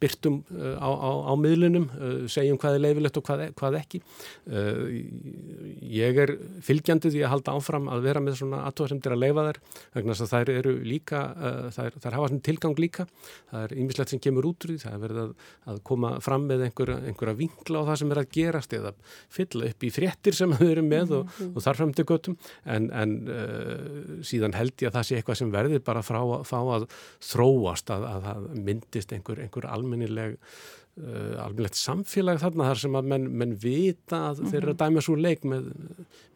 byrtum 0.00 0.38
á, 0.44 0.90
á, 0.92 1.10
á 1.28 1.32
miðlunum, 1.38 1.86
segjum 2.30 2.58
hvað 2.60 2.76
er 2.76 2.82
leifilegt 2.84 3.18
og 3.18 3.24
hvað, 3.26 3.42
hvað 3.56 3.76
ekki. 3.78 4.00
Ég 5.94 6.20
er 6.24 6.32
fylgjandi 6.64 7.12
því 7.12 7.22
að 7.24 7.32
halda 7.34 7.54
áfram 7.56 7.88
að 7.92 8.06
vera 8.08 8.22
með 8.24 8.38
svona 8.40 8.62
aðtúasemdir 8.68 9.14
að 9.14 9.22
leifa 9.24 9.46
þær 9.48 9.60
vegna 9.96 10.16
þess 10.16 10.26
að 10.26 10.32
þær 10.34 10.52
eru 10.54 10.74
líka, 10.84 11.22
þær, 11.76 11.98
þær 12.04 12.18
hafa 12.18 12.30
svona 12.32 12.46
tilgang 12.48 12.80
líka 12.80 13.06
það 13.50 13.66
er 13.66 13.74
ymmislegt 13.80 14.12
sem 14.14 14.22
kemur 14.22 14.48
út 14.50 14.66
úr 14.66 14.72
því, 14.74 14.78
það 14.84 14.96
er 14.96 15.02
verið 15.04 15.20
að, 15.22 15.32
að 15.72 15.80
koma 15.90 16.12
fram 16.24 16.46
með 16.50 16.66
einhverja, 16.68 16.98
einhverja 17.08 17.38
vinkla 17.38 17.82
á 17.82 17.88
það 17.90 18.00
sem 18.02 18.14
er 18.14 18.22
að 18.22 18.30
gerast 18.38 18.76
eða 18.78 18.94
fylla 19.38 19.70
upp 19.70 19.86
í 19.88 19.92
fréttir 19.94 20.38
sem 20.38 20.54
við 20.58 20.74
erum 20.74 20.90
með 20.90 21.16
og, 21.20 21.26
-hmm. 21.30 21.52
og 21.54 21.66
þar 21.66 21.80
fram 21.80 21.96
til 21.96 22.06
göttum 22.10 22.38
en, 22.64 22.90
en 22.92 23.16
uh, 23.28 24.22
síðan 24.26 24.56
held 24.58 24.76
ég 24.78 24.90
að 24.90 24.98
það 24.98 25.08
sé 25.08 25.18
eitthvað 25.18 25.40
sem 25.42 25.52
verður 25.54 25.84
bara 25.84 26.04
frá 26.04 26.22
fá 26.44 26.58
að 26.78 26.88
þróast 27.22 27.92
að, 27.94 28.08
að 28.08 28.24
það 28.28 28.48
myndist 28.68 29.12
einhver, 29.16 29.44
einhver 29.44 29.68
almennileg 29.70 30.38
uh, 31.00 31.44
alveg 31.44 31.76
samfélag 31.78 32.40
þarna 32.42 32.68
þar 32.70 32.82
sem 32.82 32.98
að 32.98 33.10
menn, 33.12 33.28
menn 33.42 33.54
vita 33.60 34.20
að 34.30 34.40
mm 34.40 34.44
-hmm. 34.44 34.50
þeir 34.50 34.60
eru 34.62 34.74
að 34.74 34.82
dæma 34.82 35.04
svo 35.06 35.16
leik 35.16 35.46
með, 35.48 35.70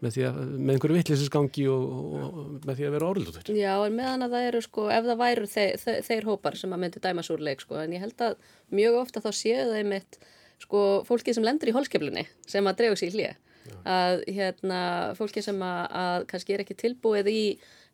með, 0.05 0.21
að, 0.31 0.41
með 0.57 0.73
einhverju 0.75 0.99
vittlisisgangi 0.99 1.67
og, 1.73 1.85
og, 1.99 2.25
og 2.29 2.69
með 2.69 2.81
því 2.81 2.89
að 2.89 2.97
vera 2.97 3.11
orðlutur. 3.13 3.53
Já, 3.57 3.75
en 3.87 3.99
meðan 3.99 4.27
að 4.27 4.35
það 4.37 4.49
eru 4.53 4.63
sko, 4.69 4.89
ef 4.95 5.11
það 5.11 5.23
væru 5.25 5.51
þeir, 5.55 5.77
þeir, 5.85 6.01
þeir 6.09 6.31
hópar 6.31 6.57
sem 6.57 6.73
að 6.73 6.83
myndi 6.85 7.05
dæma 7.05 7.27
svo 7.27 7.37
leik 7.37 7.61
sko, 7.65 7.79
en 7.83 7.93
ég 7.93 8.05
held 8.07 8.27
að 8.29 8.39
mjög 8.71 9.03
ofta 9.03 9.25
þá 9.25 9.31
séu 9.33 9.69
þeim 9.73 9.93
eitt 9.99 10.19
sko 10.59 11.05
fólki 11.07 11.35
sem 11.35 11.45
lendur 11.47 11.71
í 11.71 11.77
holskeflunni 11.77 12.27
sem 12.47 12.67
að 12.67 12.81
dreygu 12.81 12.99
sér 12.99 13.15
hlýja 13.15 13.37
að 13.89 14.23
hérna 14.33 14.81
fólki 15.19 15.43
sem 15.45 15.59
að, 15.65 15.83
að 16.03 16.23
kannski 16.31 16.55
er 16.55 16.63
ekki 16.65 16.77
tilbúið 16.79 17.31
í 17.33 17.43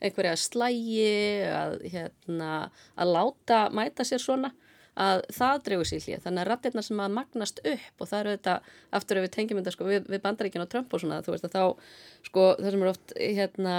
einhverja 0.05 0.35
slægi 0.39 1.09
að 1.51 1.77
hérna 1.93 2.51
að 2.95 3.15
láta 3.17 3.61
mæta 3.75 4.07
sér 4.07 4.23
svona 4.23 4.53
að 5.01 5.22
það 5.34 5.62
drefur 5.66 5.88
sér 5.90 6.05
hlýja 6.05 6.20
þannig 6.22 6.42
að 6.45 6.49
rattirna 6.51 6.84
sem 6.86 7.01
að 7.03 7.14
magnast 7.16 7.61
upp 7.66 8.03
og 8.05 8.11
það 8.11 8.20
eru 8.20 8.34
þetta 8.36 8.55
aftur 8.99 9.20
ef 9.20 9.26
við 9.26 9.32
tengjum 9.36 9.61
þetta 9.61 9.74
sko, 9.74 9.88
við, 9.90 10.11
við 10.12 10.22
bandaríkinu 10.22 10.66
og 10.66 10.70
Trump 10.70 10.95
og 10.95 11.03
svona 11.03 11.22
þú 11.24 11.34
veist 11.34 11.49
að 11.49 11.57
þá 11.57 11.64
sko 12.25 12.51
það 12.59 12.70
sem 12.75 12.85
er 12.85 12.93
oft 12.93 13.16
hérna 13.20 13.79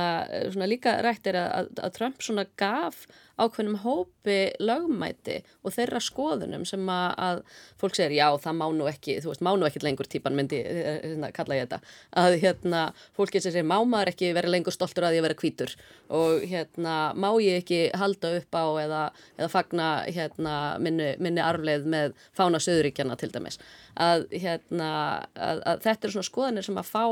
svona 0.53 0.69
líka 0.69 0.97
rætt 1.05 1.29
er 1.31 1.39
að, 1.41 1.71
að 1.81 1.95
Trump 1.97 2.23
svona 2.23 2.45
gaf 2.59 3.05
ákveðnum 3.35 3.81
hópi 3.83 4.37
lögmæti 4.63 5.41
og 5.65 5.73
þeirra 5.75 5.99
skoðunum 6.03 6.63
sem 6.67 6.83
að, 6.91 7.07
að 7.19 7.41
fólk 7.81 7.97
segir 7.97 8.15
já 8.15 8.27
það 8.45 8.57
má 8.61 8.65
nú 8.77 8.87
ekki, 8.87 9.17
þú 9.23 9.31
veist 9.31 9.43
má 9.43 9.51
nú 9.57 9.67
ekki 9.67 9.81
lengur 9.83 10.09
típan 10.09 10.37
myndi 10.37 10.61
eh, 10.63 11.01
hérna, 11.03 11.31
kalla 11.35 11.57
ég 11.57 11.67
þetta. 11.67 11.93
Að 12.21 12.37
hérna 12.43 12.83
fólki 13.17 13.41
sem 13.43 13.51
segir 13.51 13.67
má 13.67 13.75
maður 13.83 14.13
ekki 14.13 14.31
vera 14.37 14.51
lengur 14.51 14.75
stoltur 14.75 15.09
að 15.09 15.19
ég 15.19 15.27
vera 15.27 15.39
kvítur 15.39 15.75
og 16.15 16.45
hérna 16.47 16.97
má 17.19 17.29
ég 17.43 17.63
ekki 17.63 17.81
halda 17.99 18.35
upp 18.39 18.55
á 18.55 18.65
eða, 18.85 19.03
eða 19.35 19.51
fagna 19.51 19.89
hérna 20.07 20.57
minni, 20.79 21.13
minni 21.19 21.43
arfleð 21.43 21.89
með 21.91 22.15
fána 22.37 22.61
söðuríkjana 22.63 23.19
til 23.19 23.33
dæmis. 23.35 23.59
Að 23.99 24.29
hérna 24.31 24.91
að, 25.35 25.65
þetta 25.83 26.07
eru 26.07 26.15
svona 26.15 26.31
skoðanir 26.31 26.67
sem 26.67 26.79
að 26.79 26.93
fá 26.93 27.05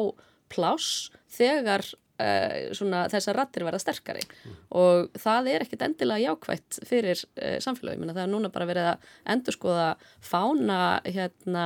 pláss 0.53 1.11
þegar 1.33 1.85
Uh, 2.23 2.69
svona, 2.77 3.07
þessar 3.09 3.33
rattir 3.39 3.63
verða 3.65 3.79
sterkari 3.81 4.21
mm. 4.21 4.57
og 4.77 5.15
það 5.17 5.47
er 5.49 5.63
ekkit 5.65 5.81
endilega 5.81 6.27
jákvægt 6.29 6.77
fyrir 6.85 7.17
uh, 7.17 7.55
samfélagi 7.57 8.05
það 8.05 8.19
er 8.21 8.29
núna 8.29 8.51
bara 8.53 8.67
verið 8.69 8.89
að 8.91 9.07
endur 9.33 9.55
skoða 9.57 9.87
fána 10.21 10.77
hérna 11.07 11.63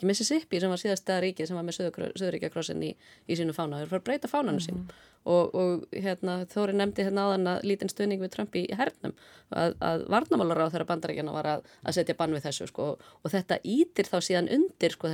ekki 0.00 0.08
Mississippi 0.08 0.60
sem 0.60 0.72
var 0.72 0.80
síðasta 0.80 1.20
ríki 1.20 1.46
sem 1.46 1.58
var 1.58 1.66
með 1.66 1.92
Söðuríkjakrossin 2.16 2.82
í, 2.82 2.90
í 3.28 3.36
sínu 3.36 3.54
fána 3.56 3.78
það 3.78 3.84
er 3.84 3.90
fyrir 3.90 4.00
að 4.00 4.06
breyta 4.08 4.30
fánanu 4.30 4.58
mm. 4.58 4.64
sínum 4.64 4.86
og, 5.28 5.50
og 5.52 5.82
hérna, 5.92 6.38
Þóri 6.48 6.76
nefndi 6.78 7.04
hérna 7.04 7.26
áðan 7.28 7.48
að 7.52 7.66
lítinn 7.68 7.90
stöðning 7.92 8.22
við 8.22 8.32
Trump 8.32 8.54
í 8.56 8.62
hernum 8.72 9.12
að, 9.52 9.74
að 9.84 10.04
varnamálar 10.14 10.62
á 10.64 10.72
þeirra 10.72 10.86
bandarækjana 10.88 11.34
var 11.34 11.48
að, 11.50 11.66
að 11.84 11.98
setja 11.98 12.16
bann 12.16 12.32
við 12.32 12.46
þessu 12.46 12.68
sko, 12.70 12.86
og 12.96 13.34
þetta 13.34 13.58
ítir 13.68 14.08
þá 14.08 14.16
síðan 14.24 14.48
undir 14.56 14.96
sko, 14.96 15.10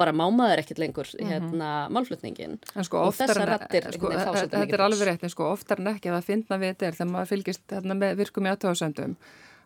bara 0.00 0.12
mámaður 0.16 0.62
ekkert 0.64 0.82
lengur 0.82 1.08
mhm. 1.16 1.30
hérna, 1.32 1.70
málflutningin 1.92 2.58
sko, 2.84 3.06
og 3.06 3.16
þessar 3.16 3.48
rattir 3.54 3.88
sko, 3.96 4.12
Þetta 4.12 4.66
er 4.66 4.84
alveg 4.84 5.08
rétt, 5.08 5.24
sko 5.32 5.48
oftar 5.54 5.80
en 5.80 5.94
ekki 5.94 6.12
að 6.12 6.18
það 6.18 6.28
finna 6.28 6.60
við 6.60 6.74
þetta 6.74 6.90
er 6.90 7.00
þegar 7.00 7.12
maður 7.14 7.32
fylgist 7.32 7.74
hérna, 7.76 7.98
með 8.04 8.20
virkum 8.20 8.48
í 8.48 8.52
aðtöðasöndum 8.52 9.16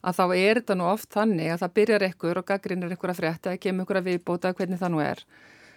að 0.03 0.18
þá 0.18 0.24
er 0.36 0.61
þetta 0.61 0.78
nú 0.78 0.88
oft 0.90 1.11
þannig 1.14 1.53
að 1.53 1.62
það 1.64 1.76
byrjar 1.80 2.07
ykkur 2.11 2.40
og 2.40 2.49
gaggrinir 2.51 2.97
ykkur 2.97 3.12
að 3.12 3.20
frétta, 3.22 3.53
það 3.53 3.62
kemur 3.64 3.86
ykkur 3.86 4.01
að 4.01 4.11
viðbóta 4.11 4.53
hvernig 4.57 4.82
það 4.82 4.94
nú 4.94 5.03
er. 5.05 5.24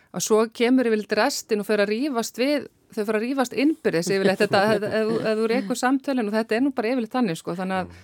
Og 0.09 0.25
svo 0.25 0.43
kemur 0.53 0.89
yfir 0.89 1.05
restin 1.19 1.61
og 1.61 1.67
fyrir 1.67 1.85
að 1.85 1.93
rýfast 1.93 2.39
við 2.41 2.69
þau 2.89 3.03
fyrir 3.03 3.17
að 3.19 3.25
rýfast 3.25 3.57
innbyrðis 3.63 4.13
yfirleitt 4.13 4.39
þetta, 4.41 4.61
eða 4.89 5.33
þú 5.37 5.49
reykur 5.51 5.77
samtölun 5.77 6.31
og 6.31 6.37
þetta 6.37 6.57
er 6.57 6.63
nú 6.65 6.71
bara 6.75 6.93
yfirleitt 6.93 7.13
þannig 7.13 7.37
sko, 7.37 7.53
þannig 7.57 7.83
að 7.83 7.99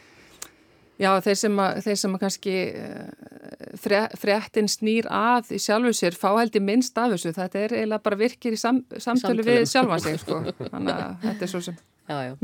já, 1.01 1.09
þeir 1.25 1.39
sem 1.41 1.61
að, 1.63 1.79
þeir 1.85 1.99
sem 2.01 2.17
að 2.17 2.23
kannski 2.23 2.55
uh, 2.81 4.09
fréttin 4.21 4.69
snýr 4.71 5.09
að 5.11 5.55
í 5.57 5.61
sjálfu 5.61 5.93
sér 5.97 6.17
fá 6.19 6.29
held 6.37 6.55
í 6.55 6.63
minnst 6.63 6.97
af 7.01 7.15
þessu, 7.15 7.33
þetta 7.35 7.63
er 7.63 7.77
eiginlega 7.79 8.05
bara 8.05 8.19
virkir 8.21 8.55
í 8.55 8.61
sam, 8.61 8.83
samtölu 8.93 9.41
Samtölum. 9.41 9.49
við 9.49 9.71
sjálfa 9.71 10.01
sig 10.05 10.19
sko, 10.21 10.41
þannig 10.61 10.93
að 10.95 11.25
þetta 11.25 11.47
er 11.47 11.53
svo 11.55 11.63
sem 11.69 11.81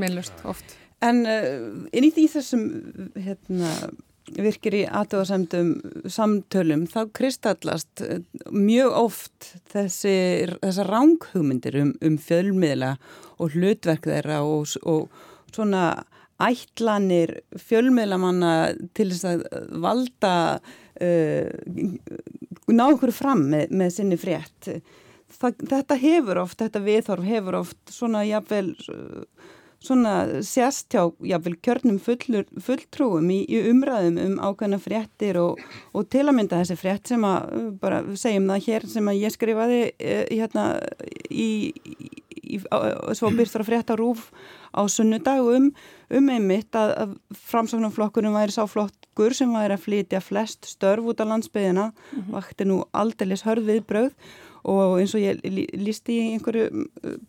minnlust 0.02 0.46
oft. 0.50 0.78
En 1.02 1.26
uh, 1.26 1.90
inn 1.92 2.08
í 2.08 2.14
því 2.14 2.28
þessum 2.36 2.66
hérna 3.18 3.74
virkir 4.38 4.76
í 4.78 4.84
aðtöðasemdum 4.86 5.72
samtölum 6.12 6.86
þá 6.90 7.00
kristallast 7.18 8.04
eh, 8.06 8.22
mjög 8.54 8.94
oft 9.00 9.50
þessi, 9.74 10.14
þessar 10.62 10.92
ránghugmyndir 10.94 11.78
um, 11.82 11.92
um 12.06 12.18
fjölmiðla 12.22 12.94
og 13.42 13.58
hlutverk 13.58 14.08
þeirra 14.08 14.42
og, 14.46 14.78
og 14.86 15.10
svona 15.52 16.04
ætlanir 16.42 17.40
fjölmiðlamanna 17.60 18.54
til 18.98 19.12
þess 19.12 19.28
að 19.30 19.44
valda 19.84 20.34
uh, 20.58 21.50
ná 22.72 22.86
okkur 22.88 23.14
fram 23.14 23.44
með, 23.52 23.74
með 23.78 23.94
sinni 23.98 24.18
frétt. 24.22 24.72
Það, 25.32 25.62
þetta 25.70 25.98
hefur 26.02 26.42
oft, 26.42 26.58
þetta 26.62 26.82
viðhorf 26.86 27.28
hefur 27.28 27.60
oft 27.62 27.94
svona 27.94 28.24
jafnvel 28.26 28.74
svona 29.82 30.44
sérst 30.46 30.94
hjá 30.94 31.08
jáfnvel 31.26 31.58
kjörnum 31.66 31.98
fullur, 32.02 32.46
fulltrúum 32.62 33.30
í, 33.34 33.42
í 33.50 33.62
umræðum 33.72 34.20
um 34.22 34.36
ákveðna 34.38 34.78
fréttir 34.82 35.40
og, 35.42 35.62
og 35.98 36.10
til 36.14 36.28
að 36.28 36.36
mynda 36.38 36.62
þessi 36.62 36.78
frétt 36.78 37.10
sem 37.10 37.26
að 37.26 37.54
uh, 37.58 37.70
bara 37.82 38.04
segjum 38.14 38.50
það 38.52 38.68
hér 38.68 38.90
sem 38.94 39.10
að 39.10 39.22
ég 39.24 39.36
skrifaði 39.36 39.80
uh, 39.90 40.26
hérna 40.30 40.66
í, 41.34 41.50
í 41.74 42.60
svo 43.18 43.32
byrstur 43.34 43.64
að 43.64 43.72
frétta 43.72 43.98
rúf 43.98 44.28
á 44.72 44.86
sunnudag 44.92 45.50
um, 45.50 45.72
um 46.14 46.30
einmitt 46.32 46.78
að, 46.78 46.94
að 47.04 47.18
framsáknarflokkurinn 47.50 48.36
væri 48.36 48.56
sáflokkur 48.56 49.36
sem 49.36 49.52
væri 49.56 49.78
að 49.78 49.86
flytja 49.88 50.22
flest 50.24 50.70
störf 50.70 51.10
út 51.10 51.24
á 51.24 51.26
landsbyðina 51.26 51.90
mm 51.90 51.96
-hmm. 51.96 52.32
vakti 52.38 52.70
nú 52.70 52.84
aldeilis 52.94 53.46
hörð 53.48 53.66
viðbröð 53.72 54.14
og 54.64 55.00
eins 55.02 55.16
og 55.18 55.24
ég 55.24 55.42
lísti 55.78 56.18
í 56.18 56.32
einhverju 56.36 56.86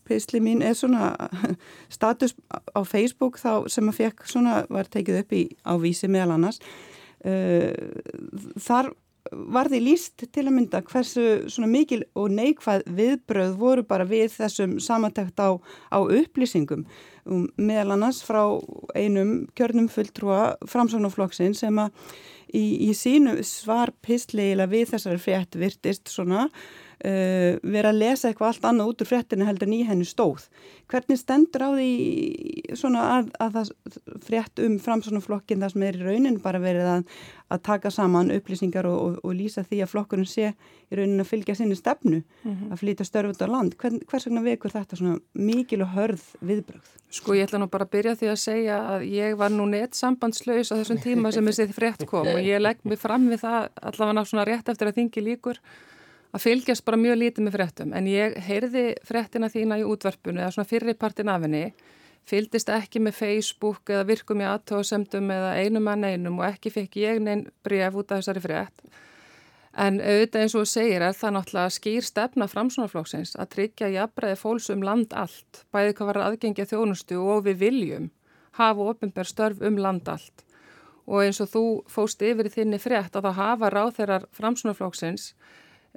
pisli 0.09 0.41
mín 0.45 0.65
eða 0.65 0.79
svona 0.83 1.13
status 1.97 2.37
á 2.51 2.81
Facebook 2.85 3.39
þá 3.41 3.69
sem 3.73 3.89
að 3.89 4.01
fekk 4.03 4.27
svona 4.29 4.63
var 4.73 4.91
tekið 4.93 5.23
upp 5.23 5.37
í 5.37 5.45
á 5.65 5.73
vísi 5.81 6.11
meðal 6.13 6.37
annars 6.37 6.61
uh, 7.25 7.73
þar 8.61 8.93
var 9.31 9.71
því 9.71 9.81
líst 9.85 10.25
til 10.35 10.45
að 10.45 10.55
mynda 10.57 10.83
hversu 10.87 11.25
svona 11.53 11.71
mikil 11.71 12.03
og 12.19 12.33
neikvæð 12.35 12.85
viðbröð 12.99 13.55
voru 13.61 13.85
bara 13.87 14.07
við 14.09 14.33
þessum 14.35 14.77
samantækt 14.83 15.41
á, 15.41 15.57
á 15.95 15.99
upplýsingum. 16.03 16.85
Um, 17.25 17.47
meðal 17.57 17.95
annars 17.97 18.23
frá 18.27 18.43
einum 18.99 19.47
kjörnum 19.57 19.89
fulltrúa 19.93 20.57
framsáknarflokksinn 20.69 21.55
sem 21.57 21.79
að 21.79 21.95
í, 22.53 22.65
í 22.89 22.93
sínu 22.99 23.39
svar 23.47 23.95
pisleila 24.05 24.67
við 24.71 24.91
þessari 24.93 25.23
frétt 25.23 25.59
virtist 25.59 26.11
svona 26.13 26.49
uh, 27.05 27.59
vera 27.63 27.93
að 27.93 28.01
lesa 28.01 28.31
eitthvað 28.31 28.53
allt 28.53 28.67
annað 28.71 28.93
út 28.93 29.03
úr 29.03 29.11
fréttinu 29.11 29.47
heldur 29.49 29.69
en 29.69 29.77
í 29.77 29.83
hennu 29.89 30.07
stóð. 30.07 30.47
Hvernig 30.93 31.21
stendur 31.21 31.65
á 31.65 31.71
því 31.75 31.91
að, 33.01 33.31
að 33.41 33.57
það 33.57 33.71
frétt 34.27 34.63
um 34.63 34.79
framsónuflokkin 34.83 35.63
það 35.63 35.75
sem 35.75 35.87
er 35.87 35.99
í 35.99 36.07
raunin 36.07 36.41
bara 36.43 36.61
verið 36.63 36.91
að, 36.91 37.05
að 37.53 37.63
taka 37.69 37.93
saman 37.95 38.33
upplýsingar 38.35 38.89
og, 38.91 38.99
og, 39.01 39.19
og 39.25 39.37
lýsa 39.39 39.65
því 39.67 39.83
að 39.85 39.93
flokkurinn 39.95 40.29
sé 40.29 40.53
í 40.53 40.99
raunin 40.99 41.25
að 41.25 41.31
fylgja 41.31 41.57
sinni 41.59 41.79
stefnu 41.79 42.21
mm 42.21 42.51
-hmm. 42.51 42.73
að 42.73 42.83
flytja 42.83 43.09
störfut 43.09 43.43
á 43.43 43.49
land. 43.49 43.77
Hvern, 43.81 44.01
hvers 44.11 44.27
vegna 44.27 44.43
vekur 44.45 44.75
þetta 44.75 44.97
svona 44.97 45.19
mikil 45.33 45.83
og 45.83 45.95
hörð 45.97 46.27
viðbröð? 46.41 46.93
Sko 47.13 47.35
ég 47.35 47.49
ætla 47.49 47.59
nú 47.61 47.69
bara 47.69 47.85
að 47.85 47.95
byrja 47.97 48.17
því 48.17 48.29
að 48.33 48.41
segja 48.41 48.77
að 48.95 49.07
ég 49.09 49.37
var 49.37 49.51
nú 49.51 49.67
neitt 49.67 49.95
sambandslaus 49.95 50.73
á 50.73 50.79
þessum 50.81 51.01
tíma 51.01 51.33
sem 51.33 51.45
þessi 51.45 51.73
frétt 51.73 52.07
kom 52.07 52.27
og 52.27 52.41
ég 52.41 52.61
legg 52.61 52.79
mig 52.85 52.99
fram 52.99 53.29
við 53.29 53.45
það 53.45 53.69
allavega 53.83 54.25
svona 54.25 54.45
rétt 54.45 54.69
eftir 54.69 54.89
að 54.89 54.95
þingi 55.01 55.25
líkur 55.25 55.61
að 56.33 56.45
fylgjast 56.47 56.85
bara 56.87 57.01
mjög 57.01 57.19
lítið 57.21 57.47
með 57.47 57.57
frettum 57.59 57.93
en 57.97 58.09
ég 58.11 58.39
heyrði 58.47 58.85
frettina 59.07 59.51
þína 59.53 59.81
í 59.83 59.87
útvarpunu 59.89 60.41
eða 60.41 60.55
svona 60.57 60.71
fyrirpartin 60.71 61.33
af 61.33 61.47
henni 61.47 61.65
fylgdist 62.29 62.71
ekki 62.73 63.03
með 63.03 63.19
Facebook 63.19 63.91
eða 63.91 64.09
virkum 64.09 64.43
í 64.43 64.49
aðtóðsendum 64.49 65.33
eða 65.35 65.55
einum 65.61 65.91
að 65.91 66.05
neinum 66.07 66.41
og 66.41 66.49
ekki 66.49 66.73
fekk 66.73 67.01
ég 67.03 67.23
neinn 67.23 67.49
bref 67.67 67.99
út 67.99 68.13
af 68.13 68.23
þessari 68.23 68.45
frett 68.47 68.87
en 69.73 70.01
auðvitað 70.01 70.47
eins 70.47 70.57
og 70.61 70.67
segir 70.69 71.03
er 71.03 71.17
það 71.17 71.37
náttúrulega 71.37 71.77
skýr 71.77 72.07
stefna 72.07 72.49
framsvonarflóksins 72.49 73.37
að 73.41 73.53
tryggja 73.57 73.93
jafnbreiði 73.97 74.41
fólks 74.41 74.73
um 74.75 74.85
land 74.85 75.15
allt 75.17 75.65
bæði 75.73 75.95
hvað 75.99 76.13
var 76.13 76.25
aðgengja 76.27 76.69
þjónustu 76.69 77.21
og 77.21 77.47
við 77.49 77.65
viljum 77.67 78.11
hafa 78.59 78.89
ofinbær 78.93 79.29
störf 79.29 79.63
um 79.65 79.79
land 79.81 80.09
allt. 80.09 80.45
Og 81.07 81.25
eins 81.25 81.41
og 81.43 81.51
þú 81.51 81.65
fóst 81.91 82.23
yfir 82.23 82.51
þinni 82.53 82.79
frett 82.81 83.17
að 83.17 83.27
þá 83.27 83.33
hafa 83.41 83.71
ráð 83.73 83.95
þeirrar 83.99 84.29
framsvonarflóksins 84.37 85.33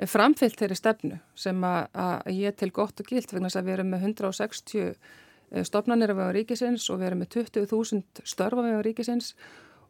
framfyllt 0.04 0.60
þeirri 0.60 0.76
stefnu 0.76 1.20
sem 1.40 1.62
að, 1.64 2.32
ég 2.36 2.56
til 2.60 2.72
gott 2.76 3.00
og 3.00 3.08
gilt 3.08 3.32
vegna 3.32 3.48
þess 3.48 3.62
að 3.62 3.68
við 3.70 3.78
erum 3.78 3.94
með 3.94 4.08
160 4.12 4.82
eh, 4.82 5.62
af 5.62 6.18
vega 6.18 6.32
ríkisins 6.36 6.90
og 6.92 7.00
við 7.00 7.08
erum 7.10 7.22
með 7.24 7.38
20.000 7.38 8.26
störf 8.28 8.60
af 8.60 8.68
vega 8.68 8.82
ríkisins 8.84 9.34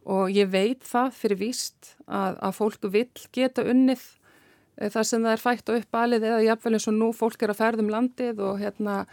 og 0.06 0.30
ég 0.30 0.52
veit 0.54 0.84
það 0.86 1.16
fyrir 1.18 1.42
víst 1.42 1.96
að, 2.06 2.38
að 2.38 2.58
fólk 2.60 2.90
vil 2.94 3.08
geta 3.34 3.66
unnið 3.66 4.04
eh, 4.78 4.92
þar 4.94 5.08
sem 5.10 5.26
það 5.26 5.32
er 5.32 5.46
fætt 5.46 5.72
og 5.72 5.80
uppalið 5.82 6.28
eða 6.30 6.44
jafnvel 6.52 6.76
eins 6.78 6.90
og 6.92 7.00
nú 7.00 7.10
fólk 7.16 7.42
er 7.42 7.56
að 7.56 7.64
ferðum 7.64 7.90
landið 7.94 8.44
og 8.46 8.62
hérna 8.62 9.06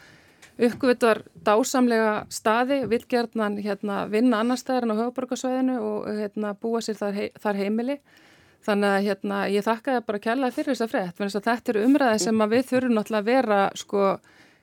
uppgötar 0.63 1.23
dásamlega 1.47 2.27
staði, 2.29 2.83
vil 2.91 3.01
gerðnan 3.09 3.57
hérna, 3.65 4.05
vinna 4.13 4.43
annar 4.43 4.61
staðar 4.61 4.85
en 4.85 4.93
á 4.93 5.01
höfuborgarsvæðinu 5.01 5.79
og 5.81 6.11
hérna, 6.19 6.53
búa 6.61 6.83
sér 6.85 6.99
þar, 7.01 7.17
hei, 7.17 7.31
þar 7.41 7.61
heimili 7.63 7.97
Þannig 8.63 8.93
að 8.95 9.07
hérna, 9.09 9.39
ég 9.51 9.65
þakka 9.67 9.97
það 9.97 10.05
bara 10.07 10.23
kjallaði 10.23 10.55
fyrir 10.55 10.71
þessa 10.77 10.91
frétt, 10.91 11.17
þannig 11.19 11.37
að 11.39 11.47
þetta 11.49 11.73
eru 11.73 11.83
umræði 11.89 12.21
sem 12.23 12.45
við 12.53 12.69
þurfum 12.69 12.95
náttúrulega 12.95 13.23
að 13.23 13.31
vera 13.33 13.59
sko 13.81 14.05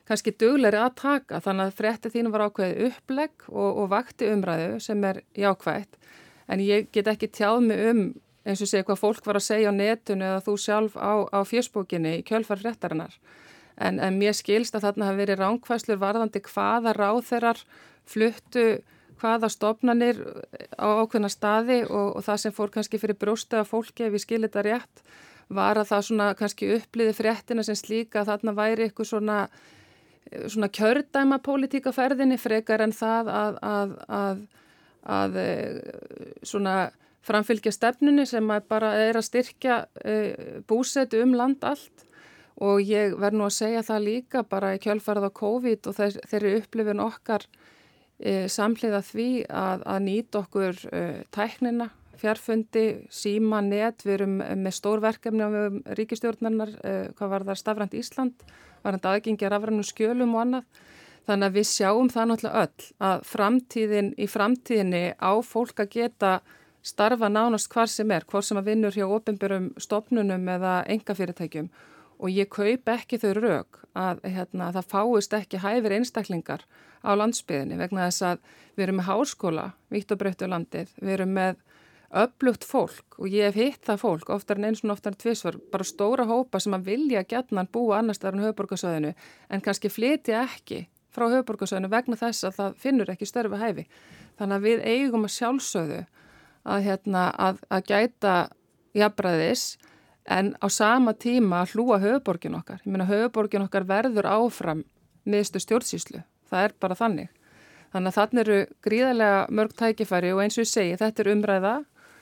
kannski 0.10 0.34
dugleiri 0.42 0.80
að 0.80 0.96
taka, 1.02 1.42
þannig 1.44 1.68
að 1.68 1.76
frétti 1.78 2.12
þínu 2.14 2.32
var 2.34 2.46
ákveðið 2.48 2.86
upplegg 2.88 3.44
og, 3.52 3.68
og 3.84 3.90
vakti 3.92 4.30
umræðu 4.32 4.80
sem 4.82 5.04
er 5.06 5.20
jákvægt, 5.38 6.00
en 6.50 6.64
ég 6.64 6.88
get 6.96 7.12
ekki 7.12 7.30
tjáð 7.36 7.60
mig 7.68 7.84
um 7.92 8.02
eins 8.48 8.64
og 8.64 8.72
segja 8.72 8.88
hvað 8.88 9.02
fólk 9.02 9.28
var 9.28 9.38
að 9.38 9.46
segja 9.46 9.70
á 9.70 9.76
netinu 9.76 10.26
eða 10.26 10.46
þú 10.48 10.56
sjálf 10.64 10.96
á, 10.98 11.14
á 11.30 11.40
fjöspókinni 11.46 12.16
í 12.22 12.24
kjölfar 12.26 12.62
fréttarinnar, 12.64 13.20
en, 13.78 14.00
en 14.00 14.18
mér 14.18 14.38
skilst 14.38 14.78
að 14.80 14.88
þarna 14.88 15.12
hafi 15.12 15.22
verið 15.26 15.44
ránkvæslur 15.44 16.00
varðandi 16.02 16.42
hvaða 16.48 16.96
ráð 16.98 17.22
þeirrar 17.30 17.62
fluttu 18.10 18.66
hvaða 19.20 19.50
stofnanir 19.52 20.22
á 20.80 20.88
ákveðna 21.04 21.30
staði 21.32 21.82
og, 21.88 22.20
og 22.20 22.26
það 22.26 22.44
sem 22.44 22.56
fór 22.56 22.72
kannski 22.74 23.02
fyrir 23.02 23.20
brústu 23.20 23.60
að 23.60 23.70
fólki 23.72 24.08
ef 24.08 24.16
við 24.16 24.26
skilir 24.26 24.50
þetta 24.50 24.66
rétt 24.70 25.04
var 25.50 25.80
að 25.82 25.90
það 25.90 26.06
svona 26.10 26.30
kannski 26.38 26.72
uppliði 26.76 27.16
fréttina 27.18 27.66
sem 27.66 27.78
slíka 27.78 28.22
að 28.22 28.32
þarna 28.34 28.56
væri 28.58 28.86
eitthvað 28.86 29.10
svona, 29.12 29.38
svona 30.46 30.70
kjördæma 30.78 31.40
pólitíkaferðinni 31.46 32.38
frekar 32.42 32.86
en 32.86 32.94
það 32.94 33.32
að, 33.34 33.62
að, 33.66 33.96
að, 34.20 34.44
að 35.18 35.40
svona 36.46 36.76
framfylgja 37.26 37.74
stefnunni 37.74 38.28
sem 38.30 38.54
bara 38.70 38.94
er 39.02 39.18
að 39.20 39.28
styrkja 39.28 39.82
búsetu 40.70 41.24
um 41.26 41.34
land 41.38 41.66
allt. 41.66 42.06
Og 42.60 42.82
ég 42.84 43.14
verð 43.16 43.38
nú 43.40 43.46
að 43.48 43.56
segja 43.56 43.82
það 43.88 44.02
líka 44.04 44.42
bara 44.44 44.74
í 44.76 44.80
kjölfarað 44.84 45.30
á 45.32 45.38
COVID 45.40 45.88
og 45.88 46.00
þeirri 46.28 46.58
upplifin 46.58 47.00
okkar 47.00 47.46
e, 48.20 48.36
samhliða 48.52 49.02
því 49.06 49.30
að, 49.48 49.86
að 49.88 50.04
nýta 50.06 50.44
okkur 50.44 50.84
e, 50.92 51.02
tæknina, 51.36 51.90
fjarfundi, 52.20 52.86
síma, 53.14 53.62
net, 53.64 54.04
við 54.06 54.16
erum 54.18 54.38
með 54.40 54.76
stórverkefni 54.76 55.48
á 55.48 55.50
ríkistjórnarnar, 55.98 56.76
e, 56.84 56.94
hvað 57.16 57.34
var 57.34 57.48
það 57.48 57.60
Stafrænt 57.64 57.98
Ísland, 57.98 58.46
var 58.84 58.98
þetta 58.98 59.16
aðgengja 59.16 59.52
rafrannum 59.52 59.88
skjölum 59.88 60.36
og 60.36 60.46
annað. 60.46 60.86
Þannig 61.30 61.50
að 61.50 61.58
við 61.60 61.68
sjáum 61.70 62.10
það 62.10 62.30
náttúrulega 62.30 62.64
öll 62.64 62.88
að 63.06 63.28
framtíðin, 63.30 64.14
í 64.18 64.26
framtíðinni 64.30 65.04
á 65.20 65.32
fólk 65.46 65.84
að 65.84 65.92
geta 65.94 66.40
starfa 66.82 67.30
nánast 67.30 67.70
hvar 67.72 67.92
sem 67.92 68.12
er, 68.16 68.26
hvort 68.26 68.48
sem 68.48 68.58
að 68.58 68.72
vinnur 68.72 68.96
hjá 68.96 69.06
ofinbjörgum 69.06 69.70
stopnunum 69.78 70.48
eða 70.56 70.80
engafyrirtækjum 70.90 71.70
og 72.20 72.32
ég 72.34 72.50
kaup 72.52 72.92
ekki 72.92 73.20
þau 73.20 73.32
rauk 73.38 73.82
að 73.98 74.24
hérna, 74.28 74.72
það 74.76 74.90
fáist 74.92 75.36
ekki 75.36 75.62
hæfir 75.64 75.96
einstaklingar 76.00 76.66
á 77.04 77.12
landsbyðinni 77.16 77.80
vegna 77.80 78.08
þess 78.10 78.26
að 78.32 78.46
við 78.76 78.86
erum 78.86 79.00
með 79.00 79.10
háskóla 79.10 79.66
vitt 79.94 80.12
og 80.14 80.22
breyttu 80.22 80.50
landið, 80.50 80.94
við 81.00 81.16
erum 81.18 81.36
með 81.36 81.60
öflugt 82.10 82.66
fólk 82.66 83.20
og 83.20 83.30
ég 83.30 83.50
hef 83.50 83.58
hitt 83.60 83.84
það 83.86 84.02
fólk 84.02 84.30
oftar 84.34 84.58
en 84.58 84.70
eins 84.70 84.82
og 84.84 84.94
oftar 84.96 85.14
en 85.14 85.20
tvísvar 85.22 85.58
bara 85.72 85.86
stóra 85.86 86.26
hópa 86.26 86.62
sem 86.62 86.74
að 86.74 86.88
vilja 86.90 87.22
gætnan 87.24 87.70
búa 87.70 88.00
annars 88.00 88.22
þar 88.22 88.38
en 88.38 88.46
höfuborgarsöðinu 88.48 89.12
en 89.50 89.62
kannski 89.66 89.92
flytja 89.94 90.42
ekki 90.48 90.88
frá 91.14 91.28
höfuborgarsöðinu 91.30 91.92
vegna 91.92 92.18
þess 92.18 92.48
að 92.50 92.58
það 92.58 92.80
finnur 92.82 93.12
ekki 93.14 93.28
störfi 93.30 93.60
hæfi. 93.62 93.86
Þannig 94.40 94.56
að 94.56 94.66
við 94.66 94.84
eigum 94.88 95.28
að 95.28 95.36
sjálfsögðu 95.36 96.00
að, 96.64 96.82
hérna, 96.88 97.28
að, 97.38 97.62
að 97.70 97.86
gæta 97.92 98.36
jafnbræðis 98.98 99.66
en 100.30 100.54
á 100.58 100.68
sama 100.70 101.14
tíma 101.14 101.64
að 101.64 101.76
hlúa 101.76 102.02
höfuborgin 102.02 102.58
okkar. 102.58 102.82
Ég 102.86 102.94
meina 102.94 103.10
höfuborgin 103.10 103.66
okkar 103.68 103.86
verður 103.90 104.30
áfram 104.30 104.86
miðstu 105.30 105.62
stjórnsýslu 105.62 106.24
það 106.50 106.66
er 106.66 106.76
bara 106.80 106.98
þannig. 107.00 107.30
Þannig 107.94 108.12
að 108.12 108.18
þannig 108.20 108.42
eru 108.44 108.58
gríðarlega 108.86 109.40
mörg 109.58 109.76
tækifæri 109.80 110.34
og 110.36 110.44
eins 110.44 110.58
og 110.58 110.66
ég 110.66 110.70
segi 110.70 110.98
þetta 111.00 111.24
er 111.24 111.32
umræða 111.34 111.76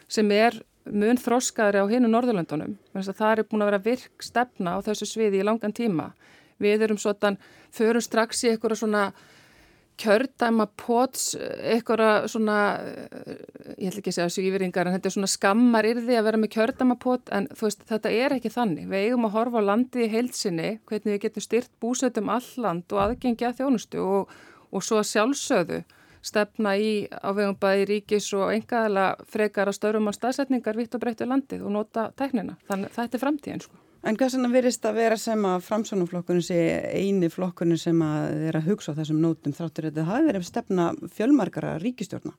sem 0.07 0.31
er 0.31 0.59
mun 0.87 1.19
þróskaðri 1.19 1.81
á 1.83 1.85
hinu 1.91 2.11
Norðurlöndunum. 2.11 2.77
Það 2.95 3.31
er 3.33 3.47
búin 3.47 3.65
að 3.65 3.71
vera 3.71 3.83
virk 3.83 4.23
stefna 4.23 4.77
á 4.79 4.85
þessu 4.85 5.09
sviði 5.09 5.41
í 5.41 5.47
langan 5.47 5.75
tíma. 5.75 6.13
Við 6.63 6.85
erum 6.87 6.99
svona, 7.01 7.35
förum 7.75 8.01
strax 8.03 8.45
í 8.45 8.53
eitthvað 8.53 8.79
svona 8.79 9.09
kjördæma 9.97 10.67
pots, 10.77 11.31
eitthvað 11.37 12.27
svona, 12.31 12.57
ég 13.77 13.89
ætla 13.89 14.01
ekki 14.01 14.13
að 14.13 14.17
segja 14.19 14.33
svífringar, 14.35 14.87
en 14.87 14.97
þetta 14.97 15.09
er 15.09 15.15
svona 15.15 15.31
skammar 15.31 15.87
yrði 15.89 16.17
að 16.19 16.27
vera 16.29 16.41
með 16.41 16.53
kjördæma 16.53 16.97
pot, 17.01 17.31
en 17.33 17.49
veist, 17.57 17.81
þetta 17.89 18.13
er 18.13 18.37
ekki 18.37 18.53
þannig. 18.53 18.87
Við 18.91 19.07
eigum 19.07 19.27
að 19.29 19.35
horfa 19.39 19.63
á 19.65 19.67
landi 19.71 20.05
í 20.05 20.11
heilsinni, 20.13 20.71
hvernig 20.89 21.15
við 21.15 21.23
getum 21.25 21.47
styrt 21.47 21.73
búsötum 21.81 22.33
alland 22.33 22.93
og 22.93 23.03
aðgengja 23.07 23.53
þjónustu 23.57 24.03
og, 24.05 24.35
og 24.69 24.85
svo 24.85 25.01
sjálfsöðu 25.01 25.81
stefna 26.27 26.75
í 26.77 26.91
ávegum 27.23 27.57
bæði 27.61 27.89
ríkis 27.91 28.29
og 28.37 28.51
engaðala 28.53 29.09
frekar 29.31 29.71
að 29.71 29.79
störum 29.79 30.09
á 30.09 30.17
staðsetningar 30.17 30.77
vitt 30.79 30.95
og 30.97 31.03
breyttu 31.03 31.27
landið 31.29 31.65
og 31.65 31.75
nota 31.77 32.09
teknina. 32.19 32.57
Þannig 32.69 32.95
þetta 32.97 33.17
er 33.17 33.23
framtíðin, 33.23 33.63
sko. 33.63 33.86
En 34.05 34.17
hvað 34.17 34.35
svona 34.35 34.51
virist 34.53 34.85
að 34.85 34.99
vera 34.99 35.17
sem 35.19 35.45
að 35.49 35.63
framsónuflokkurinn 35.65 36.45
sé 36.45 36.57
eini 36.93 37.29
flokkurinn 37.33 37.79
sem 37.81 38.01
að 38.05 38.27
þeirra 38.43 38.65
hugsa 38.67 38.93
á 38.93 38.97
þessum 38.99 39.23
nótum 39.23 39.55
þráttur 39.57 39.89
þetta 39.89 40.05
hafi 40.07 40.27
verið 40.29 40.45
stefna 40.45 40.91
fjölmarkara 41.17 41.77
ríkistjórna? 41.81 42.35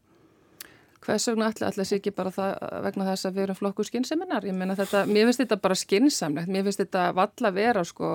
Hvers 1.03 1.29
vegna 1.31 1.49
allir 1.49 1.67
allir 1.69 1.89
sé 1.89 1.99
ekki 1.99 2.13
bara 2.15 2.31
það 2.35 2.53
vegna 2.85 3.07
þess 3.09 3.29
að 3.29 3.37
við 3.37 3.45
erum 3.47 3.59
flokkur 3.59 3.89
skinnseminar? 3.89 4.47
Ég 4.47 4.57
meina 4.57 4.77
þetta, 4.79 5.05
mér 5.09 5.29
finnst 5.29 5.43
þetta 5.43 5.61
bara 5.65 5.79
skinnsamlegt, 5.79 6.51
mér 6.53 6.67
finnst 6.67 6.83
þetta 6.83 7.05
valla 7.17 7.53
vera 7.55 7.85
sko 7.87 8.11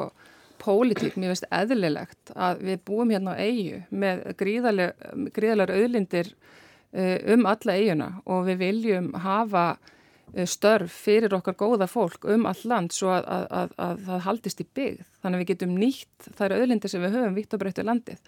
pólitík, 0.64 1.16
mér 1.20 1.34
finnst 1.34 1.48
eðlilegt 1.52 2.34
að 2.36 2.64
við 2.68 2.84
búum 2.88 3.12
hérna 3.12 3.36
á 3.36 3.41
eigu 3.44 3.82
með 3.91 4.24
gríðarlegar 4.39 5.74
auðlindir 5.74 6.32
eh, 6.94 7.18
um 7.34 7.48
alla 7.50 7.76
eiguna 7.76 8.10
og 8.24 8.46
við 8.48 8.62
viljum 8.62 9.12
hafa 9.26 9.66
störf 10.50 10.96
fyrir 11.06 11.34
okkar 11.38 11.58
góða 11.60 11.88
fólk 11.90 12.26
um 12.34 12.48
all 12.50 12.64
land 12.70 12.94
svo 12.96 13.12
að, 13.14 13.28
að, 13.28 13.46
að, 13.54 13.76
að 13.86 14.02
það 14.08 14.24
haldist 14.28 14.64
í 14.64 14.68
byggð. 14.80 15.06
Þannig 15.22 15.38
að 15.38 15.44
við 15.44 15.52
getum 15.54 15.76
nýtt 15.78 16.30
þær 16.40 16.56
auðlindir 16.58 16.94
sem 16.94 17.04
við 17.04 17.18
höfum 17.18 17.38
vitt 17.38 17.54
og 17.54 17.62
breyttu 17.62 17.86
landið. 17.86 18.24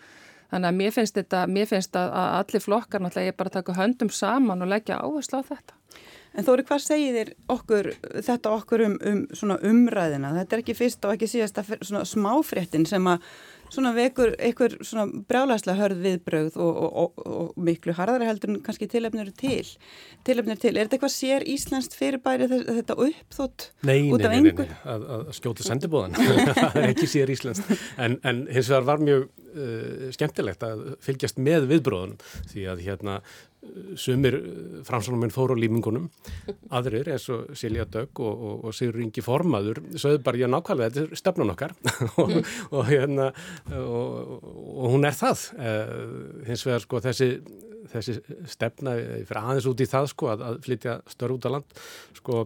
Þannig 0.51 0.69
að 0.69 0.77
mér 0.77 0.93
finnst 0.93 1.17
þetta, 1.17 1.45
mér 1.49 1.69
finnst 1.69 1.97
að 1.97 2.13
allir 2.21 2.63
flokkar 2.63 3.01
náttúrulega 3.01 3.31
ég 3.33 3.39
bara 3.39 3.55
taka 3.55 3.77
höndum 3.79 4.11
saman 4.13 4.61
og 4.61 4.69
leggja 4.69 5.01
áherslu 5.01 5.41
á 5.41 5.49
þetta. 5.49 5.79
En 6.35 6.43
Þóri, 6.43 6.65
hvað 6.67 6.81
segir 6.83 7.15
þér 7.15 7.29
okkur, 7.53 7.89
þetta 8.27 8.51
okkur 8.51 8.83
um, 8.83 8.95
um 9.07 9.53
umræðina? 9.55 10.33
Þetta 10.35 10.57
er 10.57 10.63
ekki 10.65 10.75
fyrst 10.75 11.05
og 11.07 11.15
ekki 11.15 11.29
síðast 11.31 11.61
smáfréttin 12.11 12.83
sem 12.89 13.07
að 13.07 13.23
svona 13.75 13.91
vekur 13.95 14.33
einhver 14.39 14.77
svona 14.81 15.05
brjálæslega 15.29 15.77
hörð 15.79 16.01
viðbröð 16.05 16.59
og, 16.63 16.81
og, 16.81 16.97
og, 17.03 17.23
og 17.35 17.63
miklu 17.67 17.95
harðara 17.97 18.29
heldur 18.29 18.53
en 18.53 18.59
kannski 18.65 18.89
tilefnir 18.91 19.31
til. 19.37 19.67
Tilefnir 20.27 20.59
til. 20.61 20.73
Er 20.75 20.87
þetta 20.87 20.99
eitthvað 20.99 21.15
sér 21.15 21.47
Íslandst 21.55 21.97
fyrirbæri 21.99 22.49
þetta 22.49 22.97
uppþótt 23.07 23.69
út 23.85 24.27
af 24.27 24.35
einhver? 24.35 24.35
Nei, 24.35 24.41
nei, 24.41 24.51
nei, 24.51 24.77
að, 24.95 25.07
að 25.17 25.33
skjóta 25.39 25.67
sendibóðan. 25.67 26.19
ekki 26.89 27.09
sér 27.09 27.33
Íslandst. 27.35 27.73
En, 28.01 28.19
en 28.23 28.45
hins 28.49 28.71
vegar 28.71 28.87
var 28.93 29.03
mjög 29.03 29.27
uh, 29.55 30.07
skemmtilegt 30.15 30.63
að 30.67 30.85
fylgjast 31.03 31.41
með 31.41 31.69
viðbröðunum 31.73 32.21
því 32.51 32.69
að 32.71 32.85
hérna 32.85 33.19
sumir 33.97 34.37
eh, 34.37 34.47
framsónuminn 34.85 35.33
fóru 35.33 35.55
á 35.55 35.61
límingunum 35.61 36.07
aðrir 36.75 37.09
eins 37.13 37.27
og 37.33 37.53
Silja 37.57 37.85
Dögg 37.89 38.21
og, 38.23 38.43
og, 38.49 38.65
og 38.67 38.75
Sigur 38.75 39.01
Ingi 39.03 39.23
Formaður 39.25 39.81
sögðu 39.95 40.21
bara 40.25 40.41
já 40.41 40.47
nákvæmlega 40.51 40.93
þetta 40.93 41.05
er 41.05 41.21
stefnun 41.21 41.53
okkar. 41.55 41.75
Og, 42.21 42.31
mm. 42.31 42.45
og 42.75 42.87
hérna 42.87 43.25
og 43.75 44.85
hún 44.93 45.07
er 45.07 45.15
það. 45.17 45.41
Eh, 45.59 45.89
hins 46.47 46.63
vegar 46.65 46.83
sko 46.83 47.01
þessi, 47.03 47.27
þessi 47.91 48.15
stefna 48.49 48.93
fyrir 49.27 49.41
aðeins 49.41 49.67
út 49.69 49.83
í 49.83 49.89
það 49.89 50.09
sko 50.13 50.29
að, 50.31 50.45
að 50.49 50.59
flytja 50.65 50.95
störr 51.11 51.35
út 51.35 51.47
á 51.47 51.53
land 51.55 51.81
sko 52.19 52.45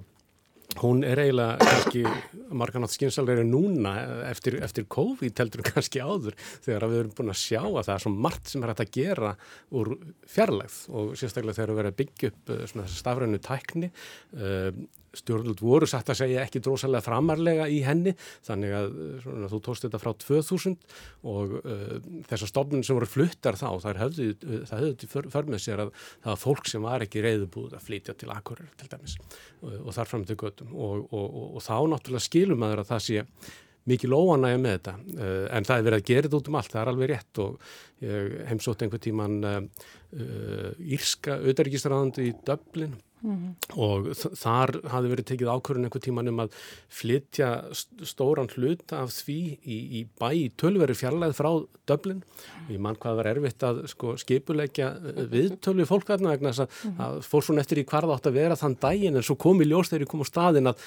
hún 0.78 1.01
er 1.03 1.20
eiginlega 1.24 1.57
kannski 1.59 2.03
marganátt 2.55 2.93
skynsalegri 2.93 3.45
núna 3.47 3.93
eftir, 4.30 4.59
eftir 4.63 4.86
COVID 4.91 5.41
heldur 5.41 5.63
kannski 5.65 6.01
áður 6.03 6.38
þegar 6.65 6.86
við 6.91 7.01
erum 7.01 7.15
búin 7.17 7.34
að 7.34 7.41
sjá 7.41 7.61
að 7.63 7.82
það 7.82 7.93
er 7.95 8.05
svo 8.05 8.13
margt 8.28 8.51
sem 8.51 8.63
er 8.63 8.74
hægt 8.74 8.86
að 8.86 8.93
gera 8.99 9.34
úr 9.80 9.91
fjarlægð 10.30 10.78
og 10.93 11.11
sérstaklega 11.20 11.57
þegar 11.57 11.74
við 11.74 11.84
erum 11.84 11.91
að 11.91 11.99
byggja 12.03 12.32
upp 12.32 12.53
uh, 12.55 12.88
stafrænu 12.99 13.41
tækni 13.49 13.89
uh, 13.89 14.70
stjórnult 15.18 15.62
voru 15.64 15.88
satt 15.89 16.12
að 16.12 16.22
segja 16.22 16.43
ekki 16.45 16.62
drósalega 16.64 17.03
framarlega 17.05 17.68
í 17.72 17.80
henni 17.86 18.14
þannig 18.47 18.76
að 18.78 18.89
svona, 19.24 19.51
þú 19.51 19.62
tókst 19.66 19.88
þetta 19.88 20.01
frá 20.01 20.12
2000 20.26 20.76
og 21.34 21.55
uh, 21.62 21.95
þessar 22.32 22.53
stofnun 22.53 22.86
sem 22.86 22.99
voru 22.99 23.10
fluttar 23.10 23.60
þá 23.60 23.68
það 23.86 24.03
höfði, 24.03 24.28
það 24.70 24.86
höfði 24.86 25.12
för, 25.14 25.49
með 25.49 25.64
sér 25.66 25.86
að 25.86 25.95
það 26.01 26.30
var 26.34 26.43
fólk 26.43 26.70
sem 26.70 26.86
var 26.86 27.05
ekki 27.05 27.24
reyðubúð 27.26 27.78
að 27.78 27.88
flytja 27.88 28.18
til 28.20 28.30
akkurir 28.36 28.70
til 28.80 28.91
dæmis 28.91 29.18
og, 29.64 29.74
og 29.80 29.89
þar 29.97 30.14
fram 30.14 30.28
til 30.30 30.38
göttum 30.39 30.76
og, 30.76 31.10
og, 31.10 31.41
og 31.55 31.66
þá 31.66 31.76
náttúrulega 31.95 32.28
skilum 32.28 32.68
aður 32.68 32.86
að 32.86 32.93
það 32.93 33.03
sé 33.07 33.26
mikið 33.89 34.14
lóanægja 34.14 34.62
með 34.62 34.76
þetta 34.78 34.93
uh, 35.18 35.45
en 35.57 35.68
það 35.68 35.76
er 35.76 35.86
verið 35.88 35.99
að 35.99 36.07
gera 36.10 36.28
þetta 36.28 36.39
út 36.39 36.49
um 36.49 36.57
allt, 36.60 36.74
það 36.74 36.82
er 36.82 36.91
alveg 36.93 37.12
rétt. 37.12 37.41
Og 37.43 37.70
ég 38.05 38.34
heimsótt 38.49 38.86
einhver 38.86 39.03
tíman 39.03 39.38
uh, 39.47 39.60
uh, 40.16 40.89
Írska 40.97 41.39
auðarrikiðsraðandi 41.39 42.28
í 42.30 42.36
Dublin 42.47 42.97
Mm 43.22 43.36
-hmm. 43.36 43.53
og 43.76 44.05
þar 44.15 44.72
hafi 44.88 45.09
verið 45.11 45.26
tekið 45.28 45.49
ákvörðun 45.51 45.88
einhver 45.88 46.03
tíman 46.03 46.28
um 46.32 46.39
að 46.39 46.53
flytja 46.88 47.49
stóran 48.07 48.47
hlut 48.55 48.93
af 48.95 49.11
því 49.11 49.59
í, 49.59 49.78
í 49.99 50.05
bæ 50.20 50.30
í 50.32 50.45
tölveri 50.55 50.95
fjarlæð 50.95 51.36
frá 51.36 51.49
döblin 51.86 52.24
og 52.24 52.72
ég 52.72 52.80
mann 52.80 52.95
hvað 52.95 53.17
var 53.20 53.28
erfitt 53.28 53.63
að 53.63 53.82
sko, 53.91 54.15
skipulegja 54.15 54.88
eh, 54.95 55.26
viðtölu 55.34 55.86
fólkarna 55.86 56.32
vegna 56.32 56.53
þess 56.53 56.63
að 56.63 56.70
mm 56.70 56.95
-hmm. 56.95 57.22
fór 57.28 57.43
svona 57.43 57.61
eftir 57.61 57.84
í 57.84 57.86
hvarða 57.91 58.15
átt 58.15 58.28
að 58.32 58.39
vera 58.39 58.55
þann 58.55 58.80
daginn 58.80 59.15
en 59.15 59.24
svo 59.24 59.36
kom 59.36 59.61
í 59.61 59.67
ljós 59.67 59.89
þegar 59.89 60.01
ég 60.01 60.11
kom 60.11 60.24
á 60.24 60.32
staðin 60.32 60.72
að 60.72 60.78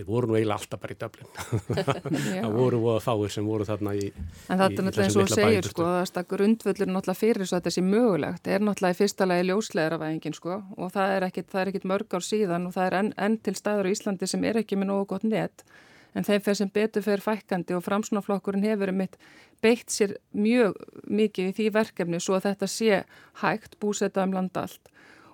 þeir 0.00 0.08
voru 0.08 0.30
nú 0.30 0.36
eiginlega 0.38 0.56
alltaf 0.56 0.80
bara 0.80 0.94
í 0.94 0.98
döblin 1.00 1.28
það 2.44 2.54
voru 2.54 2.80
voða 2.80 3.02
fáir 3.04 3.34
sem 3.34 3.46
voru 3.46 3.66
þarna 3.68 3.92
í 3.98 4.06
En 4.10 4.60
þetta 4.60 4.64
er 4.64 4.86
náttúrulega 4.86 5.06
eins 5.06 5.18
og 5.18 5.28
þú 5.28 5.36
segir 5.36 5.68
sko 5.68 5.88
að 5.90 6.30
grundvöldur 6.30 6.90
náttúrulega 6.90 7.20
fyrir 7.20 7.48
svo 7.48 7.58
að 7.58 7.60
þetta 7.60 7.74
sé 7.76 7.84
mögulegt 7.84 8.50
er 8.50 8.64
náttúrulega 8.64 8.96
í 8.96 9.00
fyrsta 9.00 9.28
lagi 9.28 9.46
ljósleðravæðingin 9.50 10.38
sko 10.38 10.56
og 10.76 10.94
það 10.94 11.14
er 11.16 11.28
ekkit, 11.28 11.50
það 11.52 11.62
er 11.62 11.72
ekkit 11.72 11.88
mörg 11.92 12.16
ár 12.16 12.26
síðan 12.26 12.66
og 12.68 12.74
það 12.76 12.88
er 12.88 12.98
enn 13.00 13.12
en 13.28 13.38
til 13.44 13.56
staður 13.58 13.90
í 13.90 13.94
Íslandi 13.96 14.30
sem 14.30 14.48
er 14.48 14.60
ekki 14.62 14.80
með 14.80 14.92
nógu 14.92 15.08
gott 15.12 15.26
net. 15.28 15.64
En 16.16 16.26
þeim 16.26 16.42
fyrir 16.42 16.58
sem 16.58 16.70
betur 16.74 17.04
fyrir 17.06 17.22
fækandi 17.22 17.76
og 17.76 17.84
framsunaflokkurinn 17.86 18.64
hefur 18.66 18.90
um 18.90 18.98
mitt 18.98 19.18
beitt 19.62 19.92
sér 19.94 20.16
mjög 20.34 20.80
mikið 21.06 21.52
í 21.52 21.56
því 21.58 21.68
verkefni 21.76 22.18
svo 22.22 22.38
að 22.38 22.48
þetta 22.48 22.70
sé 22.72 23.02
hægt 23.44 23.76
búseta 23.82 24.24
um 24.26 24.34
landa 24.34 24.64
allt 24.66 24.90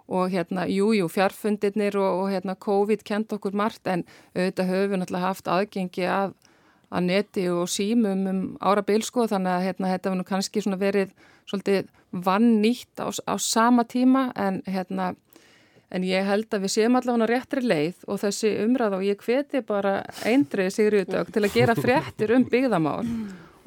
og 0.06 0.30
hérna, 0.30 0.66
jújú, 0.70 1.02
jú, 1.02 1.10
fjarfundirnir 1.10 1.98
og, 1.98 2.22
og 2.22 2.32
hérna 2.34 2.54
COVID 2.54 3.04
kent 3.06 3.32
okkur 3.34 3.56
margt 3.58 3.86
en 3.90 4.04
auðvitað 4.36 4.70
höfum 4.70 4.92
við 4.92 5.02
náttúrulega 5.02 5.30
haft 5.30 5.50
aðgengi 5.50 6.06
að, 6.06 6.34
að 6.90 7.06
neti 7.10 7.46
og 7.50 7.70
símum 7.70 8.26
um 8.30 8.42
ára 8.60 8.84
bilsko 8.86 9.26
þannig 9.30 9.52
að 9.54 9.66
hérna 9.66 9.92
þetta 9.94 10.12
var 10.12 10.20
nú 10.20 10.28
kannski 10.28 10.64
verið 10.78 11.14
svolítið 11.46 11.90
vann 12.10 12.50
nýtt 12.62 13.02
á, 13.02 13.10
á 13.10 13.34
sama 13.38 13.84
tíma 13.84 14.30
en 14.36 14.62
hérna 14.66 15.14
En 15.94 16.02
ég 16.02 16.24
held 16.26 16.50
að 16.50 16.64
við 16.64 16.72
séum 16.74 16.96
allavega 16.98 17.28
réttri 17.30 17.62
leið 17.62 18.00
og 18.10 18.18
þessi 18.18 18.48
umræð 18.64 18.96
og 18.96 19.04
ég 19.06 19.20
hveti 19.22 19.60
bara 19.66 20.00
eindrið 20.26 20.72
Sigriðudög 20.74 21.30
til 21.30 21.42
að 21.46 21.54
gera 21.54 21.76
fréttir 21.78 22.32
um 22.34 22.46
byggðamál 22.50 23.06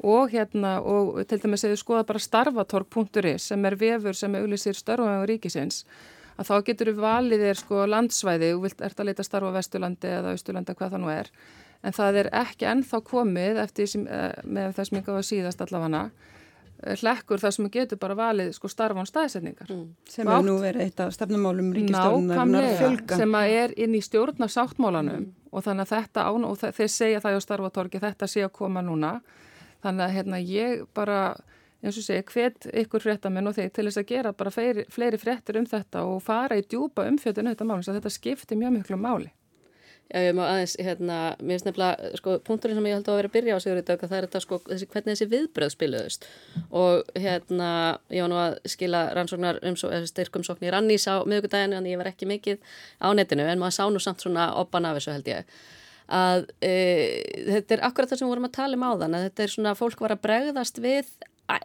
og 0.04 0.32
hérna 0.32 0.74
og 0.84 1.20
til 1.28 1.40
dæmis 1.40 1.64
eða 1.64 1.78
skoða 1.80 2.04
bara 2.08 2.20
starfatorg.is 2.20 3.48
sem 3.50 3.64
er 3.64 3.76
vefur 3.80 4.16
sem 4.16 4.36
auðlisir 4.36 4.76
störfum 4.76 5.24
á 5.24 5.24
ríkisins 5.28 5.86
að 6.40 6.50
þá 6.50 6.54
getur 6.70 6.92
við 6.92 7.02
valið 7.04 7.46
þér 7.46 7.60
sko 7.60 7.86
landsvæði 7.92 8.52
og 8.56 8.64
vilt 8.64 8.84
ert 8.86 9.00
að 9.00 9.10
leita 9.10 9.26
starfa 9.26 9.52
á 9.52 9.56
Vesturlandi 9.58 10.12
eða 10.16 10.34
Austurlandi 10.34 10.76
hvað 10.78 10.96
það 10.96 11.04
nú 11.04 11.12
er 11.12 11.30
en 11.80 11.96
það 11.96 12.20
er 12.22 12.32
ekki 12.40 12.68
ennþá 12.68 13.00
komið 13.08 13.62
eftir 13.64 13.88
sem, 13.88 14.06
eh, 14.08 14.32
með 14.44 14.74
þess 14.78 14.94
mikið 14.96 15.20
á 15.20 15.22
síðast 15.30 15.64
allavega 15.64 16.08
Eh, 16.80 16.96
hlekkur 16.96 17.40
þar 17.40 17.52
sem 17.52 17.66
getur 17.72 17.98
bara 18.00 18.16
valið 18.16 18.54
sko 18.56 18.68
starfa 18.72 19.02
án 19.02 19.08
staðsetningar. 19.08 19.68
Mm. 19.68 19.88
Sem 20.08 20.28
er 20.32 20.46
nú 20.46 20.54
verið 20.62 20.86
eitt 20.86 21.02
af 21.04 21.12
stefnumálum 21.12 21.74
ríkistofnunar. 21.76 23.02
Sem 23.20 23.36
er 23.40 23.74
inn 23.76 23.96
í 23.96 24.00
stjórnarsáttmálanum 24.04 25.18
mm. 25.18 25.26
og 25.52 25.66
þannig 25.66 25.84
að 25.84 25.92
þetta 25.92 26.24
án 26.30 26.46
og 26.48 26.56
þeir 26.62 26.92
segja 26.94 27.20
það 27.20 27.36
á 27.36 27.40
starfatorgi 27.44 28.00
þetta 28.00 28.28
sé 28.32 28.46
að 28.46 28.54
koma 28.56 28.84
núna. 28.86 29.18
Þannig 29.84 30.06
að 30.06 30.16
hérna 30.16 30.40
ég 30.40 30.86
bara 30.96 31.20
eins 31.80 31.96
og 31.96 32.06
segja 32.06 32.24
hvet 32.28 32.70
ykkur 32.84 33.04
fréttamenn 33.06 33.50
og 33.50 33.56
þeir 33.56 33.72
til 33.74 33.86
þess 33.88 34.02
að 34.02 34.08
gera 34.12 34.32
bara 34.36 34.52
fleiri, 34.54 34.86
fleiri 34.92 35.20
fréttir 35.20 35.60
um 35.60 35.68
þetta 35.68 36.04
og 36.08 36.22
fara 36.24 36.60
í 36.60 36.64
djúpa 36.66 37.08
umfjöldinu 37.08 37.54
þetta 37.54 37.68
málum. 37.68 37.84
Þetta 37.86 38.12
skiptir 38.12 38.60
mjög 38.60 38.76
miklu 38.78 39.00
máli. 39.00 39.30
Já, 40.10 40.24
ég 40.26 40.32
má 40.34 40.42
aðeins, 40.42 40.72
hérna, 40.82 41.16
mér 41.38 41.54
finnst 41.54 41.66
nefnilega, 41.68 42.08
sko, 42.18 42.32
punkturinn 42.42 42.74
sem 42.80 42.86
ég 42.88 42.96
held 42.96 43.08
að 43.12 43.18
vera 43.20 43.28
að 43.30 43.34
byrja 43.36 43.54
á 43.54 43.62
sigur 43.62 43.78
í 43.78 43.82
dag, 43.86 44.00
það 44.02 44.16
er 44.16 44.24
þetta, 44.26 44.40
sko, 44.42 44.56
þessi, 44.66 44.88
hvernig 44.90 45.14
þessi 45.14 45.28
viðbröð 45.30 45.70
spiluðust 45.76 46.26
og, 46.80 47.12
hérna, 47.14 47.68
ég 48.10 48.24
var 48.24 48.32
nú 48.32 48.40
að 48.40 48.56
skila 48.72 49.04
rannsóknar 49.14 49.60
um 49.70 49.76
styrkumsókn 49.78 50.66
í 50.66 50.72
Rannís 50.74 51.06
á 51.06 51.22
miðugudaginu, 51.30 51.78
en 51.78 51.86
ég 51.86 52.00
var 52.00 52.10
ekki 52.10 52.26
mikið 52.26 52.58
á 52.98 53.08
netinu, 53.14 53.46
en 53.46 53.62
maður 53.62 53.76
sá 53.78 53.84
nú 53.86 54.02
samt 54.02 54.26
svona 54.26 54.48
oppan 54.58 54.90
af 54.90 54.98
þessu 54.98 55.14
held 55.14 55.30
ég, 55.30 55.54
að 56.10 56.42
e, 56.58 56.74
þetta 57.52 57.78
er 57.78 57.86
akkurat 57.86 58.10
það 58.10 58.18
sem 58.18 58.26
við 58.26 58.34
vorum 58.34 58.50
að 58.50 58.56
tala 58.58 58.80
um 58.80 58.86
á 58.90 58.92
þann, 59.04 59.14
að 59.14 59.28
þetta 59.28 59.46
er 59.46 59.54
svona, 59.54 59.78
fólk 59.78 60.02
var 60.02 60.16
að 60.16 60.24
bregðast 60.26 60.82
við 60.82 61.14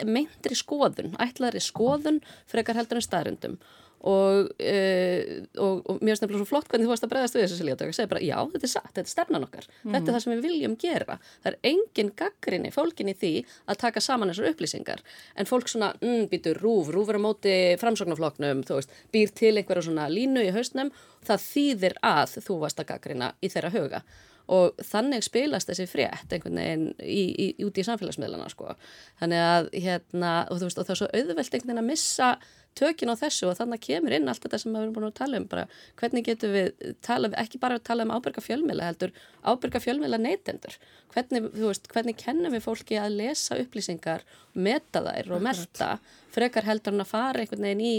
meintri 0.08 0.58
skoðun, 0.58 1.16
ætlaðri 1.22 1.64
skoðun 1.64 2.22
frekar 2.52 2.80
heldur 2.80 3.02
en 3.02 3.06
staðrindum 3.06 3.60
og, 4.06 4.52
uh, 4.62 5.30
og, 5.58 5.80
og 5.90 6.02
mér 6.02 6.14
finnst 6.14 6.24
nefnilega 6.24 6.42
svo 6.44 6.50
flott 6.50 6.68
hvernig 6.70 6.86
þú 6.86 6.92
varst 6.92 7.06
að 7.08 7.12
bregðast 7.14 7.38
við 7.38 7.46
þessu 7.46 7.58
Silja 7.58 7.78
segja 7.88 8.12
bara 8.12 8.22
já, 8.22 8.36
þetta 8.52 8.68
er 8.68 8.72
satt, 8.72 8.92
þetta 8.92 9.04
er 9.04 9.12
stefnan 9.12 9.48
okkar. 9.48 9.68
Mm. 9.82 9.96
þetta 9.96 10.12
er 10.12 10.16
það 10.16 10.24
sem 10.26 10.34
við 10.34 10.44
viljum 10.46 10.76
gera. 10.82 11.18
Það 11.46 11.50
er 11.52 11.58
engin 11.72 12.12
gaggrinni 12.22 12.74
fólkin 12.76 13.10
í 13.10 13.16
því 13.18 13.32
að 13.66 13.80
taka 13.86 14.04
saman 14.04 14.32
þessar 14.32 14.52
upplýsingar. 14.52 15.02
En 15.36 15.50
fólk 15.50 15.72
svona, 15.72 15.94
mm, 16.02 16.30
býtur 16.30 16.62
rúf, 16.62 16.92
rúf 16.94 17.10
er 17.10 17.18
á 17.18 17.26
móti 17.26 17.56
framsóknarfloknum, 17.82 18.62
þú 18.68 18.80
veist 18.82 18.94
býr 19.16 19.34
til 19.42 19.56
einhverja 19.56 19.88
svona 19.88 20.08
línu 20.12 20.46
í 20.46 20.54
hausnum. 20.54 20.94
Það 21.26 21.50
þýðir 21.50 22.00
að 22.06 22.38
þú 22.46 22.62
varst 22.62 22.84
að 22.84 22.92
gaggrina 22.94 23.34
í 23.42 23.50
þeirra 23.50 23.74
huga 23.74 24.06
og 24.52 24.84
þannig 24.92 25.26
spilast 25.26 25.72
þessi 25.72 25.88
frétt 25.90 26.34
einhvern 26.34 26.60
veginn 26.62 26.86
í, 27.02 27.24
í, 27.32 27.48
út 27.66 27.78
í 27.78 27.86
samfélagsmiðlana 27.88 28.50
sko. 28.52 28.76
þannig 29.22 29.46
að 29.46 29.72
hérna, 29.74 30.36
og, 30.50 30.62
veist, 30.62 30.78
og 30.78 30.86
það 30.86 30.96
er 30.96 31.02
svo 31.02 31.10
auðvelt 31.12 31.58
einhvern 31.58 31.72
veginn 31.72 31.84
að 31.84 31.90
missa 31.90 32.30
tökin 32.76 33.12
á 33.12 33.16
þessu 33.16 33.48
og 33.50 33.58
þannig 33.58 33.84
kemur 33.86 34.16
inn 34.16 34.28
allt 34.30 34.44
þetta 34.44 34.60
sem 34.60 34.74
við 34.74 34.82
erum 34.84 34.96
búin 34.98 35.08
að 35.08 35.18
tala 35.20 35.40
um 35.40 35.48
bara 35.52 35.64
hvernig 36.00 36.26
getum 36.28 36.52
við 36.52 36.94
tala, 37.06 37.32
ekki 37.40 37.60
bara 37.62 37.80
að 37.80 37.86
tala 37.88 38.06
um 38.06 38.12
ábyrga 38.12 38.44
fjölmjöla 38.44 38.90
heldur 38.90 39.14
ábyrga 39.48 39.82
fjölmjöla 39.84 40.20
neytendur. 40.20 40.76
Hvernig, 41.16 41.48
hvernig 41.94 42.20
kennum 42.20 42.56
við 42.56 42.66
fólki 42.66 43.00
að 43.00 43.16
lesa 43.22 43.60
upplýsingar, 43.62 44.26
meta 44.54 45.04
þær 45.06 45.32
og 45.38 45.46
melda, 45.48 45.92
frekar 46.36 46.68
heldur 46.68 46.96
hann 46.96 47.06
að 47.06 47.14
fara 47.14 47.44
einhvern 47.44 47.70
veginn 47.70 47.86
í 47.88 47.96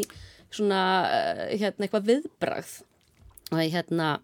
svona 0.52 0.82
eh, 1.08 1.44
hérna 1.56 1.86
eitthvað 1.86 2.10
viðbragð. 2.12 2.74
Og 3.54 3.62
hérna 3.62 4.16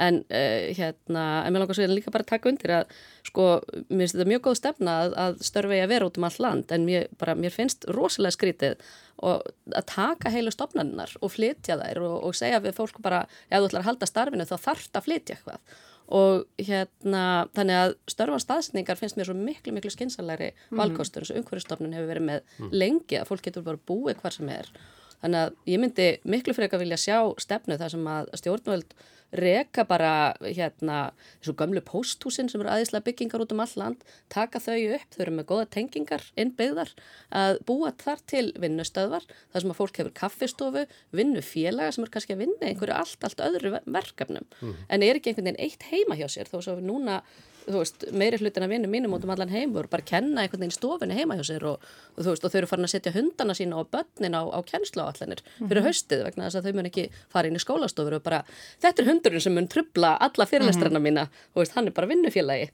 en 0.00 0.22
uh, 0.22 0.70
hérna, 0.76 1.24
en 1.44 1.52
mér 1.52 1.64
langar 1.64 1.78
svo 1.78 1.88
líka 1.90 2.12
bara 2.14 2.26
að 2.26 2.32
taka 2.32 2.50
undir 2.52 2.74
að 2.78 2.96
sko, 3.26 3.46
mér 3.88 4.04
finnst 4.04 4.16
þetta 4.16 4.30
mjög 4.32 4.42
góð 4.46 4.58
stefna 4.60 4.96
að, 5.04 5.18
að 5.24 5.44
störfi 5.50 5.82
að 5.82 5.92
vera 5.92 6.08
út 6.08 6.18
um 6.20 6.26
all 6.30 6.40
land 6.46 6.74
en 6.74 6.88
mér, 6.88 7.06
bara, 7.20 7.36
mér 7.38 7.54
finnst 7.54 7.86
rosalega 7.90 8.36
skrítið 8.36 8.90
og 9.20 9.44
að 9.76 9.86
taka 9.90 10.32
heilu 10.32 10.52
stopnarinnar 10.54 11.12
og 11.20 11.34
flytja 11.34 11.76
þær 11.82 12.02
og, 12.06 12.16
og 12.30 12.38
segja 12.38 12.62
við 12.64 12.78
fólk 12.78 13.02
bara, 13.04 13.26
ef 13.50 13.58
þú 13.58 13.70
ætlar 13.70 13.82
að 13.82 13.88
halda 13.90 14.08
starfinu 14.08 14.48
þá 14.48 14.56
þarf 14.56 14.86
það 14.88 15.00
að 15.02 15.08
flytja 15.08 15.36
eitthvað 15.36 15.78
og 16.10 16.46
hérna, 16.58 17.24
þannig 17.54 17.76
að 17.78 17.92
störfa 18.10 18.38
staðsningar 18.42 18.98
finnst 18.98 19.18
mér 19.18 19.28
svo 19.28 19.36
miklu, 19.38 19.74
miklu 19.76 19.92
skinsalæri 19.94 20.50
mm. 20.50 20.80
valkostur 20.80 21.22
eins 21.22 21.30
og 21.30 21.38
umhverjastofnun 21.38 21.94
hefur 21.94 22.10
verið 22.10 22.26
með 22.26 22.40
mm. 22.58 22.72
lengi 22.74 23.20
að 23.20 23.28
fólk 23.28 23.44
getur 23.46 23.66
bara 23.66 23.78
búið 23.86 24.18
hvar 24.18 24.34
sem 24.34 24.50
er 24.50 24.72
þannig 25.20 25.44
að 25.44 25.70
ég 25.70 25.82
myndi 25.82 26.08
miklu 26.24 26.56
fyrir 26.56 26.66
ekki 26.66 26.80
að 26.80 26.84
vilja 26.86 27.00
sjá 27.04 27.18
stefnu 27.44 27.78
þar 27.78 27.94
sem 27.94 28.10
að 28.10 28.32
stjórnvöld 28.42 28.96
reka 29.36 29.84
bara 29.88 30.12
hérna 30.42 31.12
þessu 31.40 31.54
gamlu 31.58 31.82
pósthúsin 31.86 32.50
sem 32.50 32.62
eru 32.62 32.70
aðeinslega 32.72 33.06
byggingar 33.06 33.44
út 33.44 33.54
um 33.54 33.62
all 33.64 33.74
land, 33.78 34.04
taka 34.32 34.62
þau 34.62 34.78
upp, 34.96 35.06
þau 35.14 35.22
eru 35.26 35.36
með 35.36 35.48
goða 35.52 35.68
tengingar 35.76 36.24
innbyggðar 36.40 36.94
að 37.42 37.60
búa 37.68 37.92
þar 38.00 38.24
til 38.30 38.46
vinnustöðvar 38.60 39.28
þar 39.28 39.64
sem 39.64 39.74
að 39.74 39.80
fólk 39.80 40.02
hefur 40.02 40.16
kaffistofu, 40.22 40.86
vinnufélaga 41.14 41.94
sem 41.94 42.06
eru 42.06 42.14
kannski 42.16 42.36
að 42.36 42.44
vinna 42.46 42.70
einhverju 42.70 42.96
allt, 42.96 43.22
allt 43.26 43.44
öðru 43.44 43.76
verkefnum 43.86 44.48
mm. 44.60 44.74
en 44.88 45.06
er 45.06 45.20
ekki 45.20 45.32
einhvern 45.32 45.52
veginn 45.52 45.64
eitt 45.68 45.88
heima 45.92 46.18
hjá 46.18 46.26
sér 46.30 46.50
þó 46.50 46.58
svo 46.64 46.80
núna 46.82 47.20
þú 47.66 47.76
veist, 47.78 48.04
meiri 48.16 48.38
hlutin 48.40 48.64
að 48.66 48.72
vinna 48.74 48.90
mínum 48.90 49.14
út 49.16 49.24
um 49.26 49.32
allan 49.34 49.52
heimur, 49.52 49.88
bara 49.90 50.04
kenna 50.06 50.44
einhvern 50.44 50.64
veginn 50.64 50.74
stofinu 50.74 51.16
heima 51.16 51.36
hjá 51.38 51.44
sér 51.50 51.66
og, 51.70 51.84
og 52.16 52.22
þú 52.24 52.32
veist, 52.32 52.46
og 52.46 52.52
þau 52.52 52.58
eru 52.60 52.70
farin 52.70 52.88
að 52.88 52.92
setja 52.94 53.14
hundana 53.14 53.56
sína 53.58 53.80
og 53.80 53.90
börnin 53.92 54.36
á, 54.36 54.42
á 54.46 54.58
kennslu 54.66 55.04
á 55.04 55.10
allanir 55.10 55.42
fyrir 55.58 55.82
mhm. 55.82 55.88
haustið 55.88 56.24
vegna 56.26 56.48
þess 56.48 56.60
að 56.60 56.68
þau 56.68 56.78
mun 56.78 56.90
ekki 56.90 57.06
fara 57.32 57.50
inn 57.50 57.58
í 57.58 57.62
skólastofur 57.62 58.18
og 58.18 58.24
bara, 58.26 58.42
þetta 58.82 59.04
er 59.04 59.10
hundurinn 59.12 59.44
sem 59.46 59.56
mun 59.56 59.70
trubla 59.70 60.16
alla 60.28 60.48
fyrirlestrana 60.50 60.98
mhm. 60.98 61.06
mína, 61.08 61.28
þú 61.54 61.64
veist, 61.64 61.76
hann 61.76 61.90
er 61.90 61.96
bara 61.96 62.10
vinnufélagi 62.10 62.70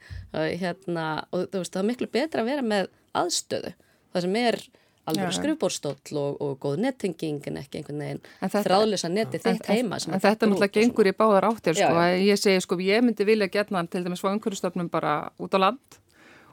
hérna, 0.62 1.06
og 1.30 1.48
þú 1.52 1.62
veist, 1.62 1.74
það 1.76 1.82
er 1.82 1.90
miklu 1.92 2.10
betra 2.18 2.44
að 2.44 2.52
vera 2.52 2.66
með 2.66 2.90
aðstöðu, 3.16 3.76
það 4.12 4.26
sem 4.26 4.42
er 4.42 4.60
alveg 5.10 5.34
skrifbórstóll 5.36 6.18
og, 6.20 6.40
og 6.42 6.56
góð 6.62 6.80
nettenging 6.84 7.44
en 7.50 7.60
ekki 7.62 7.80
einhvern 7.80 8.02
veginn 8.04 8.64
þráðlösa 8.66 9.10
neti 9.12 9.40
þitt 9.42 9.70
heima 9.70 10.00
En 10.06 10.22
þetta 10.22 10.48
náttúrulega 10.48 10.80
gengur 10.80 11.10
í 11.10 11.14
báðar 11.16 11.50
áttir 11.50 11.78
sko, 11.78 12.06
ég 12.22 12.40
segi 12.40 12.64
sko, 12.64 12.78
ég 12.82 13.04
myndi 13.06 13.26
vilja 13.28 13.48
getna 13.52 13.84
til 13.90 14.04
dæmis 14.06 14.24
fá 14.24 14.32
umhverjastofnum 14.32 14.90
bara 14.92 15.18
út 15.42 15.54
á 15.54 15.58
land 15.62 16.00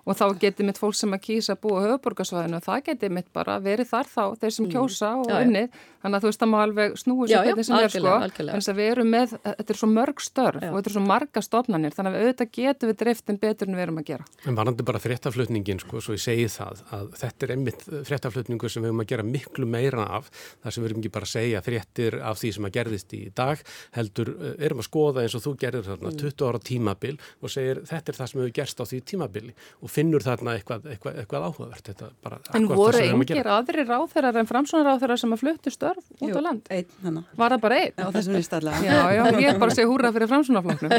og 0.03 0.19
þá 0.19 0.25
getur 0.41 0.67
mitt 0.67 0.79
fólk 0.81 0.97
sem 0.97 1.15
að 1.15 1.23
kýsa 1.27 1.55
að 1.55 1.61
búa 1.63 1.81
höfuborgarsvæðinu 1.85 2.59
og 2.59 2.65
það 2.65 2.85
getur 2.89 3.15
mitt 3.15 3.29
bara 3.35 3.57
verið 3.63 3.89
þar 3.93 4.09
þá 4.11 4.23
þeir 4.41 4.55
sem 4.57 4.65
mm. 4.65 4.71
kjósa 4.73 5.11
og 5.21 5.33
unnið. 5.37 5.81
Þannig 6.03 6.17
að 6.17 6.23
þú 6.23 6.29
veist 6.29 6.41
það 6.41 6.49
má 6.51 6.57
alveg 6.59 6.95
snúi 6.99 7.25
sér 7.31 7.45
hvernig 7.47 7.65
sem 7.67 7.77
er 7.79 7.91
sko. 7.93 8.13
en 8.19 8.49
þess 8.49 8.71
að 8.73 8.79
við 8.81 8.89
erum 8.91 9.11
með, 9.13 9.35
þetta 9.45 9.71
er 9.71 9.77
svo 9.79 9.87
mörg 9.87 10.23
störf 10.23 10.59
já. 10.59 10.67
og 10.67 10.75
þetta 10.75 10.89
er 10.89 10.95
svo 10.97 11.03
marga 11.07 11.43
stofnanir 11.45 11.95
þannig 11.95 12.17
að 12.17 12.25
auðvitað 12.25 12.49
getur 12.57 12.89
við 12.91 12.97
driftin 12.99 13.39
betur 13.39 13.69
en 13.69 13.77
við 13.77 13.85
erum 13.85 14.01
að 14.01 14.09
gera. 14.09 14.27
En 14.43 14.57
varandi 14.57 14.85
bara 14.89 14.99
fréttaflutningin 14.99 15.79
sko, 15.79 16.01
svo 16.03 16.17
ég 16.17 16.23
segi 16.25 16.49
það 16.51 16.81
að 16.97 17.07
þetta 17.21 17.47
er 17.47 17.53
einmitt 17.55 17.85
fréttaflutningu 18.09 18.71
sem 18.73 18.83
við 18.83 18.91
erum 18.91 19.03
að 19.05 19.09
gera 19.13 19.27
miklu 19.29 19.69
meira 19.77 20.09
af. 20.19 20.27
Þar 20.65 20.75
sem 20.75 20.83
við 20.83 20.89
erum 20.91 21.01
ekki 21.05 21.13
bara 21.15 21.29
að 21.29 21.33
segja 21.37 21.63
fréttir 21.63 22.19
af 22.19 22.41
því 22.41 22.53
sem 22.57 22.67
að 22.67 22.75
gerðist 22.81 23.15
í 23.15 23.21
dag 23.39 23.63
heldur 23.95 24.33
eh, 24.33 24.57
erum 24.67 24.83
að 24.83 24.89
skoða 24.89 25.23
eins 25.23 25.37
og 25.39 25.45
þú 25.47 25.55
gerðir 25.63 25.87
þarna 25.87 26.11
20 26.19 26.33
mm. 26.33 26.45
ára 26.49 26.63
tímabil 26.67 27.15
og 27.39 27.55
segir 27.55 27.79
þetta 27.87 28.11
er 28.11 28.19
það 28.19 28.31
sem 28.33 28.43
hefur 28.43 28.55
gerst 28.59 28.83
á 28.83 28.85
því 28.91 29.01
tímabili. 29.13 29.55
Og 29.79 29.92
finnur 29.93 30.23
þarna 30.25 30.55
eitthvað, 30.57 30.87
eitthvað, 30.93 31.17
eitthvað 31.21 31.45
áhugavert. 31.47 32.03
Bara, 32.25 32.39
en 32.57 32.67
voru 32.69 33.01
engir 33.03 33.49
aðri 33.53 33.85
ráþeirar 33.87 34.39
en 34.41 34.49
framsónar 34.49 34.89
ráþeirar 34.89 35.21
sem 35.21 35.35
að 35.35 35.43
fluttu 35.43 35.73
störf 35.73 36.03
út 36.17 36.29
Jú, 36.29 36.37
á 36.37 36.41
land? 36.43 36.69
Einn, 36.73 36.89
hana. 37.05 37.23
Var 37.39 37.55
það 37.55 37.63
bara 37.65 37.79
einn? 37.81 37.95
Já, 37.97 38.05
þessum 38.17 38.37
við 38.37 38.45
stærlega. 38.47 38.83
Já, 38.87 38.99
já, 39.17 39.23
ég 39.39 39.49
er 39.51 39.59
bara 39.61 39.73
að 39.73 39.79
segja 39.79 39.91
húra 39.91 40.13
fyrir 40.15 40.31
framsónarfloknum. 40.31 40.95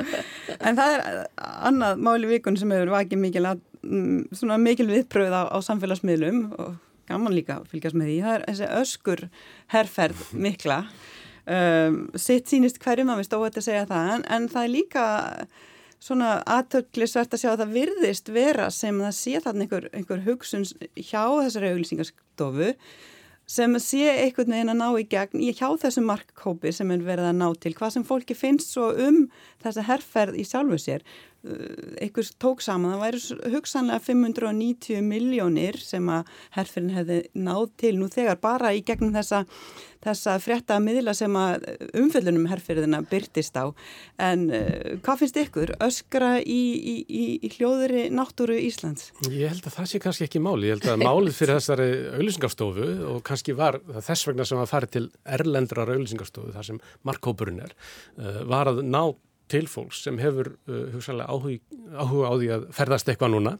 en 0.70 0.80
það 0.80 0.96
er 0.96 1.20
annað 1.70 2.02
máli 2.08 2.32
vikun 2.36 2.58
sem 2.60 2.74
hefur 2.76 2.94
vakið 2.96 3.22
mikil, 3.24 3.46
mm, 3.82 4.56
mikil 4.64 4.88
viðpröð 4.90 5.36
á, 5.36 5.42
á 5.50 5.58
samfélagsmiðlum 5.66 6.42
og 6.56 6.74
gaman 7.10 7.36
líka 7.36 7.60
að 7.60 7.70
fylgjast 7.72 7.98
með 7.98 8.10
því. 8.12 8.18
Það 8.24 8.34
er 8.38 8.48
þessi 8.50 8.72
öskur 8.82 9.28
herrferð 9.74 10.26
mikla. 10.46 10.82
Um, 11.46 11.98
sitt 12.18 12.50
sínist 12.50 12.80
hverjum 12.82 13.12
að 13.12 13.20
við 13.20 13.28
stóðum 13.28 13.52
að 13.52 13.64
segja 13.68 13.86
það 13.86 14.08
en, 14.16 14.24
en 14.34 14.46
það 14.50 14.64
er 14.64 14.70
líka 14.72 15.04
svona 16.02 16.38
aðtöklisvert 16.44 17.34
að 17.34 17.42
sjá 17.42 17.50
að 17.52 17.60
það 17.64 17.74
virðist 17.80 18.32
vera 18.34 18.70
sem 18.74 18.98
það 19.02 19.18
sé 19.18 19.42
þarna 19.44 19.66
einhver, 19.66 19.90
einhver 19.96 20.24
hugsun 20.26 20.66
hjá 20.94 21.22
þessari 21.24 21.72
auglýsingarstofu 21.74 22.72
sem 23.46 23.76
sé 23.78 24.08
einhvern 24.10 24.56
veginn 24.56 24.72
að 24.72 24.80
ná 24.80 24.88
í 24.98 25.06
gegn 25.06 25.42
í 25.42 25.52
hjá 25.54 25.68
þessu 25.78 26.02
markkópi 26.02 26.72
sem 26.74 26.90
er 26.90 27.04
verið 27.06 27.30
að 27.30 27.38
ná 27.38 27.46
til 27.62 27.74
hvað 27.78 27.94
sem 27.94 28.06
fólki 28.06 28.34
finnst 28.34 28.74
svo 28.74 28.90
um 29.06 29.26
þessa 29.62 29.86
herrferð 29.86 30.40
í 30.40 30.46
sjálfu 30.46 30.80
sér 30.82 31.06
einhvers 32.02 32.32
tók 32.42 32.62
saman, 32.64 32.96
það 32.96 33.04
væri 33.04 33.52
hugsanlega 33.54 34.04
590 34.06 35.02
miljónir 35.06 35.78
sem 35.82 36.08
að 36.12 36.32
herrferðin 36.56 36.96
hefði 36.96 37.18
náð 37.46 37.66
til 37.82 37.92
nú 38.00 38.10
þegar 38.12 38.40
bara 38.42 38.72
í 38.76 38.82
gegnum 38.86 39.14
þessa 39.16 39.44
þessa 40.06 40.36
frétta 40.42 40.78
miðla 40.82 41.14
sem 41.16 41.36
að 41.38 41.66
umfjöldunum 41.96 42.46
herrferðina 42.50 43.02
byrtist 43.10 43.56
á. 43.58 43.70
En 44.22 44.46
uh, 44.54 44.96
hvað 45.04 45.22
finnst 45.22 45.40
ykkur? 45.42 45.74
Öskra 45.86 46.36
í, 46.40 46.60
í, 46.76 46.96
í, 47.06 47.24
í 47.46 47.52
hljóðuri 47.56 48.06
náttúru 48.14 48.58
Íslands? 48.60 49.10
Ég 49.30 49.52
held 49.52 49.66
að 49.66 49.78
það 49.78 49.90
sé 49.92 50.02
kannski 50.02 50.28
ekki 50.28 50.42
máli, 50.42 50.70
ég 50.70 50.78
held 50.78 50.90
að 50.94 51.04
málið 51.04 51.38
fyrir 51.40 51.60
þessari 51.60 51.90
auðlýsingarstofu 52.16 52.90
og 53.12 53.22
kannski 53.26 53.56
var 53.58 53.80
þess 53.96 54.30
vegna 54.30 54.48
sem 54.48 54.62
að 54.62 54.72
fara 54.72 54.90
til 54.90 55.06
erlendrar 55.38 55.94
auðlýsingarstofu 55.94 56.54
þar 56.56 56.70
sem 56.70 56.82
markkópurinn 57.06 57.64
er 57.66 57.76
uh, 57.76 58.42
var 58.50 58.72
að 58.72 58.84
ná 58.86 59.02
til 59.52 59.66
fólks 59.70 60.02
sem 60.06 60.18
hefur 60.20 60.52
uh, 60.54 60.86
hugsanlega 60.94 61.30
áhuga, 61.30 61.58
áhuga 61.94 62.30
á 62.30 62.34
því 62.34 62.48
að 62.56 62.68
ferðast 62.76 63.10
eitthvað 63.10 63.34
núna 63.34 63.52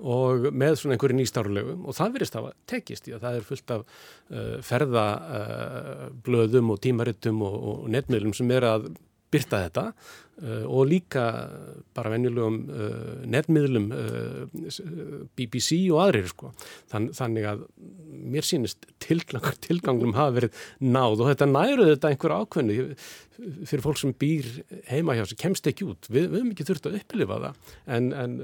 og 0.00 0.48
með 0.52 0.78
svona 0.80 0.96
einhverju 0.96 1.18
nýstárlegu. 1.18 1.76
Og 1.84 1.96
það 1.96 2.16
verist 2.16 2.38
að 2.38 2.50
tekist 2.70 3.08
í 3.08 3.14
að 3.16 3.24
það 3.26 3.38
er 3.38 3.46
fullt 3.50 3.76
af 3.76 3.84
uh, 3.84 4.56
ferðablöðum 4.70 6.66
uh, 6.68 6.74
og 6.74 6.82
tímarittum 6.86 7.38
og, 7.46 7.56
og 7.72 7.86
netmiðlum 7.96 8.36
sem 8.36 8.52
er 8.56 8.68
að 8.70 8.90
byrta 9.30 9.62
þetta 9.66 9.84
og 10.40 10.86
líka 10.88 11.24
bara 11.96 12.12
venjulegum 12.14 12.58
uh, 12.72 13.24
netmiðlum 13.28 13.88
uh, 13.92 14.60
BBC 15.36 15.82
og 15.92 16.04
aðrir 16.06 16.30
sko. 16.32 16.52
Þann, 16.92 17.10
þannig 17.16 17.48
að 17.50 17.64
mér 18.30 18.46
sínist 18.46 18.88
tilgangur, 19.02 19.58
tilgangum 19.66 20.14
hafa 20.16 20.38
verið 20.38 20.62
náð 20.80 21.24
og 21.24 21.32
þetta 21.32 21.50
næru 21.50 21.90
þetta 21.92 22.12
einhver 22.12 22.36
ákveðinu 22.40 22.94
fyrir 23.40 23.84
fólk 23.84 23.96
sem 24.00 24.12
býr 24.20 24.48
heima 24.90 25.14
hjá 25.16 25.24
sig 25.28 25.38
kemst 25.40 25.68
ekki 25.70 25.86
út, 25.88 26.08
við, 26.10 26.26
við 26.28 26.42
höfum 26.42 26.50
ekki 26.52 26.66
þurft 26.68 26.88
að 26.90 26.98
upplifa 26.98 27.38
það 27.44 27.70
en, 27.96 28.10
en 28.22 28.34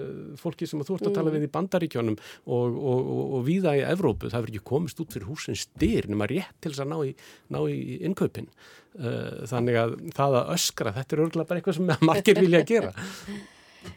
fólki 0.40 0.68
sem 0.68 0.80
þú 0.86 0.96
ert 0.96 1.10
að 1.10 1.18
tala 1.18 1.34
við 1.34 1.44
í 1.44 1.52
bandaríkjónum 1.52 2.16
og, 2.16 2.54
og, 2.54 3.02
og, 3.02 3.20
og 3.36 3.44
viða 3.44 3.76
í 3.76 3.84
Evrópu, 3.84 4.30
það 4.32 4.46
verður 4.46 4.54
ekki 4.54 4.70
komist 4.72 5.02
út 5.04 5.12
fyrir 5.12 5.28
húsins 5.28 5.66
styr 5.68 6.08
nema 6.08 6.28
rétt 6.30 6.56
til 6.64 6.72
þess 6.72 6.86
að 6.86 6.92
ná 6.94 6.98
í, 7.10 7.12
ná 7.52 7.60
í 7.68 8.00
innkaupin 8.08 8.48
þannig 8.96 9.76
að 9.76 9.94
það 10.16 10.38
að 10.38 10.50
öskra, 10.54 10.92
þetta 10.96 11.16
er 11.16 11.22
örgulega 11.26 11.48
bara 11.50 11.60
eitthvað 11.60 11.76
sem 11.76 11.85
margir 12.00 12.40
vilja 12.40 12.64
að 12.64 12.72
gera. 12.72 12.96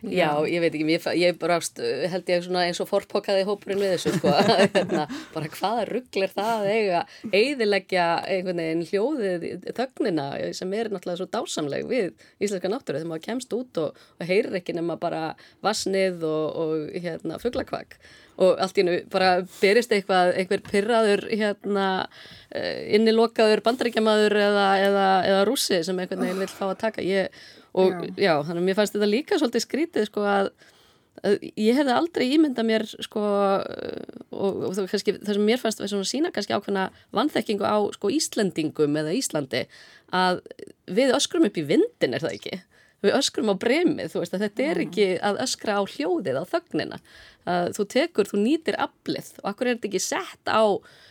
Já, 0.05 0.29
ég 0.47 0.61
veit 0.63 0.73
ekki, 0.73 0.85
ég, 0.93 1.05
ég 1.19 1.39
brást, 1.39 1.79
held 2.11 2.29
ég 2.31 2.45
eins 2.61 2.79
og 2.83 2.89
forpokkaði 2.89 3.45
hópurinn 3.47 3.81
við 3.81 3.95
þessu 3.95 4.13
sko, 4.15 4.31
hérna, 4.75 5.05
bara 5.33 5.51
hvaða 5.55 5.87
ruggl 5.89 6.25
er 6.25 6.33
það 6.35 6.53
að 6.53 6.69
eiga, 6.75 7.01
eiðilegja 7.33 8.05
einhvern 8.35 8.63
veginn 8.63 8.85
hljóðið 8.91 9.67
þögnina 9.77 10.29
sem 10.55 10.77
er 10.77 10.91
náttúrulega 10.93 11.21
svo 11.21 11.29
dásamleg 11.33 11.89
við 11.89 12.09
íslenska 12.39 12.71
náttúru 12.71 13.01
þegar 13.01 13.11
maður 13.11 13.27
kemst 13.27 13.57
út 13.57 13.83
og, 13.83 13.99
og 14.19 14.29
heyrir 14.31 14.61
ekki 14.61 14.77
nema 14.77 14.99
bara 15.01 15.23
vassnið 15.65 16.25
og, 16.29 16.63
og 16.63 16.97
hérna, 17.03 17.41
fugglakvakk 17.41 17.99
og 18.39 18.59
allt 18.63 18.77
í 18.77 18.83
hennu 18.85 18.99
bara 19.11 19.31
berist 19.59 19.91
eitthvað, 19.91 20.33
einhver 20.39 20.61
pyrraður 20.63 21.25
hérna 21.27 21.87
eh, 22.55 22.87
innilokaður 22.95 23.59
bandaríkjamaður 23.65 24.37
eða, 24.45 24.67
eða, 24.85 25.07
eða 25.27 25.45
rúsi 25.49 25.81
sem 25.83 25.99
einhvern 25.99 26.23
veginn 26.23 26.43
vil 26.45 26.51
fá 26.53 26.69
að 26.69 26.77
taka, 26.85 27.03
ég 27.03 27.41
og 27.80 27.95
já. 27.95 28.11
já, 28.17 28.34
þannig 28.47 28.61
að 28.61 28.67
mér 28.67 28.77
fannst 28.80 28.97
þetta 28.97 29.09
líka 29.09 29.39
svolítið 29.39 29.65
skrítið 29.65 30.07
sko 30.09 30.25
að, 30.30 30.49
að 31.23 31.38
ég 31.49 31.80
hefði 31.80 31.95
aldrei 31.95 32.25
ímynda 32.36 32.65
mér 32.67 32.86
sko 32.89 33.23
og, 33.23 34.63
og 34.69 34.73
það, 34.77 34.89
kannski, 34.93 35.15
það 35.19 35.38
sem 35.39 35.47
mér 35.51 35.61
fannst 35.61 35.84
að 35.84 35.95
sína 36.09 36.34
kannski 36.36 36.55
ákveðna 36.55 36.89
vannþekkingu 37.15 37.67
á 37.67 37.77
sko 37.95 38.11
Íslendingum 38.15 38.99
eða 39.01 39.15
Íslandi 39.17 39.65
að 40.15 40.43
við 40.89 41.15
öskrum 41.17 41.47
upp 41.49 41.59
í 41.59 41.67
vindin 41.69 42.17
er 42.17 42.25
það 42.25 42.38
ekki 42.39 42.61
við 43.03 43.17
öskrum 43.19 43.51
á 43.51 43.55
bremið, 43.59 44.13
þú 44.13 44.23
veist 44.23 44.33
að 44.35 44.45
þetta 44.45 44.65
er 44.69 44.81
ekki 44.85 45.09
að 45.29 45.43
öskra 45.45 45.77
á 45.79 45.83
hljóðið, 45.87 46.39
á 46.39 46.43
þögnina. 46.53 47.01
Að 47.49 47.69
þú 47.77 47.85
tekur, 47.93 48.29
þú 48.29 48.41
nýtir 48.43 48.77
aflið. 48.79 49.29
Og 49.41 49.51
akkur 49.53 49.69
er 49.69 49.77
þetta 49.77 49.89
ekki 49.89 50.03
sett 50.03 50.51
á 50.51 50.63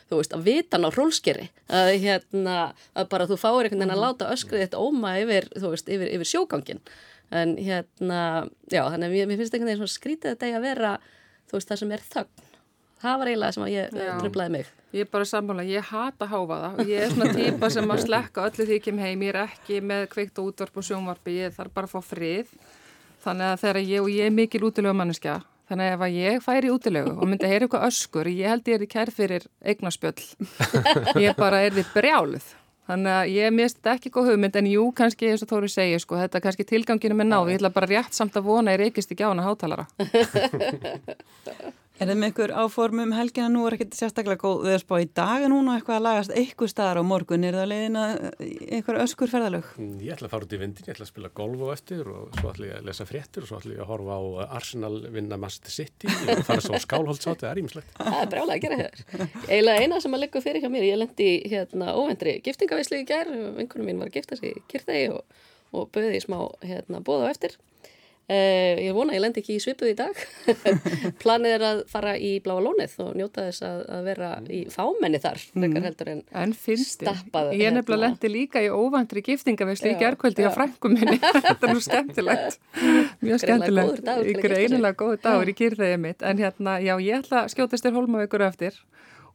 þú 0.09 0.21
veist, 0.21 0.35
að 0.35 0.47
vitan 0.49 0.87
á 0.89 0.91
rólskeri 0.93 1.47
að 1.69 1.93
hérna, 2.05 2.57
að 2.97 3.09
bara 3.13 3.29
þú 3.29 3.39
fáir 3.41 3.69
einhvern 3.69 3.83
veginn 3.85 3.95
að 3.97 4.05
láta 4.05 4.33
öskrið 4.33 4.65
þetta 4.65 4.83
óma 4.83 5.15
yfir, 5.21 5.49
þú 5.57 5.73
veist, 5.75 5.91
yfir, 5.93 6.13
yfir 6.17 6.31
sjógangin 6.33 6.83
en 7.29 7.57
hérna, 7.61 8.21
já, 8.73 8.83
þannig 8.89 9.09
að 9.11 9.17
mér, 9.29 9.41
finnst 9.41 9.57
einhvern 9.57 9.73
veginn 9.75 9.93
skrítið 9.93 10.35
þetta 10.35 10.53
að 10.57 10.65
vera 10.65 10.95
þú 11.51 11.59
veist, 11.59 11.73
það 11.73 11.83
sem 11.83 11.97
er 11.97 12.07
þögn 12.15 12.48
það 13.03 13.21
var 13.21 13.31
eiginlega 13.33 13.57
sem 13.57 13.67
að 13.67 13.75
ég 13.75 13.97
tröflaði 13.97 14.55
mig 14.59 14.75
Ég 14.89 15.05
er 15.05 15.09
bara 15.13 15.27
sammála, 15.29 15.67
ég 15.69 15.85
hata 15.85 16.27
háfaða 16.31 16.71
og 16.81 16.89
ég 16.89 17.03
er 17.05 17.11
svona 17.13 17.35
típa 17.37 17.69
sem 17.69 17.91
að 17.93 18.07
slekka 18.07 18.47
öllu 18.49 18.65
því 18.71 18.79
kem 18.87 19.03
heim, 19.03 19.25
ég 19.27 19.35
er 19.35 19.43
ekki 19.43 19.83
með 19.85 20.07
kveikt 20.15 20.41
og 20.41 20.49
útvarp 20.49 20.81
og 20.81 20.87
sjónvarpi, 20.89 21.35
ég 21.43 21.53
þarf 21.53 21.75
bara 21.77 21.91
að 21.91 21.93
fá 21.93 22.15
frið 22.15 22.55
þannig 23.27 23.51
að 23.51 23.61
þegar 23.67 23.81
ég, 23.83 24.01
og 24.01 24.09
ég 24.15 24.31
er 24.31 24.37
mikil 24.39 24.65
útilega 24.71 24.97
manneskja 24.97 25.37
Þannig 25.69 25.85
að 25.85 25.95
ef 25.95 26.05
að 26.07 26.15
ég 26.17 26.39
færi 26.41 26.69
í 26.69 26.73
útilegu 26.73 27.11
og 27.13 27.27
myndi 27.29 27.45
að 27.45 27.51
heyra 27.53 27.67
eitthvað 27.67 27.83
öskur, 27.91 28.29
ég 28.33 28.53
held 28.55 28.71
ég 28.71 28.79
er 28.79 28.85
í 28.85 28.89
kær 28.89 29.11
fyrir 29.13 29.45
eignaspjöll. 29.61 30.23
Ég 31.27 31.37
bara 31.37 31.61
er 31.67 31.77
því 31.77 31.85
brjáluð. 31.93 32.47
Þannig 32.89 33.13
að 33.13 33.33
ég 33.35 33.53
mist 33.53 33.89
ekki 33.93 34.09
góð 34.15 34.31
hugmynd 34.31 34.55
en 34.57 34.71
jú, 34.71 34.87
kannski 34.97 35.29
eins 35.29 35.45
og 35.45 35.51
Tóri 35.51 35.69
segja, 35.69 35.99
sko, 36.01 36.17
þetta 36.17 36.39
er 36.39 36.45
kannski 36.47 36.65
tilganginu 36.71 37.19
með 37.19 37.29
náðu. 37.29 37.53
Ég 37.53 37.61
ætla 37.61 37.73
bara 37.75 37.91
rétt 37.91 38.17
samt 38.17 38.39
að 38.41 38.49
vona 38.49 38.73
ég 38.73 38.81
reykist 38.81 39.13
ekki 39.13 39.29
á 39.29 39.33
hana 39.35 39.45
hátalara. 39.45 39.85
Er 41.99 42.07
það 42.07 42.19
með 42.21 42.29
ykkur 42.31 42.53
áformum 42.55 43.11
helgina 43.11 43.49
nú 43.51 43.65
er 43.67 43.75
ekkert 43.75 43.97
sérstaklega 43.99 44.39
góð 44.39 44.61
við 44.69 44.75
að 44.77 44.83
spá 44.85 44.93
í 45.03 45.07
dag 45.19 45.43
núna 45.51 45.73
eitthvað 45.75 45.97
að 45.97 46.05
lagast 46.05 46.31
eitthvað 46.31 46.71
staðar 46.71 47.01
á 47.03 47.11
morgun 47.11 47.47
er 47.49 47.59
það 47.59 47.71
leiðin 47.73 47.99
að 47.99 48.13
einhver 48.77 49.01
öskur 49.03 49.33
ferðalög? 49.33 49.67
Mm, 49.83 49.97
ég 50.07 50.15
ætla 50.15 50.29
að 50.29 50.35
fara 50.37 50.47
út 50.47 50.55
í 50.55 50.61
vindin, 50.61 50.87
ég 50.87 50.95
ætla 50.95 51.07
að 51.09 51.11
spila 51.11 51.31
golf 51.41 51.65
og 51.67 51.73
eftir 51.75 52.07
og 52.13 52.39
svo 52.39 52.53
ætla 52.53 52.69
ég 52.69 52.77
að 52.79 52.87
lesa 52.87 53.07
fréttir 53.09 53.43
og 53.43 53.51
svo 53.51 53.59
ætla 53.59 53.75
ég 53.75 53.83
að 53.83 53.91
horfa 53.91 54.15
á 54.15 54.23
Arsenal 54.61 54.97
vinna 55.17 55.37
Master 55.43 55.75
City 55.75 56.07
og 56.07 56.47
fara 56.47 56.63
svo 56.63 56.79
á 56.79 56.87
skálholtsátt, 56.87 57.43
það 57.43 57.51
er 57.51 57.59
ímislegt. 57.65 57.91
Það 57.99 58.23
er 58.23 58.31
brálega 58.37 58.55
að 58.55 58.63
gera 58.63 58.79
hér. 58.85 58.95
Eiginlega 59.49 59.83
eina 59.83 59.99
sem 59.99 60.15
að 60.15 60.23
leggja 60.23 60.47
fyrir 60.47 60.63
hjá 60.63 60.71
mér, 60.71 60.87
ég 60.87 61.03
lendi 61.03 61.31
hérna 61.51 61.99
óvendri 61.99 62.39
giftingavislu 62.47 63.03
í 63.03 63.09
gerð, 63.11 63.35
Uh, 68.29 68.77
ég 68.85 68.93
vona 68.93 69.15
að 69.15 69.17
ég 69.17 69.23
lend 69.25 69.39
ekki 69.41 69.55
í 69.57 69.61
svipuð 69.63 69.89
í 69.89 69.95
dag. 69.97 70.19
Planið 71.23 71.55
er 71.55 71.63
að 71.65 71.79
fara 71.89 72.11
í 72.21 72.35
Bláa 72.45 72.61
Lónið 72.61 72.99
og 73.01 73.15
njóta 73.17 73.47
þess 73.47 73.63
að, 73.65 73.79
að 73.97 74.03
vera 74.11 74.27
í 74.53 74.59
fámenni 74.69 75.21
þar 75.23 75.41
mm. 75.57 75.77
en, 76.13 76.21
en 76.43 76.53
stappað 76.53 77.55
ég 77.57 77.71
er 77.71 77.73
nefnilega 77.73 77.89
hérna. 77.89 78.01
lendi 78.05 78.31
líka 78.35 78.61
í 78.61 78.69
óvandri 78.69 79.23
giftingaveysli 79.25 79.95
í 79.95 79.97
gerðkvöldi 80.03 80.45
á 80.45 80.53
frænkum 80.53 80.99
minni. 80.99 81.17
Þetta 81.47 81.57
er 81.57 81.73
nú 81.73 81.81
skemmtilegt. 81.87 82.59
Mjög 83.25 83.41
skemmtilegt. 83.47 84.13
ykkur 84.35 84.57
einilega 84.59 85.01
góð 85.01 85.15
dagur 85.25 85.49
í 85.49 85.57
kýrþegið 85.63 86.05
mitt. 86.05 86.21
En 86.21 86.45
hérna 86.45 86.77
já 86.85 86.93
ég 87.01 87.23
ætla 87.23 87.47
að 87.47 87.55
skjótast 87.55 87.89
þér 87.89 87.97
hólmavíkur 87.97 88.45
eftir. 88.45 88.77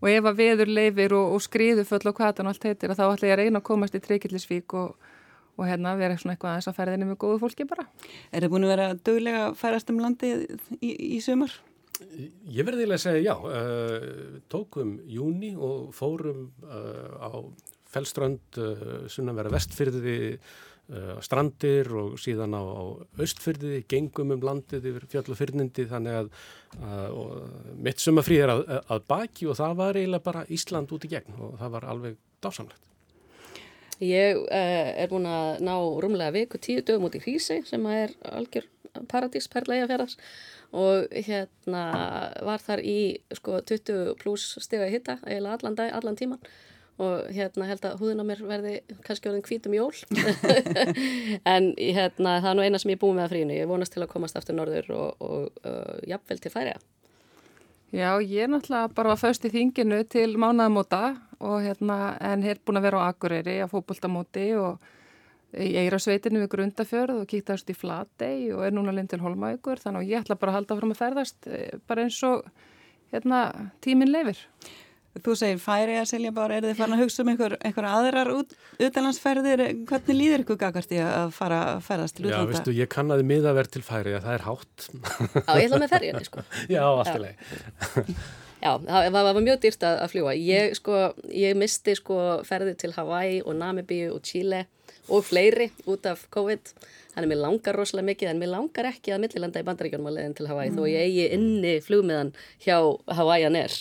Og 0.04 0.12
ef 0.12 0.30
að 0.30 0.38
veður 0.38 0.70
leifir 0.70 1.18
og, 1.18 1.34
og 1.34 1.42
skriðu 1.42 1.88
föll 1.90 2.04
og 2.12 2.22
hvað 2.22 2.38
þannig 2.44 2.54
allt 2.54 2.70
heitir 2.70 2.94
þá 2.94 3.04
ætla 3.08 3.32
ég 3.32 3.36
að 3.40 3.42
reyna 3.42 3.64
að 3.64 3.68
komast 3.72 3.98
í 3.98 4.04
Treykillisvík 4.06 4.78
og 4.78 5.13
og 5.58 5.68
hérna 5.68 5.94
vera 6.00 6.18
svona 6.18 6.36
eitthvað 6.36 6.56
aðeins 6.56 6.70
á 6.72 6.78
ferðinni 6.78 7.10
með 7.10 7.20
góðu 7.22 7.44
fólki 7.44 7.68
bara. 7.70 7.86
Er 8.32 8.46
það 8.46 8.54
búin 8.56 8.66
að 8.68 8.74
vera 8.74 8.90
döglega 8.98 9.46
að 9.50 9.60
færast 9.60 9.94
um 9.94 10.02
landi 10.02 10.34
í, 10.80 10.92
í 11.18 11.22
sumar? 11.24 11.54
Ég 12.50 12.66
verði 12.66 12.88
að 12.90 13.02
segja 13.04 13.22
já, 13.22 13.36
uh, 13.38 14.42
tókum 14.52 14.98
júni 15.10 15.54
og 15.56 15.94
fórum 15.96 16.48
uh, 16.66 17.16
á 17.22 17.32
fellströnd 17.94 18.60
uh, 18.60 19.04
sunna 19.12 19.36
vera 19.38 19.54
vestfyrði 19.54 20.20
strandir 21.24 21.88
og 21.96 22.18
síðan 22.20 22.58
á, 22.60 22.60
á 22.60 22.84
austfyrði, 23.24 23.86
gengum 23.88 24.34
um 24.36 24.42
landið 24.44 24.90
yfir 24.90 25.06
fjallafyrnindi 25.14 25.86
þannig 25.88 26.18
að, 26.20 26.28
að 26.84 27.16
mitt 27.88 28.04
sumafrí 28.04 28.42
er 28.44 28.52
að, 28.52 28.66
að 28.92 29.06
baki 29.08 29.48
og 29.48 29.56
það 29.62 29.78
var 29.80 30.02
eiginlega 30.02 30.28
bara 30.28 30.44
Ísland 30.52 30.92
út 30.92 31.08
í 31.08 31.14
gegn 31.16 31.40
og 31.40 31.56
það 31.62 31.74
var 31.78 31.88
alveg 31.94 32.20
dásamlegt. 32.44 32.93
Ég 34.02 34.40
uh, 34.42 34.90
er 34.98 35.12
búin 35.12 35.28
að 35.30 35.62
ná 35.66 35.76
rúmlega 35.78 36.34
viku 36.36 36.62
tíu 36.62 36.82
dögum 36.86 37.10
út 37.10 37.18
í 37.20 37.24
Hrísi 37.24 37.62
sem 37.68 37.86
er 37.92 38.16
algjör 38.32 38.70
paradís 39.10 39.50
perlega 39.50 39.88
fjaraðs 39.90 40.18
og 40.74 41.10
hérna 41.14 41.84
var 42.46 42.62
þar 42.62 42.82
í 42.82 43.00
sko 43.38 43.60
20 43.62 44.16
pluss 44.22 44.58
stega 44.62 44.90
hitta 44.90 45.20
eiginlega 45.26 45.60
allan 45.60 45.78
dag, 45.78 45.92
allan 45.94 46.18
tíman 46.18 46.42
og 47.02 47.30
hérna 47.34 47.68
held 47.70 47.86
að 47.90 48.02
húðin 48.02 48.22
á 48.22 48.26
mér 48.26 48.42
verði 48.46 48.74
kannski 49.06 49.30
orðin 49.32 49.46
hvítum 49.48 49.74
jól. 49.74 49.94
En 51.54 51.72
hérna 51.78 52.36
það 52.38 52.50
er 52.52 52.58
nú 52.58 52.66
eina 52.66 52.82
sem 52.82 52.94
ég 52.94 53.00
er 53.00 53.02
búin 53.02 53.18
með 53.18 53.26
að 53.26 53.34
frínu, 53.34 53.56
ég 53.58 53.70
vonast 53.70 53.96
til 53.96 54.04
að 54.06 54.12
komast 54.14 54.38
aftur 54.38 54.58
norður 54.58 54.92
og, 54.94 55.24
og 55.26 55.64
uh, 55.66 55.96
jafnvel 56.10 56.42
til 56.42 56.54
færiða 56.54 56.82
Já, 57.94 58.18
ég 58.26 58.48
er 58.48 58.50
náttúrulega 58.50 58.90
bara 58.98 59.14
föst 59.22 59.44
í 59.46 59.52
þinginu 59.54 60.00
til 60.10 60.32
mánaðamóta 60.42 61.02
og 61.44 61.62
hérna 61.66 62.18
en 62.24 62.44
hér 62.46 62.62
búin 62.64 62.80
að 62.80 62.88
vera 62.88 63.04
á 63.04 63.08
Akureyri 63.12 63.60
á 63.62 63.68
fókbóltamóti 63.72 64.50
og 64.60 64.84
ég 65.54 65.86
er 65.86 65.94
á 65.94 66.02
sveitinu 66.02 66.42
við 66.42 66.54
Grundafjörð 66.56 67.22
og 67.22 67.30
kíktast 67.30 67.70
í 67.70 67.78
Flatey 67.78 68.52
og 68.56 68.64
er 68.66 68.74
núna 68.74 68.94
lind 68.96 69.12
til 69.12 69.22
Holmaugur 69.22 69.82
þannig 69.82 70.06
að 70.06 70.14
ég 70.14 70.24
ætla 70.24 70.40
bara 70.40 70.56
að 70.56 70.62
halda 70.62 70.80
fram 70.80 70.94
að 70.96 71.02
ferðast 71.04 71.50
eh, 71.52 71.76
bara 71.88 72.08
eins 72.08 72.22
og 72.26 72.48
hérna, 73.14 73.44
tíminn 73.84 74.12
leifir. 74.14 74.42
Þú 75.14 75.36
segir 75.38 75.60
færi 75.62 75.94
að 76.02 76.08
selja 76.10 76.32
bara, 76.34 76.56
er 76.58 76.66
þið 76.66 76.80
farin 76.80 76.96
að 76.96 77.04
hugsa 77.04 77.22
um 77.22 77.28
einhver, 77.30 77.54
einhver 77.62 77.86
aðrar 77.86 78.32
út, 78.34 78.56
utalansferðir, 78.82 79.62
hvernig 79.86 80.18
líður 80.18 80.42
ykkur 80.42 80.58
gagast 80.64 80.96
í 80.96 80.98
að 81.06 81.36
fara 81.36 81.60
að 81.76 81.84
ferðast 81.86 82.18
til 82.18 82.26
útlanda? 82.26 82.40
Já, 82.40 82.50
veistu, 82.50 82.74
ég 82.80 82.90
kannaði 82.90 83.28
miðaverð 83.30 83.76
til 83.76 83.84
færi 83.86 84.16
að 84.18 84.26
það 84.26 84.40
er 84.40 84.46
hátt. 84.48 84.88
Já, 84.90 85.52
ég 85.52 85.68
ætla 85.68 85.82
með 85.84 85.94
ferjunni, 85.94 86.24
sko. 86.32 86.46
Já, 86.74 86.82
allt 86.88 87.14
í 87.14 87.22
leið. 87.28 87.54
Já, 88.64 88.78
það 88.80 89.10
var, 89.12 89.26
var 89.28 89.44
mjög 89.44 89.60
dýrt 89.66 89.84
að, 89.84 89.98
að 90.06 90.12
fljúa. 90.14 90.34
Ég, 90.40 90.76
sko, 90.80 91.00
ég 91.36 91.58
misti 91.60 91.98
sko 92.00 92.20
ferði 92.48 92.78
til 92.80 92.94
Hawaii 92.96 93.42
og 93.44 93.58
Namibíu 93.60 94.14
og 94.16 94.24
Chile 94.24 94.64
og 95.12 95.26
fleiri 95.28 95.68
út 95.92 96.08
af 96.08 96.24
COVID. 96.32 96.72
Þannig 97.14 97.28
að 97.28 97.32
mér 97.34 97.42
langar 97.44 97.78
rosalega 97.78 98.08
mikið 98.08 98.32
en 98.32 98.40
mér 98.40 98.54
langar 98.54 98.88
ekki 98.94 99.12
að 99.14 99.22
millilanda 99.26 99.60
í 99.60 99.68
bandaríkjónum 99.68 100.08
að 100.10 100.18
leiðin 100.18 100.36
til 100.38 100.48
Hawaii 100.48 100.72
mm. 100.72 100.80
þó 100.80 100.88
ég 100.88 101.04
eigi 101.10 101.28
inni 101.36 101.74
flugmiðan 101.84 102.32
hjá 102.64 102.78
Hawaiian 103.20 103.60
Air. 103.60 103.78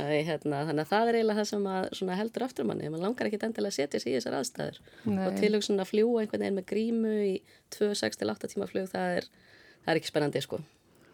Hérna, 0.00 0.62
þannig 0.68 0.86
að 0.86 0.92
það 0.92 1.10
er 1.10 1.18
eiginlega 1.18 1.42
það 1.42 1.96
sem 1.98 2.12
heldur 2.22 2.44
aftur 2.46 2.68
manni. 2.70 2.88
Man 2.94 3.02
langar 3.02 3.28
ekki 3.28 3.40
endilega 3.42 3.74
að 3.74 3.78
setja 3.80 4.00
sig 4.00 4.14
í 4.14 4.18
þessar 4.20 4.38
aðstæður 4.38 4.78
Nei. 5.10 5.24
og 5.26 5.40
tilhugsun 5.42 5.82
að 5.82 5.90
fljúa 5.90 6.22
einhvern 6.22 6.46
veginn 6.46 6.60
með 6.60 6.68
grímu 6.70 7.16
í 7.26 7.34
2-6-8 7.74 8.54
tíma 8.54 8.70
flug, 8.70 8.86
það 8.94 9.18
er, 9.18 9.28
það 9.82 9.92
er 9.92 10.00
ekki 10.00 10.12
spennandi 10.14 10.44
sko. 10.46 10.62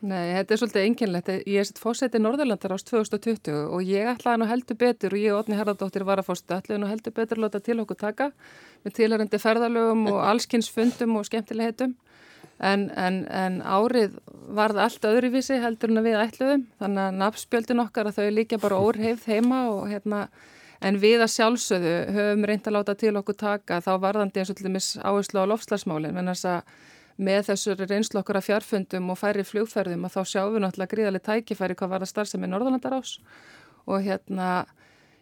Nei, 0.04 0.34
þetta 0.36 0.52
er 0.52 0.58
svolítið 0.60 0.82
enginlegt. 0.84 1.28
Ég 1.48 1.60
er 1.62 1.66
sett 1.66 1.78
fósetti 1.80 2.20
Norðurlandar 2.20 2.74
ást 2.74 2.90
2020 2.90 3.70
og 3.72 3.84
ég 3.88 4.10
ætlaði 4.10 4.42
nú 4.42 4.48
heldur 4.50 4.76
betur 4.76 5.14
og 5.16 5.22
ég 5.22 5.32
og 5.32 5.40
Otni 5.40 5.56
Haraldóttir 5.56 6.04
var 6.04 6.20
að 6.20 6.28
fósta 6.28 6.58
ætlaði 6.60 6.82
nú 6.82 6.90
heldur 6.90 7.14
betur 7.16 7.40
að 7.40 7.46
láta 7.46 7.60
til 7.64 7.78
okkur 7.80 7.96
taka 8.02 8.26
með 8.84 8.96
tilhærendi 8.98 9.40
ferðalögum 9.40 10.04
og 10.12 10.18
allskynnsfundum 10.30 11.16
og 11.16 11.24
skemmtilegheitum 11.30 11.94
en, 12.60 12.90
en, 12.92 13.22
en 13.32 13.56
árið 13.64 14.18
varði 14.56 14.84
allt 14.84 15.08
öðruvísi 15.08 15.56
heldur 15.64 15.94
en 15.94 16.04
við 16.04 16.18
ætluðum 16.20 16.66
þannig 16.82 17.02
að 17.06 17.18
nafnspjöldin 17.22 17.82
okkar 17.86 18.10
að 18.10 18.20
þau 18.20 18.36
líka 18.36 18.60
bara 18.60 18.82
óreifð 18.84 19.26
heima 19.32 19.62
og 19.72 19.88
hérna 19.90 20.26
en 20.84 21.00
við 21.00 21.24
að 21.24 21.32
sjálfsögðu 21.38 21.96
höfum 22.12 22.46
reynd 22.48 22.68
að 22.68 22.76
láta 22.76 22.96
til 23.00 23.16
okkur 23.16 23.40
taka 23.40 23.80
þá 23.80 23.94
varðandi 24.04 24.42
eins 24.42 24.52
og 24.52 24.60
til 24.60 24.68
dæmis 24.68 24.92
áherslu 25.00 25.40
á 25.40 25.48
lofslagsmálinn 25.48 26.20
með 27.16 27.46
þessur 27.50 27.82
reynslu 27.86 28.20
okkar 28.20 28.40
að 28.40 28.48
fjárfundum 28.50 29.12
og 29.12 29.20
færi 29.20 29.44
flugferðum 29.46 30.04
að 30.06 30.16
þá 30.16 30.32
sjáum 30.32 30.56
við 30.56 30.64
náttúrulega 30.64 30.92
gríðarlega 30.92 31.28
tækifæri 31.28 31.76
hvað 31.78 31.92
var 31.94 32.04
að 32.04 32.10
starfsemi 32.12 32.50
Norðalandar 32.50 32.98
ás 32.98 33.14
og 33.86 34.02
hérna, 34.04 34.50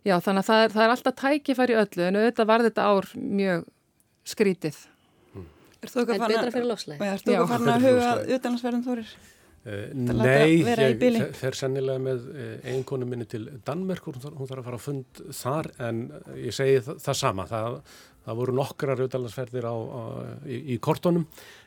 já 0.06 0.16
þannig 0.24 0.42
að 0.42 0.48
það 0.48 0.64
er, 0.64 0.74
það 0.74 0.86
er 0.86 0.94
alltaf 0.96 1.16
tækifæri 1.20 1.78
öllu 1.82 2.08
en 2.08 2.18
auðvitað 2.20 2.50
var 2.50 2.66
þetta 2.66 2.88
ár 2.88 3.10
mjög 3.14 3.68
skrítið. 4.24 4.80
Mm. 5.34 5.46
Er 5.84 5.92
þú 5.92 6.02
eitthvað 6.02 6.18
fann 7.52 7.70
að 7.76 7.88
huga 7.88 8.10
utanlandsverðum 8.24 8.84
þórir? 8.88 9.14
Uh, 9.64 9.86
nei, 9.96 10.60
ég 10.60 11.30
fer 11.38 11.56
sennilega 11.56 12.00
með 12.04 12.24
uh, 12.34 12.48
einkonu 12.68 13.06
minni 13.08 13.24
til 13.24 13.46
Danmörk 13.64 14.10
hún 14.10 14.18
þarf 14.20 14.58
að 14.58 14.66
fara 14.66 14.76
að 14.76 14.82
fund 14.84 15.20
þar 15.32 15.68
en 15.86 16.02
ég 16.36 16.52
segi 16.52 16.82
það, 16.84 16.98
það 17.00 17.16
sama 17.16 17.46
það, 17.48 17.78
það 18.26 18.42
voru 18.42 18.56
nokkrar 18.58 19.00
auðvitaðlandsferðir 19.00 19.68
í, 20.44 20.58
í 20.74 20.76
kortonum 20.84 21.24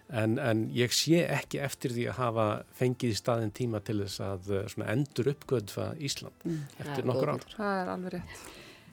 en, 0.10 0.38
en 0.39 0.68
ég 0.76 0.93
sé 0.95 1.24
ekki 1.26 1.60
eftir 1.64 1.95
því 1.95 2.08
að 2.12 2.22
hafa 2.22 2.47
fengið 2.78 3.16
í 3.16 3.20
staðin 3.20 3.55
tíma 3.55 3.82
til 3.84 3.99
þess 4.03 4.24
að 4.24 4.53
uh, 4.62 4.86
endur 4.88 5.34
uppgöðfa 5.34 5.91
Ísland 5.99 6.47
mm. 6.47 6.62
eftir 6.86 7.10
nokkur 7.10 7.36
ár. 7.36 7.49
Það 7.58 7.82
er 7.82 7.93
alveg 7.95 8.18
rétt. 8.18 8.47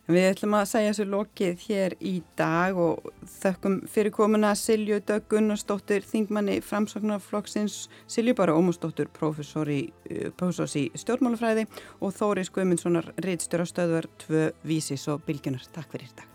Við 0.05 0.27
ætlum 0.29 0.53
að 0.59 0.67
segja 0.69 0.91
þessu 0.91 1.05
lokið 1.09 1.63
hér 1.65 1.95
í 2.05 2.19
dag 2.37 2.77
og 2.77 3.07
þökkum 3.39 3.79
fyrir 3.89 4.13
komuna 4.13 4.51
Silju 4.61 4.99
Dögg 5.01 5.31
Gunnarsdóttir, 5.33 6.05
þingmanni 6.05 6.59
framsóknarflokksins, 6.61 7.79
Silju 8.05 8.37
bara 8.37 8.53
Ómusdóttir, 8.53 9.09
professor 9.17 9.71
í, 9.73 9.81
í 10.05 10.87
stjórnmálafræði 11.01 11.65
og 12.05 12.17
Þóris 12.21 12.53
Guðmundssonar, 12.53 13.15
reittstjóra 13.25 13.65
stöðvar, 13.71 14.13
tvö 14.27 14.51
vísis 14.69 15.09
og 15.09 15.25
bylgjunar. 15.25 15.65
Takk 15.73 15.97
fyrir 15.97 16.13
þetta. 16.13 16.29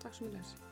Takk 0.00 0.16
svo 0.16 0.30
mjög. 0.30 0.62